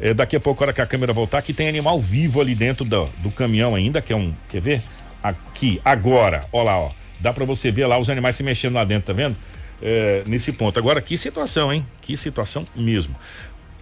é, 0.00 0.12
daqui 0.12 0.36
a 0.36 0.40
pouco, 0.40 0.62
a 0.62 0.66
hora 0.66 0.72
que 0.72 0.80
a 0.80 0.86
câmera 0.86 1.12
voltar, 1.12 1.42
que 1.42 1.52
tem 1.52 1.68
animal 1.68 1.98
vivo 1.98 2.40
ali 2.40 2.54
dentro 2.54 2.84
do, 2.84 3.06
do 3.18 3.30
caminhão 3.30 3.74
ainda, 3.74 4.00
que 4.00 4.12
é 4.12 4.16
um. 4.16 4.34
Quer 4.48 4.60
ver? 4.60 4.82
Aqui, 5.22 5.80
agora, 5.84 6.44
ó 6.52 6.62
lá, 6.62 6.78
ó. 6.78 6.90
Dá 7.18 7.32
para 7.32 7.44
você 7.44 7.70
ver 7.70 7.86
lá 7.86 7.98
os 7.98 8.10
animais 8.10 8.36
se 8.36 8.42
mexendo 8.42 8.74
lá 8.74 8.84
dentro, 8.84 9.06
tá 9.06 9.12
vendo? 9.12 9.36
É, 9.82 10.22
nesse 10.26 10.52
ponto. 10.52 10.78
Agora, 10.78 11.00
que 11.00 11.16
situação, 11.16 11.72
hein? 11.72 11.86
Que 12.00 12.16
situação 12.16 12.66
mesmo. 12.74 13.16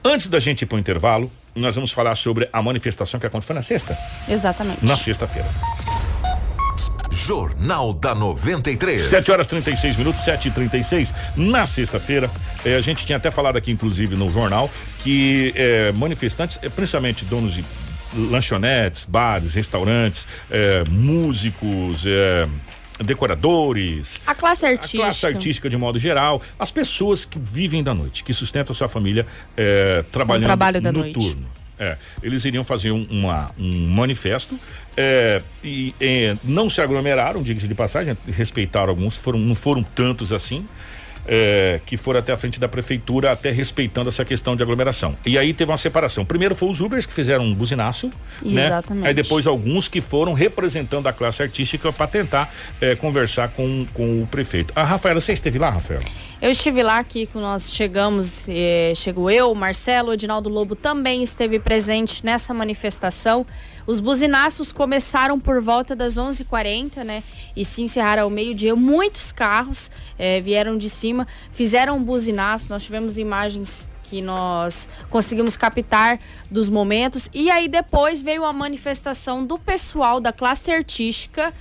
Antes 0.04 0.28
da 0.28 0.38
gente 0.38 0.62
ir 0.62 0.66
pro 0.66 0.78
intervalo, 0.78 1.30
nós 1.54 1.74
vamos 1.74 1.92
falar 1.92 2.14
sobre 2.14 2.48
a 2.52 2.62
manifestação 2.62 3.18
que 3.18 3.26
aconteceu. 3.26 3.54
Na 3.54 3.62
sexta? 3.62 3.96
Exatamente. 4.28 4.84
Na 4.84 4.96
sexta-feira. 4.96 5.48
Jornal 7.26 7.94
da 7.94 8.14
93. 8.14 9.00
7 9.00 9.30
horas 9.30 9.48
36 9.48 9.96
minutos, 9.96 10.22
7 10.22 10.48
e 10.48 10.50
36 10.50 11.14
Na 11.36 11.66
sexta-feira, 11.66 12.30
eh, 12.64 12.76
a 12.76 12.80
gente 12.82 13.06
tinha 13.06 13.16
até 13.16 13.30
falado 13.30 13.56
aqui, 13.56 13.70
inclusive, 13.70 14.14
no 14.14 14.30
jornal, 14.30 14.70
que 14.98 15.52
eh, 15.56 15.90
manifestantes, 15.92 16.58
eh, 16.62 16.68
principalmente 16.68 17.24
donos 17.24 17.54
de 17.54 17.64
lanchonetes, 18.30 19.06
bares, 19.06 19.54
restaurantes, 19.54 20.28
músicos, 20.88 22.04
decoradores, 23.02 24.20
a 24.24 24.34
classe 24.36 24.66
artística, 24.66 25.02
a 25.02 25.06
classe 25.06 25.26
artística 25.26 25.70
de 25.70 25.76
modo 25.76 25.98
geral, 25.98 26.40
as 26.58 26.70
pessoas 26.70 27.24
que 27.24 27.38
vivem 27.40 27.82
da 27.82 27.92
noite, 27.92 28.22
que 28.22 28.32
sustentam 28.32 28.72
sua 28.74 28.88
família 28.88 29.26
eh, 29.56 30.04
trabalhando 30.12 30.44
trabalho 30.44 30.80
da 30.80 30.92
noturno. 30.92 31.63
É, 31.84 31.96
eles 32.22 32.44
iriam 32.44 32.64
fazer 32.64 32.90
um, 32.92 33.06
uma, 33.10 33.50
um 33.58 33.88
manifesto 33.88 34.58
é, 34.96 35.42
e 35.62 35.94
é, 36.00 36.36
não 36.42 36.70
se 36.70 36.80
aglomeraram, 36.80 37.42
diga-se 37.42 37.68
de 37.68 37.74
passagem, 37.74 38.16
respeitaram 38.26 38.90
alguns, 38.90 39.16
foram, 39.16 39.38
não 39.38 39.54
foram 39.54 39.82
tantos 39.82 40.32
assim. 40.32 40.66
é, 41.26 41.80
que 41.86 41.96
foram 41.96 42.20
até 42.20 42.32
a 42.32 42.36
frente 42.36 42.60
da 42.60 42.68
prefeitura, 42.68 43.32
até 43.32 43.50
respeitando 43.50 44.08
essa 44.08 44.24
questão 44.24 44.54
de 44.54 44.62
aglomeração. 44.62 45.16
E 45.24 45.38
aí 45.38 45.52
teve 45.54 45.70
uma 45.70 45.78
separação. 45.78 46.24
Primeiro 46.24 46.54
foi 46.54 46.68
os 46.68 46.80
Ubers 46.80 47.06
que 47.06 47.12
fizeram 47.12 47.44
um 47.44 47.54
buzinaço, 47.54 48.10
Exatamente. 48.44 49.02
né? 49.02 49.08
Aí 49.08 49.14
depois 49.14 49.46
alguns 49.46 49.88
que 49.88 50.00
foram 50.00 50.32
representando 50.34 51.06
a 51.06 51.12
classe 51.12 51.42
artística 51.42 51.92
para 51.92 52.06
tentar 52.06 52.52
é, 52.80 52.94
conversar 52.94 53.48
com, 53.48 53.86
com 53.94 54.22
o 54.22 54.26
prefeito. 54.26 54.72
A 54.76 54.84
Rafaela, 54.84 55.20
você 55.20 55.32
esteve 55.32 55.58
lá, 55.58 55.70
Rafaela? 55.70 56.04
Eu 56.44 56.50
estive 56.50 56.82
lá 56.82 56.98
aqui 56.98 57.26
nós 57.34 57.72
chegamos, 57.72 58.50
eh, 58.50 58.92
chegou 58.94 59.30
eu, 59.30 59.54
Marcelo, 59.54 60.12
Edinaldo 60.12 60.50
Lobo 60.50 60.76
também 60.76 61.22
esteve 61.22 61.58
presente 61.58 62.22
nessa 62.22 62.52
manifestação. 62.52 63.46
Os 63.86 63.98
buzinaços 63.98 64.70
começaram 64.70 65.40
por 65.40 65.62
volta 65.62 65.96
das 65.96 66.18
11h40, 66.18 67.02
né? 67.02 67.22
E 67.56 67.64
se 67.64 67.80
encerraram 67.80 68.24
ao 68.24 68.28
meio-dia. 68.28 68.76
Muitos 68.76 69.32
carros 69.32 69.90
eh, 70.18 70.42
vieram 70.42 70.76
de 70.76 70.90
cima, 70.90 71.26
fizeram 71.50 71.96
um 71.96 72.04
buzinaço. 72.04 72.68
Nós 72.68 72.84
tivemos 72.84 73.16
imagens 73.16 73.88
que 74.02 74.20
nós 74.20 74.86
conseguimos 75.08 75.56
captar 75.56 76.20
dos 76.50 76.68
momentos. 76.68 77.30
E 77.32 77.50
aí 77.50 77.68
depois 77.68 78.20
veio 78.20 78.44
a 78.44 78.52
manifestação 78.52 79.46
do 79.46 79.58
pessoal 79.58 80.20
da 80.20 80.30
classe 80.30 80.70
artística 80.70 81.54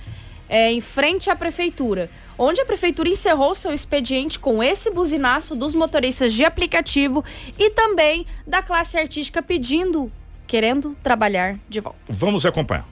é, 0.54 0.70
em 0.70 0.80
frente 0.80 1.28
à 1.28 1.34
prefeitura, 1.34 2.08
onde 2.38 2.60
a 2.60 2.64
prefeitura 2.64 3.08
encerrou 3.08 3.56
seu 3.56 3.72
expediente 3.72 4.38
com 4.38 4.62
esse 4.62 4.88
buzinaço 4.88 5.56
dos 5.56 5.74
motoristas 5.74 6.32
de 6.32 6.44
aplicativo 6.44 7.24
e 7.58 7.70
também 7.70 8.24
da 8.46 8.62
classe 8.62 8.96
artística 8.96 9.42
pedindo, 9.42 10.12
querendo 10.46 10.96
trabalhar 11.02 11.58
de 11.68 11.80
volta. 11.80 11.98
Vamos 12.08 12.46
acompanhar. 12.46 12.86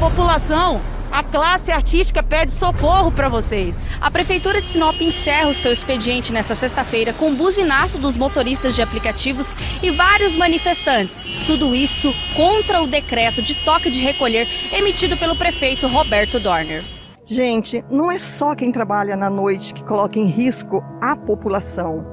População, 0.00 0.80
a 1.10 1.22
classe 1.22 1.72
artística 1.72 2.22
pede 2.22 2.52
socorro 2.52 3.10
para 3.10 3.28
vocês. 3.28 3.82
A 4.00 4.10
Prefeitura 4.10 4.60
de 4.60 4.68
Sinop 4.68 5.00
encerra 5.00 5.48
o 5.48 5.54
seu 5.54 5.72
expediente 5.72 6.32
nesta 6.32 6.54
sexta-feira 6.54 7.12
com 7.12 7.34
buzinaço 7.34 7.98
dos 7.98 8.16
motoristas 8.16 8.74
de 8.74 8.82
aplicativos 8.82 9.54
e 9.82 9.90
vários 9.90 10.36
manifestantes. 10.36 11.24
Tudo 11.46 11.74
isso 11.74 12.12
contra 12.36 12.80
o 12.80 12.86
decreto 12.86 13.42
de 13.42 13.54
toque 13.64 13.90
de 13.90 14.00
recolher 14.00 14.46
emitido 14.72 15.16
pelo 15.16 15.36
prefeito 15.36 15.88
Roberto 15.88 16.38
Dorner. 16.38 16.82
Gente, 17.26 17.84
não 17.90 18.10
é 18.10 18.18
só 18.18 18.54
quem 18.54 18.72
trabalha 18.72 19.16
na 19.16 19.30
noite 19.30 19.72
que 19.74 19.84
coloca 19.84 20.18
em 20.18 20.26
risco 20.26 20.82
a 21.00 21.14
população. 21.14 22.04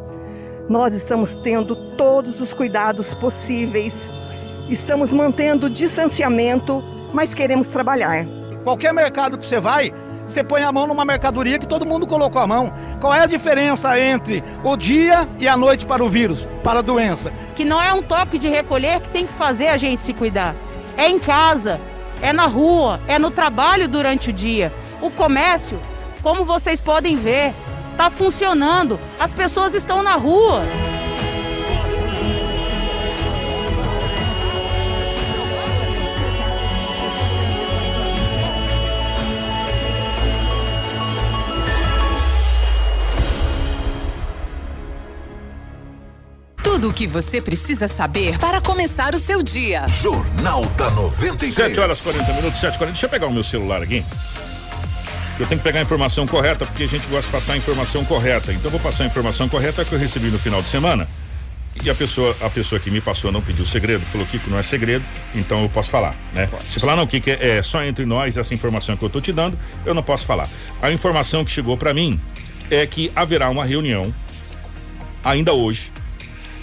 Nós 0.70 0.94
estamos 0.94 1.34
tendo 1.44 1.76
todos 1.96 2.42
os 2.42 2.54
cuidados 2.54 3.14
possíveis, 3.16 3.94
estamos 4.70 5.12
mantendo 5.12 5.68
o 5.68 5.70
distanciamento, 5.70 6.84
mas 7.14 7.34
queremos 7.34 7.68
trabalhar. 7.68 8.37
Qualquer 8.68 8.94
mercado 8.94 9.38
que 9.38 9.46
você 9.46 9.62
vai, 9.62 9.94
você 10.26 10.44
põe 10.44 10.62
a 10.62 10.74
mão 10.74 10.86
numa 10.86 11.06
mercadoria 11.06 11.58
que 11.58 11.66
todo 11.66 11.86
mundo 11.86 12.06
colocou 12.06 12.42
a 12.42 12.46
mão. 12.46 12.74
Qual 13.00 13.14
é 13.14 13.22
a 13.22 13.26
diferença 13.26 13.98
entre 13.98 14.44
o 14.62 14.76
dia 14.76 15.26
e 15.40 15.48
a 15.48 15.56
noite 15.56 15.86
para 15.86 16.04
o 16.04 16.10
vírus, 16.10 16.50
para 16.66 16.80
a 16.80 16.82
doença? 16.82 17.32
Que 17.56 17.64
não 17.64 17.82
é 17.82 17.94
um 17.94 18.04
toque 18.04 18.38
de 18.38 18.50
recolher 18.50 19.00
que 19.00 19.08
tem 19.08 19.26
que 19.26 19.32
fazer 19.36 19.68
a 19.68 19.78
gente 19.78 20.02
se 20.02 20.14
cuidar. 20.14 20.54
É 20.98 21.08
em 21.08 21.18
casa, 21.18 21.80
é 22.22 22.34
na 22.34 22.46
rua, 22.46 23.00
é 23.08 23.18
no 23.18 23.32
trabalho 23.32 23.88
durante 23.88 24.32
o 24.32 24.34
dia. 24.34 24.74
O 25.02 25.10
comércio, 25.10 25.80
como 26.22 26.44
vocês 26.44 26.82
podem 26.82 27.16
ver, 27.16 27.54
está 27.94 28.12
funcionando. 28.12 29.00
As 29.18 29.32
pessoas 29.32 29.76
estão 29.76 30.04
na 30.04 30.16
rua. 30.16 30.64
Tudo 46.78 46.90
o 46.90 46.94
que 46.94 47.08
você 47.08 47.42
precisa 47.42 47.88
saber 47.88 48.38
para 48.38 48.62
começar 48.62 49.16
o 49.16 49.18
seu 49.18 49.42
dia. 49.42 49.88
Jornal 49.88 50.64
da 50.78 50.92
93. 50.92 51.52
7 51.52 51.80
horas 51.80 52.02
40 52.04 52.34
minutos, 52.34 52.60
7 52.60 52.78
40 52.78 52.92
Deixa 52.92 53.08
eu 53.08 53.10
pegar 53.10 53.26
o 53.26 53.34
meu 53.34 53.42
celular 53.42 53.82
aqui. 53.82 54.06
Eu 55.40 55.48
tenho 55.48 55.60
que 55.60 55.64
pegar 55.64 55.80
a 55.80 55.82
informação 55.82 56.28
correta, 56.28 56.68
porque 56.68 56.84
a 56.84 56.88
gente 56.88 57.08
gosta 57.08 57.24
de 57.24 57.32
passar 57.32 57.54
a 57.54 57.58
informação 57.58 58.06
correta. 58.06 58.54
Então 58.54 58.66
eu 58.66 58.70
vou 58.70 58.80
passar 58.80 59.06
a 59.06 59.08
informação 59.08 59.50
correta 59.50 59.84
que 59.84 59.92
eu 59.92 59.98
recebi 59.98 60.28
no 60.28 60.38
final 60.38 60.62
de 60.62 60.68
semana. 60.68 61.08
E 61.84 61.90
a 61.90 61.96
pessoa, 61.96 62.38
a 62.42 62.50
pessoa 62.52 62.80
que 62.80 62.92
me 62.92 63.02
passou 63.02 63.32
não 63.32 63.42
pediu 63.42 63.66
segredo, 63.66 64.06
falou 64.06 64.28
que 64.28 64.40
não 64.48 64.60
é 64.60 64.62
segredo, 64.62 65.04
então 65.34 65.64
eu 65.64 65.70
posso 65.70 65.90
falar, 65.90 66.16
né? 66.32 66.48
Se 66.70 66.80
falar 66.80 66.96
não, 66.96 67.08
que 67.08 67.24
é, 67.26 67.58
é 67.58 67.64
só 67.64 67.84
entre 67.84 68.06
nós 68.06 68.38
essa 68.38 68.54
informação 68.54 68.96
que 68.96 69.04
eu 69.04 69.10
tô 69.10 69.20
te 69.20 69.34
dando, 69.34 69.58
eu 69.84 69.96
não 69.96 70.04
posso 70.04 70.28
falar. 70.28 70.48
A 70.80 70.92
informação 70.92 71.44
que 71.44 71.50
chegou 71.50 71.76
para 71.76 71.92
mim 71.92 72.20
é 72.70 72.86
que 72.86 73.12
haverá 73.16 73.50
uma 73.50 73.66
reunião 73.66 74.14
ainda 75.24 75.54
hoje 75.54 75.92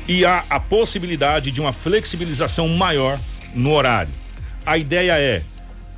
e 0.07 0.25
há 0.25 0.45
a 0.51 0.61
possibilidade 0.61 1.51
de 1.51 1.61
uma 1.61 1.73
flexibilização 1.73 2.69
maior 2.69 3.19
no 3.55 3.73
horário. 3.73 4.13
A 4.67 4.77
ideia 4.79 5.19
é 5.19 5.43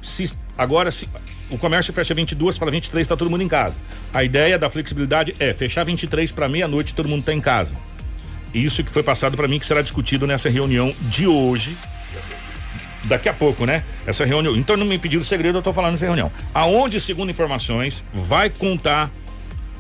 se 0.03 0.33
agora 0.57 0.91
se 0.91 1.09
o 1.51 1.59
comércio 1.59 1.93
fecha 1.93 2.15
22 2.15 2.59
para 2.59 2.71
23, 2.71 3.05
está 3.05 3.17
todo 3.17 3.31
mundo 3.31 3.43
em 3.43 3.49
casa. 3.49 3.77
A 4.13 4.25
ideia 4.25 4.59
da 4.59 4.69
flexibilidade 4.69 5.35
é 5.39 5.53
fechar 5.53 5.85
23 5.85 6.33
para 6.33 6.49
meia-noite, 6.49 6.95
todo 6.95 7.09
mundo 7.09 7.21
está 7.21 7.33
em 7.33 7.41
casa. 7.41 7.77
Isso 8.55 8.83
que 8.83 8.91
foi 8.91 9.03
passado 9.03 9.37
para 9.37 9.47
mim 9.47 9.59
que 9.59 9.67
será 9.67 9.83
discutido 9.83 10.27
nessa 10.27 10.49
reunião 10.49 10.95
de 11.03 11.27
hoje. 11.27 11.77
Daqui 13.05 13.29
a 13.29 13.35
pouco, 13.35 13.67
né? 13.67 13.85
Essa 14.07 14.25
reunião. 14.25 14.57
Então 14.57 14.77
não 14.77 14.87
me 14.87 14.99
pediram 14.99 15.23
segredo, 15.23 15.57
eu 15.57 15.61
estou 15.61 15.73
falando 15.73 15.93
nessa 15.93 16.07
reunião. 16.07 16.31
Aonde, 16.55 16.99
segundo 16.99 17.31
informações, 17.31 18.03
vai 18.13 18.51
contar 18.51 19.11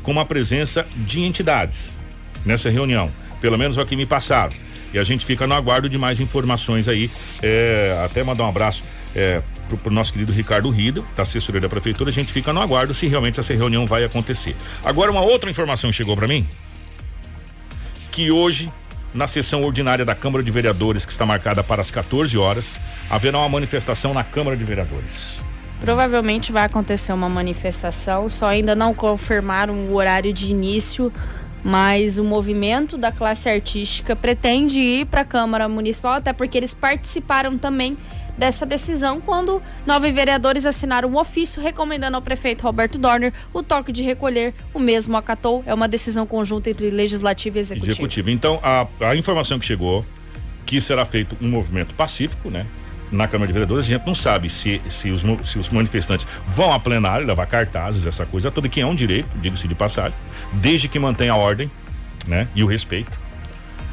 com 0.02 0.20
a 0.20 0.24
presença 0.24 0.86
de 0.94 1.20
entidades 1.22 1.98
nessa 2.44 2.70
reunião. 2.70 3.10
Pelo 3.40 3.58
menos 3.58 3.76
é 3.76 3.82
o 3.82 3.86
que 3.86 3.96
me 3.96 4.06
passaram. 4.06 4.52
E 4.92 4.98
a 4.98 5.04
gente 5.04 5.26
fica 5.26 5.46
no 5.46 5.54
aguardo 5.54 5.88
de 5.88 5.98
mais 5.98 6.20
informações 6.20 6.88
aí. 6.88 7.10
É, 7.42 8.00
até 8.04 8.22
mandar 8.22 8.44
um 8.44 8.48
abraço 8.48 8.82
é, 9.14 9.42
pro, 9.68 9.76
pro 9.76 9.92
nosso 9.92 10.12
querido 10.12 10.32
Ricardo 10.32 10.70
Rida, 10.70 11.02
da 11.16 11.22
assessoria 11.22 11.60
da 11.60 11.68
prefeitura. 11.68 12.10
A 12.10 12.12
gente 12.12 12.32
fica 12.32 12.52
no 12.52 12.60
aguardo 12.60 12.94
se 12.94 13.06
realmente 13.06 13.38
essa 13.40 13.52
reunião 13.52 13.86
vai 13.86 14.04
acontecer. 14.04 14.54
Agora, 14.84 15.10
uma 15.10 15.22
outra 15.22 15.50
informação 15.50 15.92
chegou 15.92 16.16
para 16.16 16.26
mim. 16.26 16.46
Que 18.10 18.30
hoje, 18.30 18.72
na 19.12 19.26
sessão 19.26 19.62
ordinária 19.64 20.04
da 20.04 20.14
Câmara 20.14 20.42
de 20.42 20.50
Vereadores, 20.50 21.04
que 21.04 21.12
está 21.12 21.26
marcada 21.26 21.62
para 21.62 21.82
as 21.82 21.90
14 21.90 22.36
horas, 22.38 22.74
haverá 23.10 23.38
uma 23.38 23.48
manifestação 23.48 24.14
na 24.14 24.24
Câmara 24.24 24.56
de 24.56 24.64
Vereadores. 24.64 25.42
Provavelmente 25.80 26.52
vai 26.52 26.64
acontecer 26.64 27.12
uma 27.12 27.28
manifestação, 27.28 28.28
só 28.30 28.46
ainda 28.46 28.74
não 28.74 28.94
confirmaram 28.94 29.74
o 29.74 29.94
horário 29.94 30.32
de 30.32 30.48
início, 30.48 31.12
mas 31.66 32.16
o 32.16 32.22
movimento 32.22 32.96
da 32.96 33.10
classe 33.10 33.48
artística 33.48 34.14
pretende 34.14 34.78
ir 34.78 35.06
para 35.06 35.22
a 35.22 35.24
Câmara 35.24 35.68
Municipal, 35.68 36.12
até 36.12 36.32
porque 36.32 36.56
eles 36.56 36.72
participaram 36.72 37.58
também 37.58 37.98
dessa 38.38 38.64
decisão 38.64 39.20
quando 39.20 39.60
nove 39.84 40.12
vereadores 40.12 40.64
assinaram 40.64 41.08
um 41.08 41.16
ofício 41.16 41.60
recomendando 41.60 42.14
ao 42.14 42.22
prefeito 42.22 42.62
Roberto 42.62 42.98
Dorner 42.98 43.32
o 43.52 43.64
toque 43.64 43.90
de 43.90 44.04
recolher. 44.04 44.54
O 44.72 44.78
mesmo 44.78 45.16
acatou. 45.16 45.64
É 45.66 45.74
uma 45.74 45.88
decisão 45.88 46.24
conjunta 46.24 46.70
entre 46.70 46.88
legislativo 46.88 47.56
e 47.56 47.58
executivo. 47.58 47.90
Executivo. 47.90 48.30
Então, 48.30 48.60
a, 48.62 48.86
a 49.00 49.16
informação 49.16 49.58
que 49.58 49.64
chegou, 49.64 50.06
que 50.64 50.80
será 50.80 51.04
feito 51.04 51.36
um 51.42 51.48
movimento 51.48 51.96
pacífico, 51.96 52.48
né? 52.48 52.64
Na 53.10 53.28
Câmara 53.28 53.46
de 53.46 53.52
Vereadores, 53.52 53.84
a 53.84 53.88
gente 53.88 54.06
não 54.06 54.14
sabe 54.14 54.48
se, 54.48 54.80
se, 54.88 55.10
os, 55.10 55.24
se 55.42 55.58
os 55.58 55.68
manifestantes 55.70 56.26
vão 56.48 56.72
a 56.72 56.78
plenário, 56.80 57.26
levar 57.26 57.46
cartazes, 57.46 58.06
essa 58.06 58.26
coisa 58.26 58.50
toda, 58.50 58.68
que 58.68 58.80
é 58.80 58.86
um 58.86 58.94
direito, 58.94 59.28
diga-se 59.36 59.68
de 59.68 59.74
passagem, 59.74 60.16
desde 60.52 60.88
que 60.88 60.98
mantenha 60.98 61.32
a 61.32 61.36
ordem, 61.36 61.70
né? 62.26 62.48
E 62.54 62.64
o 62.64 62.66
respeito. 62.66 63.26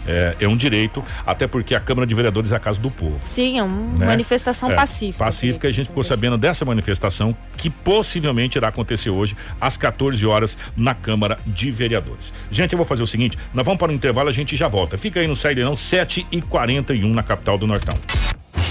É, 0.06 0.36
é 0.42 0.48
um 0.50 0.58
direito, 0.58 1.02
até 1.26 1.48
porque 1.48 1.74
a 1.74 1.80
Câmara 1.80 2.06
de 2.06 2.14
Vereadores 2.14 2.52
é 2.52 2.56
a 2.58 2.60
casa 2.60 2.78
do 2.78 2.92
povo. 2.92 3.18
Sim, 3.24 3.60
é 3.60 3.64
uma 3.64 4.00
né? 4.00 4.06
manifestação 4.06 4.70
É, 4.70 4.76
pacífica. 4.76 5.24
Pacífica, 5.24 5.68
a 5.70 5.72
gente 5.72 5.88
ficou 5.88 6.04
sabendo 6.04 6.38
dessa 6.38 6.66
manifestação 6.66 7.34
que 7.56 7.70
possivelmente 7.70 8.58
irá 8.58 8.68
acontecer 8.68 9.10
hoje 9.10 9.38
às 9.62 9.78
14 9.78 10.26
horas 10.26 10.58
na 10.76 10.94
Câmara 10.94 11.40
de 11.48 11.72
Vereadores. 11.72 12.34
Gente, 12.52 12.74
eu 12.74 12.78
vou 12.78 12.86
fazer 12.86 13.04
o 13.04 13.08
seguinte: 13.08 13.38
nós 13.54 13.66
vamos 13.66 13.80
para 13.80 13.92
o 13.94 13.96
intervalo, 13.96 14.28
a 14.28 14.34
gente 14.34 14.58
já 14.58 14.68
volta. 14.68 14.98
Fica 14.98 15.22
aí 15.22 15.28
no 15.28 15.38
Sairão 15.38 15.74
7 15.74 16.28
e 16.30 16.42
41 16.42 17.14
na 17.14 17.24
capital 17.24 17.58
do 17.58 17.66
Nortão. 17.66 17.96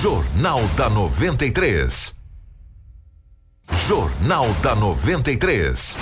Jornal 0.01 0.63
da 0.77 0.89
93. 0.89 2.15
Jornal 3.87 4.49
da 4.63 4.75
93. 4.75 5.97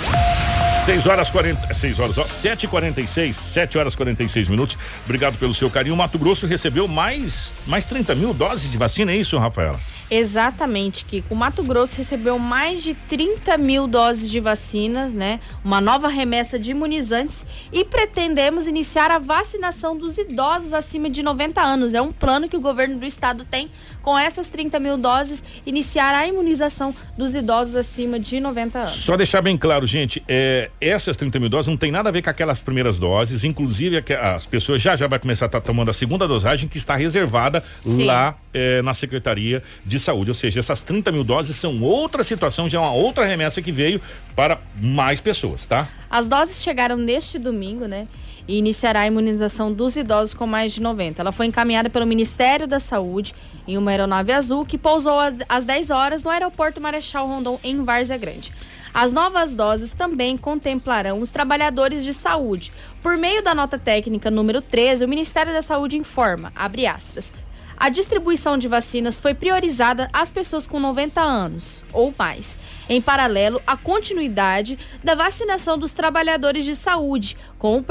6 0.85 1.05
horas 1.07 1.29
40, 1.29 1.73
6 1.73 1.99
horas, 1.99 2.17
ó, 2.17 2.23
7 2.25 2.63
e 2.63 2.67
46 2.67 3.35
7 3.35 3.77
horas 3.77 3.95
46 3.95 4.47
minutos. 4.47 4.77
Obrigado 5.05 5.37
pelo 5.37 5.53
seu 5.53 5.69
carinho. 5.69 5.95
Mato 5.95 6.17
Grosso 6.17 6.47
recebeu 6.47 6.87
mais, 6.87 7.53
mais 7.67 7.85
30 7.85 8.15
mil 8.15 8.33
doses 8.33 8.71
de 8.71 8.77
vacina, 8.77 9.11
é 9.11 9.17
isso, 9.17 9.37
Rafaela? 9.37 9.79
Exatamente, 10.11 11.05
Kiko. 11.05 11.33
O 11.33 11.37
Mato 11.37 11.63
Grosso 11.63 11.95
recebeu 11.95 12.37
mais 12.37 12.83
de 12.83 12.93
30 12.93 13.57
mil 13.57 13.87
doses 13.87 14.29
de 14.29 14.41
vacinas, 14.41 15.13
né? 15.13 15.39
Uma 15.63 15.79
nova 15.79 16.09
remessa 16.09 16.59
de 16.59 16.71
imunizantes 16.71 17.45
e 17.71 17.85
pretendemos 17.85 18.67
iniciar 18.67 19.09
a 19.09 19.17
vacinação 19.17 19.97
dos 19.97 20.17
idosos 20.17 20.73
acima 20.73 21.09
de 21.09 21.23
90 21.23 21.61
anos. 21.61 21.93
É 21.93 22.01
um 22.01 22.11
plano 22.11 22.49
que 22.49 22.57
o 22.57 22.59
governo 22.59 22.99
do 22.99 23.05
estado 23.05 23.45
tem 23.45 23.71
com 24.01 24.17
essas 24.19 24.49
30 24.49 24.79
mil 24.79 24.97
doses, 24.97 25.45
iniciar 25.65 26.13
a 26.13 26.27
imunização 26.27 26.93
dos 27.17 27.33
idosos 27.33 27.77
acima 27.77 28.19
de 28.19 28.41
90 28.41 28.79
anos. 28.79 28.91
Só 28.91 29.15
deixar 29.15 29.41
bem 29.41 29.55
claro, 29.55 29.85
gente, 29.85 30.21
é, 30.27 30.69
essas 30.81 31.15
30 31.15 31.39
mil 31.39 31.49
doses 31.49 31.67
não 31.67 31.77
tem 31.77 31.91
nada 31.91 32.09
a 32.09 32.11
ver 32.11 32.21
com 32.21 32.29
aquelas 32.29 32.59
primeiras 32.59 32.97
doses, 32.97 33.45
inclusive 33.45 34.03
as 34.19 34.45
pessoas 34.45 34.81
já 34.81 34.95
já 34.97 35.07
vai 35.07 35.19
começar 35.19 35.45
a 35.45 35.47
estar 35.47 35.61
tomando 35.61 35.89
a 35.89 35.93
segunda 35.93 36.27
dosagem 36.27 36.67
que 36.67 36.77
está 36.77 36.97
reservada 36.97 37.63
Sim. 37.81 38.05
lá 38.05 38.35
é, 38.53 38.81
na 38.81 38.93
Secretaria 38.93 39.63
de 39.85 39.99
Saúde. 39.99 40.31
Ou 40.31 40.35
seja, 40.35 40.59
essas 40.59 40.81
30 40.81 41.11
mil 41.11 41.23
doses 41.23 41.55
são 41.55 41.81
outra 41.81 42.23
situação, 42.23 42.67
já 42.67 42.77
é 42.77 42.81
uma 42.81 42.93
outra 42.93 43.25
remessa 43.25 43.61
que 43.61 43.71
veio 43.71 44.01
para 44.35 44.59
mais 44.75 45.19
pessoas, 45.19 45.65
tá? 45.65 45.87
As 46.09 46.27
doses 46.27 46.61
chegaram 46.61 46.97
neste 46.97 47.39
domingo, 47.39 47.85
né? 47.85 48.07
E 48.47 48.57
iniciará 48.57 49.01
a 49.01 49.07
imunização 49.07 49.71
dos 49.71 49.95
idosos 49.95 50.33
com 50.33 50.45
mais 50.45 50.73
de 50.73 50.81
90. 50.81 51.21
Ela 51.21 51.31
foi 51.31 51.45
encaminhada 51.45 51.89
pelo 51.89 52.05
Ministério 52.05 52.67
da 52.67 52.79
Saúde 52.79 53.33
em 53.67 53.77
uma 53.77 53.91
aeronave 53.91 54.31
azul 54.31 54.65
que 54.65 54.77
pousou 54.77 55.17
às 55.47 55.63
10 55.63 55.89
horas 55.91 56.23
no 56.23 56.29
aeroporto 56.29 56.81
Marechal 56.81 57.27
Rondon, 57.27 57.59
em 57.63 57.83
Várzea 57.83 58.17
Grande. 58.17 58.51
As 58.93 59.13
novas 59.13 59.55
doses 59.55 59.93
também 59.93 60.35
contemplarão 60.35 61.21
os 61.21 61.29
trabalhadores 61.29 62.03
de 62.03 62.13
saúde. 62.13 62.73
Por 63.01 63.15
meio 63.15 63.41
da 63.41 63.55
nota 63.55 63.79
técnica 63.79 64.29
número 64.29 64.61
13, 64.61 65.05
o 65.05 65.07
Ministério 65.07 65.53
da 65.53 65.61
Saúde 65.61 65.95
informa, 65.95 66.51
abre 66.53 66.85
aspas, 66.85 67.33
a 67.81 67.89
distribuição 67.89 68.59
de 68.59 68.67
vacinas 68.67 69.19
foi 69.19 69.33
priorizada 69.33 70.07
às 70.13 70.29
pessoas 70.29 70.67
com 70.67 70.79
90 70.79 71.19
anos 71.19 71.83
ou 71.91 72.13
mais. 72.15 72.55
Em 72.89 73.01
paralelo, 73.01 73.61
a 73.65 73.77
continuidade 73.77 74.77
da 75.03 75.15
vacinação 75.15 75.77
dos 75.77 75.93
trabalhadores 75.93 76.65
de 76.65 76.75
saúde, 76.75 77.37
com 77.57 77.77
um 77.77 77.83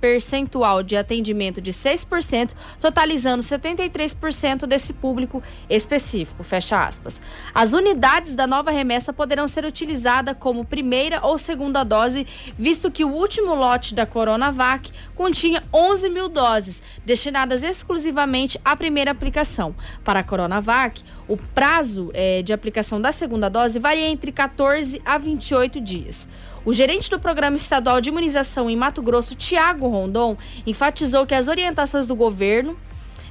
percentual 0.00 0.82
de 0.82 0.96
atendimento 0.96 1.60
de 1.60 1.72
6%, 1.72 2.52
totalizando 2.80 3.42
73% 3.42 4.66
desse 4.66 4.92
público 4.92 5.42
específico. 5.68 6.42
Fecha 6.42 6.80
aspas. 6.80 7.20
As 7.54 7.72
unidades 7.72 8.34
da 8.34 8.46
nova 8.46 8.70
remessa 8.70 9.12
poderão 9.12 9.46
ser 9.46 9.64
utilizadas 9.64 10.36
como 10.38 10.64
primeira 10.64 11.20
ou 11.24 11.36
segunda 11.36 11.84
dose, 11.84 12.26
visto 12.56 12.90
que 12.90 13.04
o 13.04 13.12
último 13.12 13.54
lote 13.54 13.94
da 13.94 14.06
Coronavac 14.06 14.90
continha 15.14 15.62
11 15.72 16.08
mil 16.08 16.28
doses, 16.28 16.82
destinadas 17.04 17.62
exclusivamente 17.62 18.60
à 18.64 18.76
primeira 18.76 19.10
aplicação. 19.10 19.74
Para 20.04 20.20
a 20.20 20.24
Coronavac, 20.24 21.02
o 21.32 21.36
prazo 21.54 22.10
é, 22.12 22.42
de 22.42 22.52
aplicação 22.52 23.00
da 23.00 23.10
segunda 23.10 23.48
dose 23.48 23.78
varia 23.78 24.06
entre 24.06 24.30
14 24.30 25.00
a 25.02 25.16
28 25.16 25.80
dias. 25.80 26.28
O 26.62 26.74
gerente 26.74 27.08
do 27.08 27.18
Programa 27.18 27.56
Estadual 27.56 28.02
de 28.02 28.10
Imunização 28.10 28.68
em 28.68 28.76
Mato 28.76 29.00
Grosso, 29.00 29.34
Tiago 29.34 29.88
Rondon, 29.88 30.36
enfatizou 30.66 31.26
que 31.26 31.34
as 31.34 31.48
orientações 31.48 32.06
do 32.06 32.14
governo 32.14 32.76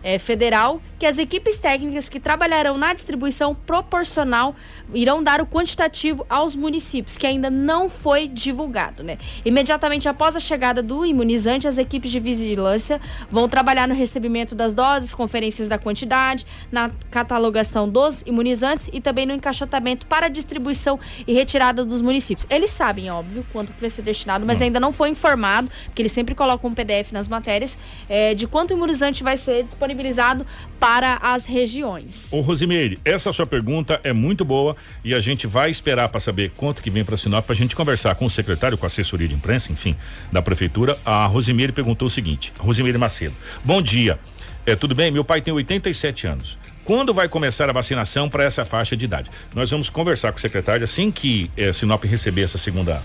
é, 0.01 0.17
federal 0.17 0.81
que 1.01 1.07
as 1.07 1.17
equipes 1.17 1.57
técnicas 1.57 2.07
que 2.07 2.19
trabalharão 2.19 2.77
na 2.77 2.93
distribuição 2.93 3.55
proporcional 3.55 4.55
irão 4.93 5.23
dar 5.23 5.41
o 5.41 5.47
quantitativo 5.47 6.23
aos 6.29 6.55
municípios, 6.55 7.17
que 7.17 7.25
ainda 7.25 7.49
não 7.49 7.89
foi 7.89 8.27
divulgado, 8.27 9.03
né? 9.03 9.17
Imediatamente 9.43 10.07
após 10.07 10.35
a 10.35 10.39
chegada 10.39 10.83
do 10.83 11.03
imunizante, 11.03 11.67
as 11.67 11.79
equipes 11.79 12.11
de 12.11 12.19
vigilância 12.19 13.01
vão 13.31 13.49
trabalhar 13.49 13.87
no 13.87 13.95
recebimento 13.95 14.53
das 14.53 14.75
doses, 14.75 15.11
conferências 15.11 15.67
da 15.67 15.79
quantidade, 15.79 16.45
na 16.71 16.91
catalogação 17.09 17.89
dos 17.89 18.21
imunizantes 18.21 18.87
e 18.93 19.01
também 19.01 19.25
no 19.25 19.33
encaixotamento 19.33 20.05
para 20.05 20.27
distribuição 20.27 20.99
e 21.25 21.33
retirada 21.33 21.83
dos 21.83 21.99
municípios. 21.99 22.45
Eles 22.47 22.69
sabem, 22.69 23.09
óbvio, 23.09 23.43
quanto 23.51 23.73
vai 23.79 23.89
ser 23.89 24.03
destinado, 24.03 24.45
mas 24.45 24.61
hum. 24.61 24.65
ainda 24.65 24.79
não 24.79 24.91
foi 24.91 25.09
informado, 25.09 25.67
porque 25.85 26.03
eles 26.03 26.11
sempre 26.11 26.35
colocam 26.35 26.69
um 26.69 26.75
PDF 26.75 27.11
nas 27.11 27.27
matérias, 27.27 27.75
é, 28.07 28.35
de 28.35 28.45
quanto 28.45 28.71
imunizante 28.71 29.23
vai 29.23 29.35
ser 29.35 29.63
disponibilizado 29.63 30.45
para 30.79 30.90
as 31.21 31.45
regiões. 31.45 32.33
Ô 32.33 32.41
Rosimeire, 32.41 32.99
essa 33.05 33.31
sua 33.31 33.45
pergunta 33.45 33.99
é 34.03 34.11
muito 34.11 34.43
boa 34.43 34.75
e 35.05 35.15
a 35.15 35.19
gente 35.21 35.47
vai 35.47 35.69
esperar 35.69 36.09
para 36.09 36.19
saber 36.19 36.51
quanto 36.57 36.81
que 36.81 36.89
vem 36.89 37.05
para 37.05 37.15
Sinop 37.15 37.45
para 37.45 37.53
a 37.53 37.55
gente 37.55 37.75
conversar 37.75 38.15
com 38.15 38.25
o 38.25 38.29
secretário, 38.29 38.77
com 38.77 38.85
a 38.85 38.87
assessoria 38.87 39.27
de 39.27 39.33
imprensa, 39.33 39.71
enfim, 39.71 39.95
da 40.31 40.41
prefeitura. 40.41 40.97
A 41.05 41.25
Rosimeire 41.27 41.71
perguntou 41.71 42.07
o 42.07 42.09
seguinte: 42.09 42.51
Rosimeire 42.57 42.97
Macedo, 42.97 43.33
bom 43.63 43.81
dia. 43.81 44.19
É, 44.65 44.75
tudo 44.75 44.93
bem? 44.93 45.09
Meu 45.09 45.23
pai 45.23 45.41
tem 45.41 45.53
87 45.53 46.27
anos. 46.27 46.57
Quando 46.83 47.13
vai 47.13 47.29
começar 47.29 47.69
a 47.69 47.73
vacinação 47.73 48.27
para 48.27 48.43
essa 48.43 48.65
faixa 48.65 48.97
de 48.97 49.05
idade? 49.05 49.31
Nós 49.55 49.69
vamos 49.71 49.89
conversar 49.89 50.31
com 50.31 50.37
o 50.37 50.41
secretário 50.41 50.83
assim 50.83 51.09
que 51.09 51.49
é, 51.55 51.71
Sinop 51.71 52.03
receber 52.03 52.41
essa 52.41 52.57
segunda 52.57 53.01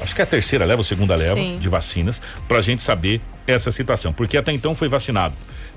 acho 0.00 0.14
que 0.14 0.20
é 0.20 0.24
a 0.24 0.26
terceira 0.26 0.64
leva, 0.64 0.80
a 0.80 0.84
segunda 0.84 1.16
leva 1.16 1.34
Sim. 1.34 1.58
de 1.58 1.68
vacinas, 1.68 2.22
para 2.46 2.58
a 2.58 2.60
gente 2.60 2.82
saber 2.82 3.20
essa 3.46 3.70
situação. 3.70 4.12
Porque 4.12 4.36
até 4.36 4.52
então 4.52 4.74
foi 4.74 4.88
vacinado 4.88 5.34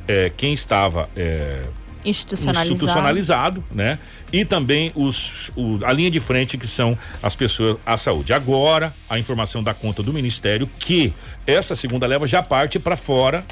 é, 0.07 0.31
quem 0.35 0.53
estava 0.53 1.09
é, 1.15 1.63
institucionalizado. 2.03 2.73
institucionalizado, 2.73 3.63
né? 3.71 3.99
E 4.31 4.43
também 4.43 4.91
os, 4.95 5.51
o, 5.55 5.79
a 5.83 5.93
linha 5.93 6.09
de 6.09 6.19
frente 6.19 6.57
que 6.57 6.67
são 6.67 6.97
as 7.21 7.35
pessoas 7.35 7.77
à 7.85 7.97
saúde. 7.97 8.33
Agora, 8.33 8.93
a 9.09 9.19
informação 9.19 9.63
da 9.63 9.73
conta 9.73 10.01
do 10.01 10.11
Ministério 10.13 10.69
que 10.79 11.13
essa 11.45 11.75
segunda 11.75 12.07
leva 12.07 12.25
já 12.27 12.41
parte 12.41 12.79
para 12.79 12.95
fora. 12.95 13.43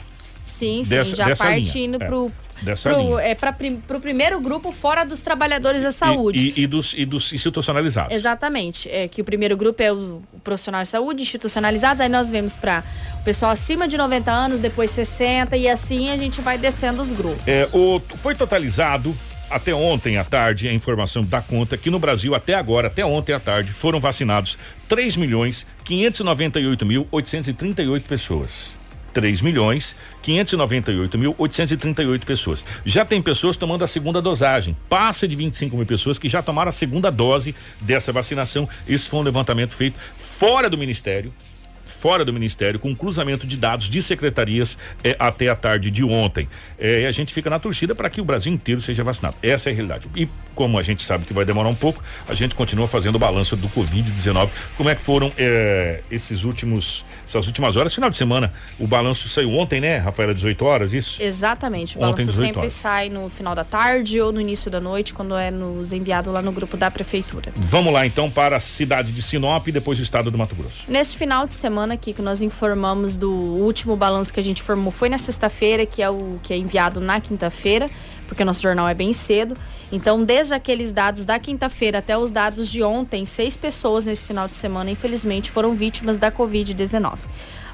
Sim, 0.43 0.83
sim, 0.83 0.89
dessa, 0.89 1.15
já 1.15 1.25
dessa 1.25 1.43
parte 1.43 1.73
linha. 1.73 1.85
indo 1.85 2.03
é. 2.03 2.09
Dessa 2.61 2.89
pro, 2.89 2.99
linha. 2.99 3.21
É 3.21 3.35
para 3.35 3.55
o 3.97 4.01
primeiro 4.01 4.39
grupo 4.39 4.71
fora 4.71 5.03
dos 5.03 5.21
trabalhadores 5.21 5.83
da 5.83 5.91
saúde. 5.91 6.53
E, 6.55 6.61
e, 6.61 6.63
e, 6.63 6.67
dos, 6.67 6.93
e 6.97 7.05
dos 7.05 7.33
institucionalizados. 7.33 8.13
Exatamente. 8.13 8.89
É 8.89 9.07
que 9.07 9.21
o 9.21 9.25
primeiro 9.25 9.55
grupo 9.57 9.81
é 9.81 9.91
o, 9.91 10.21
profissional 10.43 10.81
de 10.81 10.87
saúde, 10.87 11.21
institucionalizados, 11.21 12.01
aí 12.01 12.09
nós 12.09 12.29
vemos 12.29 12.55
para 12.55 12.83
o 13.21 13.23
pessoal 13.23 13.51
acima 13.51 13.87
de 13.87 13.97
90 13.97 14.31
anos, 14.31 14.59
depois 14.59 14.89
60, 14.91 15.55
e 15.57 15.67
assim 15.67 16.09
a 16.09 16.17
gente 16.17 16.41
vai 16.41 16.57
descendo 16.57 17.01
os 17.01 17.11
grupos. 17.11 17.41
É, 17.47 17.67
o, 17.73 17.99
foi 18.17 18.35
totalizado 18.35 19.15
até 19.49 19.73
ontem 19.73 20.17
à 20.17 20.23
tarde, 20.23 20.67
a 20.67 20.73
informação 20.73 21.23
da 21.23 21.41
conta 21.41 21.75
que 21.77 21.89
no 21.89 21.99
Brasil, 21.99 22.35
até 22.35 22.53
agora, 22.53 22.87
até 22.87 23.03
ontem 23.03 23.33
à 23.33 23.39
tarde, 23.39 23.73
foram 23.73 23.99
vacinados 23.99 24.57
3 24.87 25.15
milhões 25.15 25.65
598 25.83 26.85
mil 26.85 27.07
838 27.11 28.07
pessoas. 28.07 28.78
3 29.13 29.41
milhões 29.41 29.95
598 30.21 31.17
mil 31.17 31.35
838 31.37 32.25
pessoas. 32.25 32.65
Já 32.85 33.03
tem 33.03 33.21
pessoas 33.21 33.57
tomando 33.57 33.83
a 33.83 33.87
segunda 33.87 34.21
dosagem. 34.21 34.75
Passa 34.87 35.27
de 35.27 35.35
25 35.35 35.75
mil 35.75 35.85
pessoas 35.85 36.17
que 36.17 36.29
já 36.29 36.41
tomaram 36.41 36.69
a 36.69 36.73
segunda 36.73 37.11
dose 37.11 37.55
dessa 37.81 38.11
vacinação. 38.11 38.67
Isso 38.87 39.09
foi 39.09 39.19
um 39.19 39.23
levantamento 39.23 39.73
feito 39.73 39.97
fora 40.17 40.69
do 40.69 40.77
Ministério 40.77 41.33
fora 41.99 42.23
do 42.23 42.31
Ministério, 42.31 42.79
com 42.79 42.95
cruzamento 42.95 43.45
de 43.45 43.57
dados 43.57 43.89
de 43.89 44.01
secretarias 44.01 44.77
eh, 45.03 45.15
até 45.19 45.49
a 45.49 45.55
tarde 45.55 45.91
de 45.91 46.03
ontem. 46.03 46.47
Eh, 46.79 47.01
e 47.01 47.05
a 47.05 47.11
gente 47.11 47.33
fica 47.33 47.49
na 47.49 47.59
torcida 47.59 47.93
para 47.93 48.09
que 48.09 48.21
o 48.21 48.23
Brasil 48.23 48.51
inteiro 48.53 48.79
seja 48.79 49.03
vacinado. 49.03 49.35
Essa 49.43 49.69
é 49.69 49.73
a 49.73 49.75
realidade. 49.75 50.07
E 50.15 50.27
como 50.55 50.79
a 50.79 50.83
gente 50.83 51.03
sabe 51.03 51.25
que 51.25 51.33
vai 51.33 51.43
demorar 51.43 51.69
um 51.69 51.75
pouco, 51.75 52.03
a 52.27 52.33
gente 52.33 52.55
continua 52.55 52.87
fazendo 52.87 53.15
o 53.15 53.19
balanço 53.19 53.55
do 53.55 53.67
Covid-19. 53.69 54.49
Como 54.77 54.89
é 54.89 54.95
que 54.95 55.01
foram 55.01 55.31
eh, 55.37 56.01
esses 56.09 56.43
últimos, 56.43 57.05
essas 57.27 57.47
últimas 57.47 57.75
horas? 57.75 57.93
Final 57.93 58.09
de 58.09 58.15
semana, 58.15 58.51
o 58.79 58.87
balanço 58.87 59.27
saiu 59.27 59.51
ontem, 59.57 59.81
né, 59.81 59.97
Rafaela, 59.97 60.33
18 60.33 60.65
horas, 60.65 60.93
isso? 60.93 61.21
Exatamente. 61.21 61.97
O 61.97 62.01
ontem, 62.01 62.25
balanço 62.25 62.39
sempre 62.39 62.59
horas. 62.59 62.71
sai 62.71 63.09
no 63.09 63.29
final 63.29 63.53
da 63.53 63.63
tarde 63.65 64.21
ou 64.21 64.31
no 64.31 64.39
início 64.39 64.71
da 64.71 64.79
noite, 64.79 65.13
quando 65.13 65.35
é 65.35 65.51
nos 65.51 65.91
enviado 65.91 66.31
lá 66.31 66.41
no 66.41 66.51
grupo 66.51 66.77
da 66.77 66.89
prefeitura. 66.89 67.51
Vamos 67.55 67.93
lá 67.93 68.05
então 68.05 68.29
para 68.29 68.57
a 68.57 68.59
cidade 68.59 69.11
de 69.11 69.21
Sinop 69.21 69.67
e 69.67 69.71
depois 69.71 69.99
o 69.99 70.01
estado 70.01 70.31
do 70.31 70.37
Mato 70.37 70.55
Grosso. 70.55 70.89
Neste 70.89 71.17
final 71.17 71.45
de 71.45 71.53
semana 71.53 71.88
semana 71.89 71.93
aqui 71.95 72.13
que 72.13 72.21
nós 72.21 72.41
informamos 72.41 73.17
do 73.17 73.31
último 73.31 73.95
balanço 73.95 74.31
que 74.31 74.39
a 74.39 74.43
gente 74.43 74.61
formou 74.61 74.91
foi 74.91 75.09
na 75.09 75.17
sexta-feira, 75.17 75.85
que 75.85 76.01
é 76.01 76.09
o 76.09 76.39
que 76.43 76.53
é 76.53 76.57
enviado 76.57 76.99
na 76.99 77.19
quinta-feira, 77.19 77.89
porque 78.27 78.43
nosso 78.43 78.61
jornal 78.61 78.87
é 78.87 78.93
bem 78.93 79.11
cedo. 79.11 79.57
Então, 79.91 80.23
desde 80.23 80.53
aqueles 80.53 80.91
dados 80.91 81.25
da 81.25 81.39
quinta-feira 81.39 81.97
até 81.97 82.15
os 82.15 82.29
dados 82.29 82.69
de 82.69 82.83
ontem, 82.83 83.25
seis 83.25 83.57
pessoas 83.57 84.05
nesse 84.05 84.23
final 84.23 84.47
de 84.47 84.53
semana, 84.53 84.91
infelizmente, 84.91 85.49
foram 85.49 85.73
vítimas 85.73 86.19
da 86.19 86.31
Covid-19. 86.31 87.17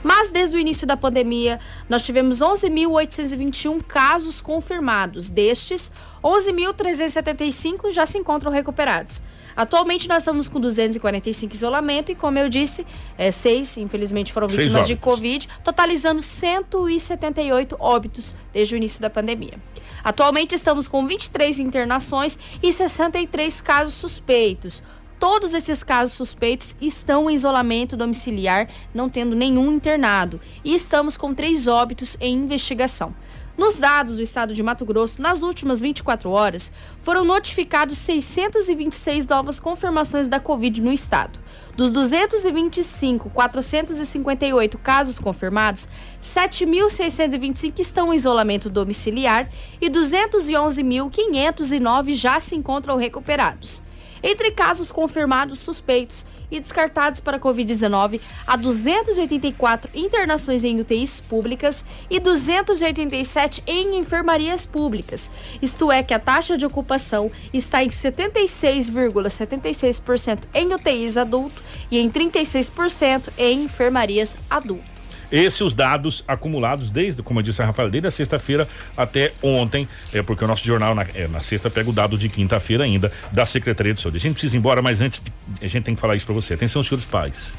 Mas 0.05 0.29
desde 0.29 0.55
o 0.55 0.59
início 0.59 0.85
da 0.85 0.95
pandemia, 0.95 1.59
nós 1.89 2.05
tivemos 2.05 2.37
11.821 2.37 3.81
casos 3.81 4.39
confirmados. 4.39 5.31
Destes, 5.31 5.91
11.375 6.23 7.89
já 7.89 8.05
se 8.05 8.19
encontram 8.19 8.51
recuperados. 8.51 9.23
Atualmente 9.55 10.07
nós 10.07 10.19
estamos 10.19 10.47
com 10.47 10.59
245 10.59 11.55
isolamento 11.55 12.11
e, 12.11 12.15
como 12.15 12.37
eu 12.37 12.47
disse, 12.47 12.85
é, 13.17 13.31
seis, 13.31 13.77
infelizmente, 13.77 14.31
foram 14.31 14.47
vítimas 14.47 14.85
de 14.85 14.95
Covid, 14.95 15.49
totalizando 15.63 16.21
178 16.21 17.75
óbitos 17.79 18.35
desde 18.53 18.75
o 18.75 18.77
início 18.77 19.01
da 19.01 19.09
pandemia. 19.09 19.55
Atualmente 20.03 20.53
estamos 20.53 20.87
com 20.87 21.07
23 21.07 21.57
internações 21.57 22.37
e 22.61 22.71
63 22.71 23.59
casos 23.61 23.95
suspeitos. 23.95 24.83
Todos 25.19 25.53
esses 25.53 25.83
casos 25.83 26.15
suspeitos 26.15 26.75
estão 26.81 27.29
em 27.29 27.35
isolamento 27.35 27.95
domiciliar, 27.95 28.67
não 28.93 29.09
tendo 29.09 29.35
nenhum 29.35 29.71
internado. 29.71 30.41
E 30.63 30.75
estamos 30.75 31.17
com 31.17 31.33
três 31.33 31.67
óbitos 31.67 32.17
em 32.19 32.35
investigação. 32.35 33.13
Nos 33.57 33.77
dados 33.77 34.17
do 34.17 34.21
estado 34.21 34.53
de 34.53 34.61
Mato 34.61 34.83
Grosso, 34.83 35.21
nas 35.21 35.41
últimas 35.41 35.79
24 35.79 36.29
horas, 36.29 36.73
foram 37.01 37.23
notificados 37.23 37.97
626 37.99 39.25
novas 39.27 39.61
confirmações 39.61 40.27
da 40.27 40.41
Covid 40.41 40.81
no 40.81 40.91
estado. 40.91 41.39
Dos 41.77 41.89
225, 41.91 43.29
458 43.29 44.77
casos 44.77 45.17
confirmados, 45.17 45.87
7.625 46.21 47.79
estão 47.79 48.13
em 48.13 48.17
isolamento 48.17 48.69
domiciliar 48.69 49.49
e 49.79 49.89
211.509 49.89 52.11
já 52.11 52.41
se 52.41 52.57
encontram 52.57 52.97
recuperados. 52.97 53.84
Entre 54.27 54.49
casos 54.49 54.91
confirmados, 54.91 55.59
suspeitos 55.59 56.25
e 56.49 56.59
descartados 56.59 57.19
para 57.19 57.39
Covid-19, 57.39 58.19
há 58.47 58.55
284 58.55 59.91
internações 59.93 60.63
em 60.63 60.79
UTIs 60.79 61.21
públicas 61.21 61.85
e 62.09 62.19
287 62.19 63.61
em 63.67 63.95
enfermarias 63.95 64.65
públicas. 64.65 65.29
Isto 65.61 65.91
é, 65.91 66.01
que 66.01 66.15
a 66.15 66.19
taxa 66.19 66.57
de 66.57 66.65
ocupação 66.65 67.31
está 67.53 67.83
em 67.83 67.89
76,76% 67.89 70.45
em 70.55 70.73
UTIs 70.73 71.17
adulto 71.17 71.61
e 71.91 71.99
em 71.99 72.09
36% 72.09 73.29
em 73.37 73.65
enfermarias 73.65 74.39
adulto. 74.49 74.94
Esses 75.35 75.59
os 75.59 75.73
dados 75.73 76.23
acumulados 76.25 76.89
desde, 76.89 77.21
como 77.21 77.39
eu 77.39 77.43
disse 77.43 77.61
a 77.61 77.65
Rafael, 77.65 77.89
desde 77.89 78.07
a 78.07 78.11
sexta-feira 78.11 78.65
até 78.95 79.33
ontem, 79.43 79.85
é 80.13 80.21
porque 80.21 80.45
o 80.45 80.47
nosso 80.47 80.63
jornal 80.63 80.95
na, 80.95 81.05
é, 81.13 81.27
na 81.27 81.41
sexta 81.41 81.69
pega 81.69 81.89
o 81.89 81.93
dado 81.93 82.17
de 82.17 82.29
quinta-feira 82.29 82.85
ainda 82.85 83.11
da 83.33 83.45
Secretaria 83.45 83.93
de 83.93 83.99
Saúde. 83.99 84.15
A 84.15 84.21
gente 84.21 84.31
precisa 84.31 84.55
ir 84.55 84.59
embora, 84.59 84.81
mas 84.81 85.01
antes 85.01 85.21
de, 85.21 85.33
a 85.61 85.67
gente 85.67 85.83
tem 85.83 85.93
que 85.93 85.99
falar 85.99 86.15
isso 86.15 86.25
para 86.25 86.33
você. 86.33 86.53
Atenção, 86.53 86.81
senhores 86.81 87.03
pais. 87.03 87.57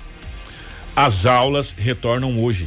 As 0.96 1.26
aulas 1.26 1.72
retornam 1.72 2.42
hoje. 2.42 2.66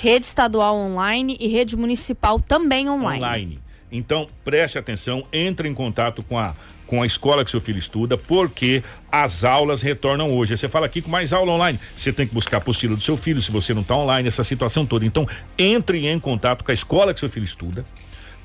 Rede 0.00 0.26
estadual 0.26 0.76
online 0.76 1.36
e 1.40 1.48
rede 1.48 1.76
municipal 1.76 2.38
também 2.38 2.88
online. 2.88 3.24
Online. 3.24 3.60
Então, 3.90 4.28
preste 4.44 4.78
atenção, 4.78 5.24
entre 5.32 5.68
em 5.68 5.74
contato 5.74 6.22
com 6.22 6.38
a 6.38 6.54
com 6.86 7.02
a 7.02 7.06
escola 7.06 7.44
que 7.44 7.50
seu 7.50 7.60
filho 7.60 7.78
estuda, 7.78 8.16
porque 8.16 8.82
as 9.10 9.44
aulas 9.44 9.82
retornam 9.82 10.34
hoje. 10.36 10.56
Você 10.56 10.68
fala 10.68 10.86
aqui 10.86 11.00
com 11.00 11.10
mais 11.10 11.32
aula 11.32 11.52
online. 11.52 11.78
Você 11.96 12.12
tem 12.12 12.26
que 12.26 12.34
buscar 12.34 12.58
a 12.58 12.58
apostila 12.58 12.96
do 12.96 13.02
seu 13.02 13.16
filho, 13.16 13.40
se 13.40 13.50
você 13.50 13.72
não 13.72 13.82
está 13.82 13.96
online, 13.96 14.28
essa 14.28 14.44
situação 14.44 14.84
toda. 14.84 15.04
Então, 15.04 15.26
entre 15.58 16.06
em 16.06 16.18
contato 16.20 16.64
com 16.64 16.70
a 16.70 16.74
escola 16.74 17.14
que 17.14 17.20
seu 17.20 17.28
filho 17.28 17.44
estuda, 17.44 17.84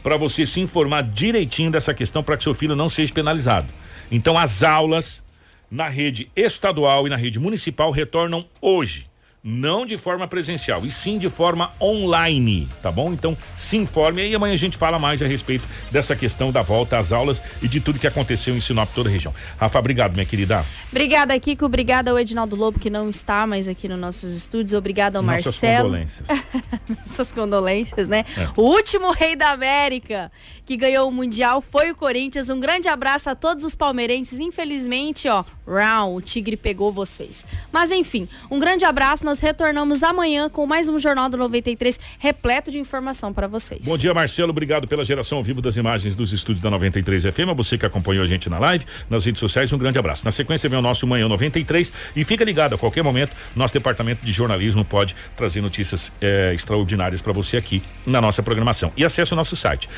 para 0.02 0.16
você 0.16 0.46
se 0.46 0.60
informar 0.60 1.04
direitinho 1.04 1.72
dessa 1.72 1.94
questão, 1.94 2.24
para 2.24 2.38
que 2.38 2.44
seu 2.44 2.54
filho 2.54 2.76
não 2.76 2.88
seja 2.88 3.14
penalizado. 3.14 3.68
Então, 4.12 4.38
as 4.38 4.64
aulas 4.64 5.24
na 5.70 5.88
rede 5.88 6.32
estadual 6.36 7.06
e 7.06 7.10
na 7.10 7.16
rede 7.16 7.38
municipal 7.40 7.92
retornam 7.92 8.46
hoje 8.62 9.09
não 9.44 9.86
de 9.86 9.98
forma 9.98 10.28
presencial, 10.28 10.86
e 10.86 10.92
sim 10.92 11.18
de 11.18 11.30
forma 11.30 11.72
online, 11.82 12.68
tá 12.82 12.92
bom? 12.92 13.14
Então 13.14 13.38
se 13.56 13.78
informe 13.78 14.22
aí 14.22 14.36
amanhã 14.36 14.54
a 14.54 14.58
gente 14.58 14.78
fala 14.78 15.00
mais 15.00 15.22
a 15.22 15.28
respeito 15.28 15.68
dessa 15.92 16.16
questão 16.16 16.52
da 16.52 16.62
volta 16.62 16.98
às 16.98 17.12
aulas 17.12 17.42
e 17.62 17.68
de 17.68 17.80
tudo 17.80 18.00
que 18.00 18.08
aconteceu 18.08 18.56
em 18.56 18.62
Sinop, 18.62 18.90
toda 18.94 19.10
a 19.10 19.12
região. 19.12 19.34
Rafa, 19.58 19.80
obrigado, 19.80 20.14
minha 20.14 20.26
querida. 20.26 20.66
Obrigada, 20.92 21.40
Kiko. 21.40 21.66
Obrigada 21.66 22.12
ao 22.12 22.20
Edinaldo 22.20 22.56
Lobo, 22.56 22.80
que 22.80 22.90
não 22.90 23.10
está 23.10 23.48
mais 23.48 23.68
aqui 23.68 23.88
nos 23.88 24.00
nossos 24.00 24.36
estúdios. 24.36 24.74
Obrigada 24.74 25.20
ao 25.20 25.24
Nossas 25.24 25.46
Marcelo. 25.46 25.84
condolências. 25.86 26.28
Nossas 26.90 27.32
condolências, 27.32 28.08
né? 28.08 28.26
É. 28.38 28.50
O 28.56 28.64
último 28.64 29.12
rei 29.12 29.36
da 29.36 29.52
América 29.52 30.32
que 30.70 30.78
ganhou 30.78 31.10
o 31.10 31.12
Mundial 31.12 31.62
foi 31.62 31.90
o 31.90 31.96
Corinthians. 31.96 32.48
Um 32.48 32.60
grande 32.60 32.88
abraço 32.88 33.28
a 33.28 33.34
todos 33.34 33.66
os 33.66 33.74
palmeirenses. 33.74 34.40
Infelizmente, 34.40 35.28
ó, 35.28 35.44
round, 35.68 36.16
o 36.16 36.22
Tigre 36.22 36.56
pegou 36.56 36.92
vocês. 36.92 37.44
Mas 37.72 37.92
enfim, 37.92 38.30
um 38.52 38.60
grande 38.60 38.86
abraço. 38.86 39.26
Nós 39.26 39.40
retornamos 39.40 40.04
amanhã 40.04 40.48
com 40.48 40.68
mais 40.68 40.88
um 40.88 41.00
Jornal 41.00 41.28
do 41.28 41.38
93 41.38 42.00
repleto 42.20 42.70
de 42.70 42.78
informação 42.78 43.34
para 43.34 43.48
vocês. 43.48 43.84
Bom 43.84 43.98
dia, 43.98 44.14
Marcelo. 44.14 44.52
Obrigado 44.52 44.88
pela 44.88 45.04
geração 45.04 45.40
ao 45.40 45.44
vivo 45.44 45.60
das 45.60 45.76
imagens 45.76 46.16
dos 46.16 46.34
estúdios 46.34 46.62
da 46.62 46.70
93 46.70 47.24
FM. 47.24 47.50
A 47.50 47.54
você 47.54 47.76
que 47.76 47.88
acompanhou 47.88 48.24
a 48.24 48.28
gente 48.28 48.48
na 48.48 48.60
live, 48.60 48.86
nas 49.10 49.26
redes 49.26 49.40
sociais, 49.40 49.74
um 49.74 49.78
grande 49.80 49.98
abraço. 49.98 50.24
Na 50.24 50.32
sequência 50.32 50.70
vem 50.70 50.78
o 50.78 50.84
nosso 50.84 51.08
Manhã 51.08 51.28
93 51.28 51.92
e 52.16 52.24
fica 52.24 52.44
ligado, 52.44 52.76
a 52.76 52.78
qualquer 52.78 53.04
momento, 53.04 53.36
nosso 53.56 53.74
departamento 53.74 54.24
de 54.24 54.32
jornalismo 54.32 54.86
pode 54.86 55.16
trazer 55.36 55.62
notícias 55.62 56.12
eh, 56.22 56.54
extraordinárias 56.54 57.24
para 57.24 57.34
você 57.34 57.58
aqui 57.58 57.82
na 58.06 58.22
nossa 58.22 58.44
programação. 58.44 58.94
E 58.96 59.04
acesse 59.04 59.34
o 59.34 59.36
nosso 59.36 59.56
site 59.56 59.90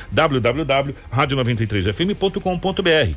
www.radio93fm.com.br. 0.65 3.15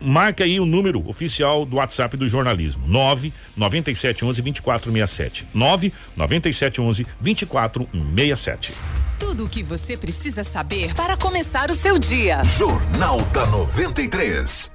Marque 0.00 0.42
aí 0.42 0.58
o 0.60 0.66
número 0.66 1.08
oficial 1.08 1.64
do 1.64 1.76
WhatsApp 1.76 2.16
do 2.16 2.28
jornalismo: 2.28 2.84
9 2.86 3.32
9711 3.56 4.42
2467. 4.42 5.46
9 5.54 5.92
9711 6.16 7.06
2467. 7.20 8.72
Tudo 9.18 9.44
o 9.44 9.48
que 9.48 9.62
você 9.62 9.96
precisa 9.96 10.44
saber 10.44 10.94
para 10.94 11.16
começar 11.16 11.70
o 11.70 11.74
seu 11.74 11.98
dia. 11.98 12.44
Jornal 12.44 13.18
da 13.32 13.46
93. 13.46 14.73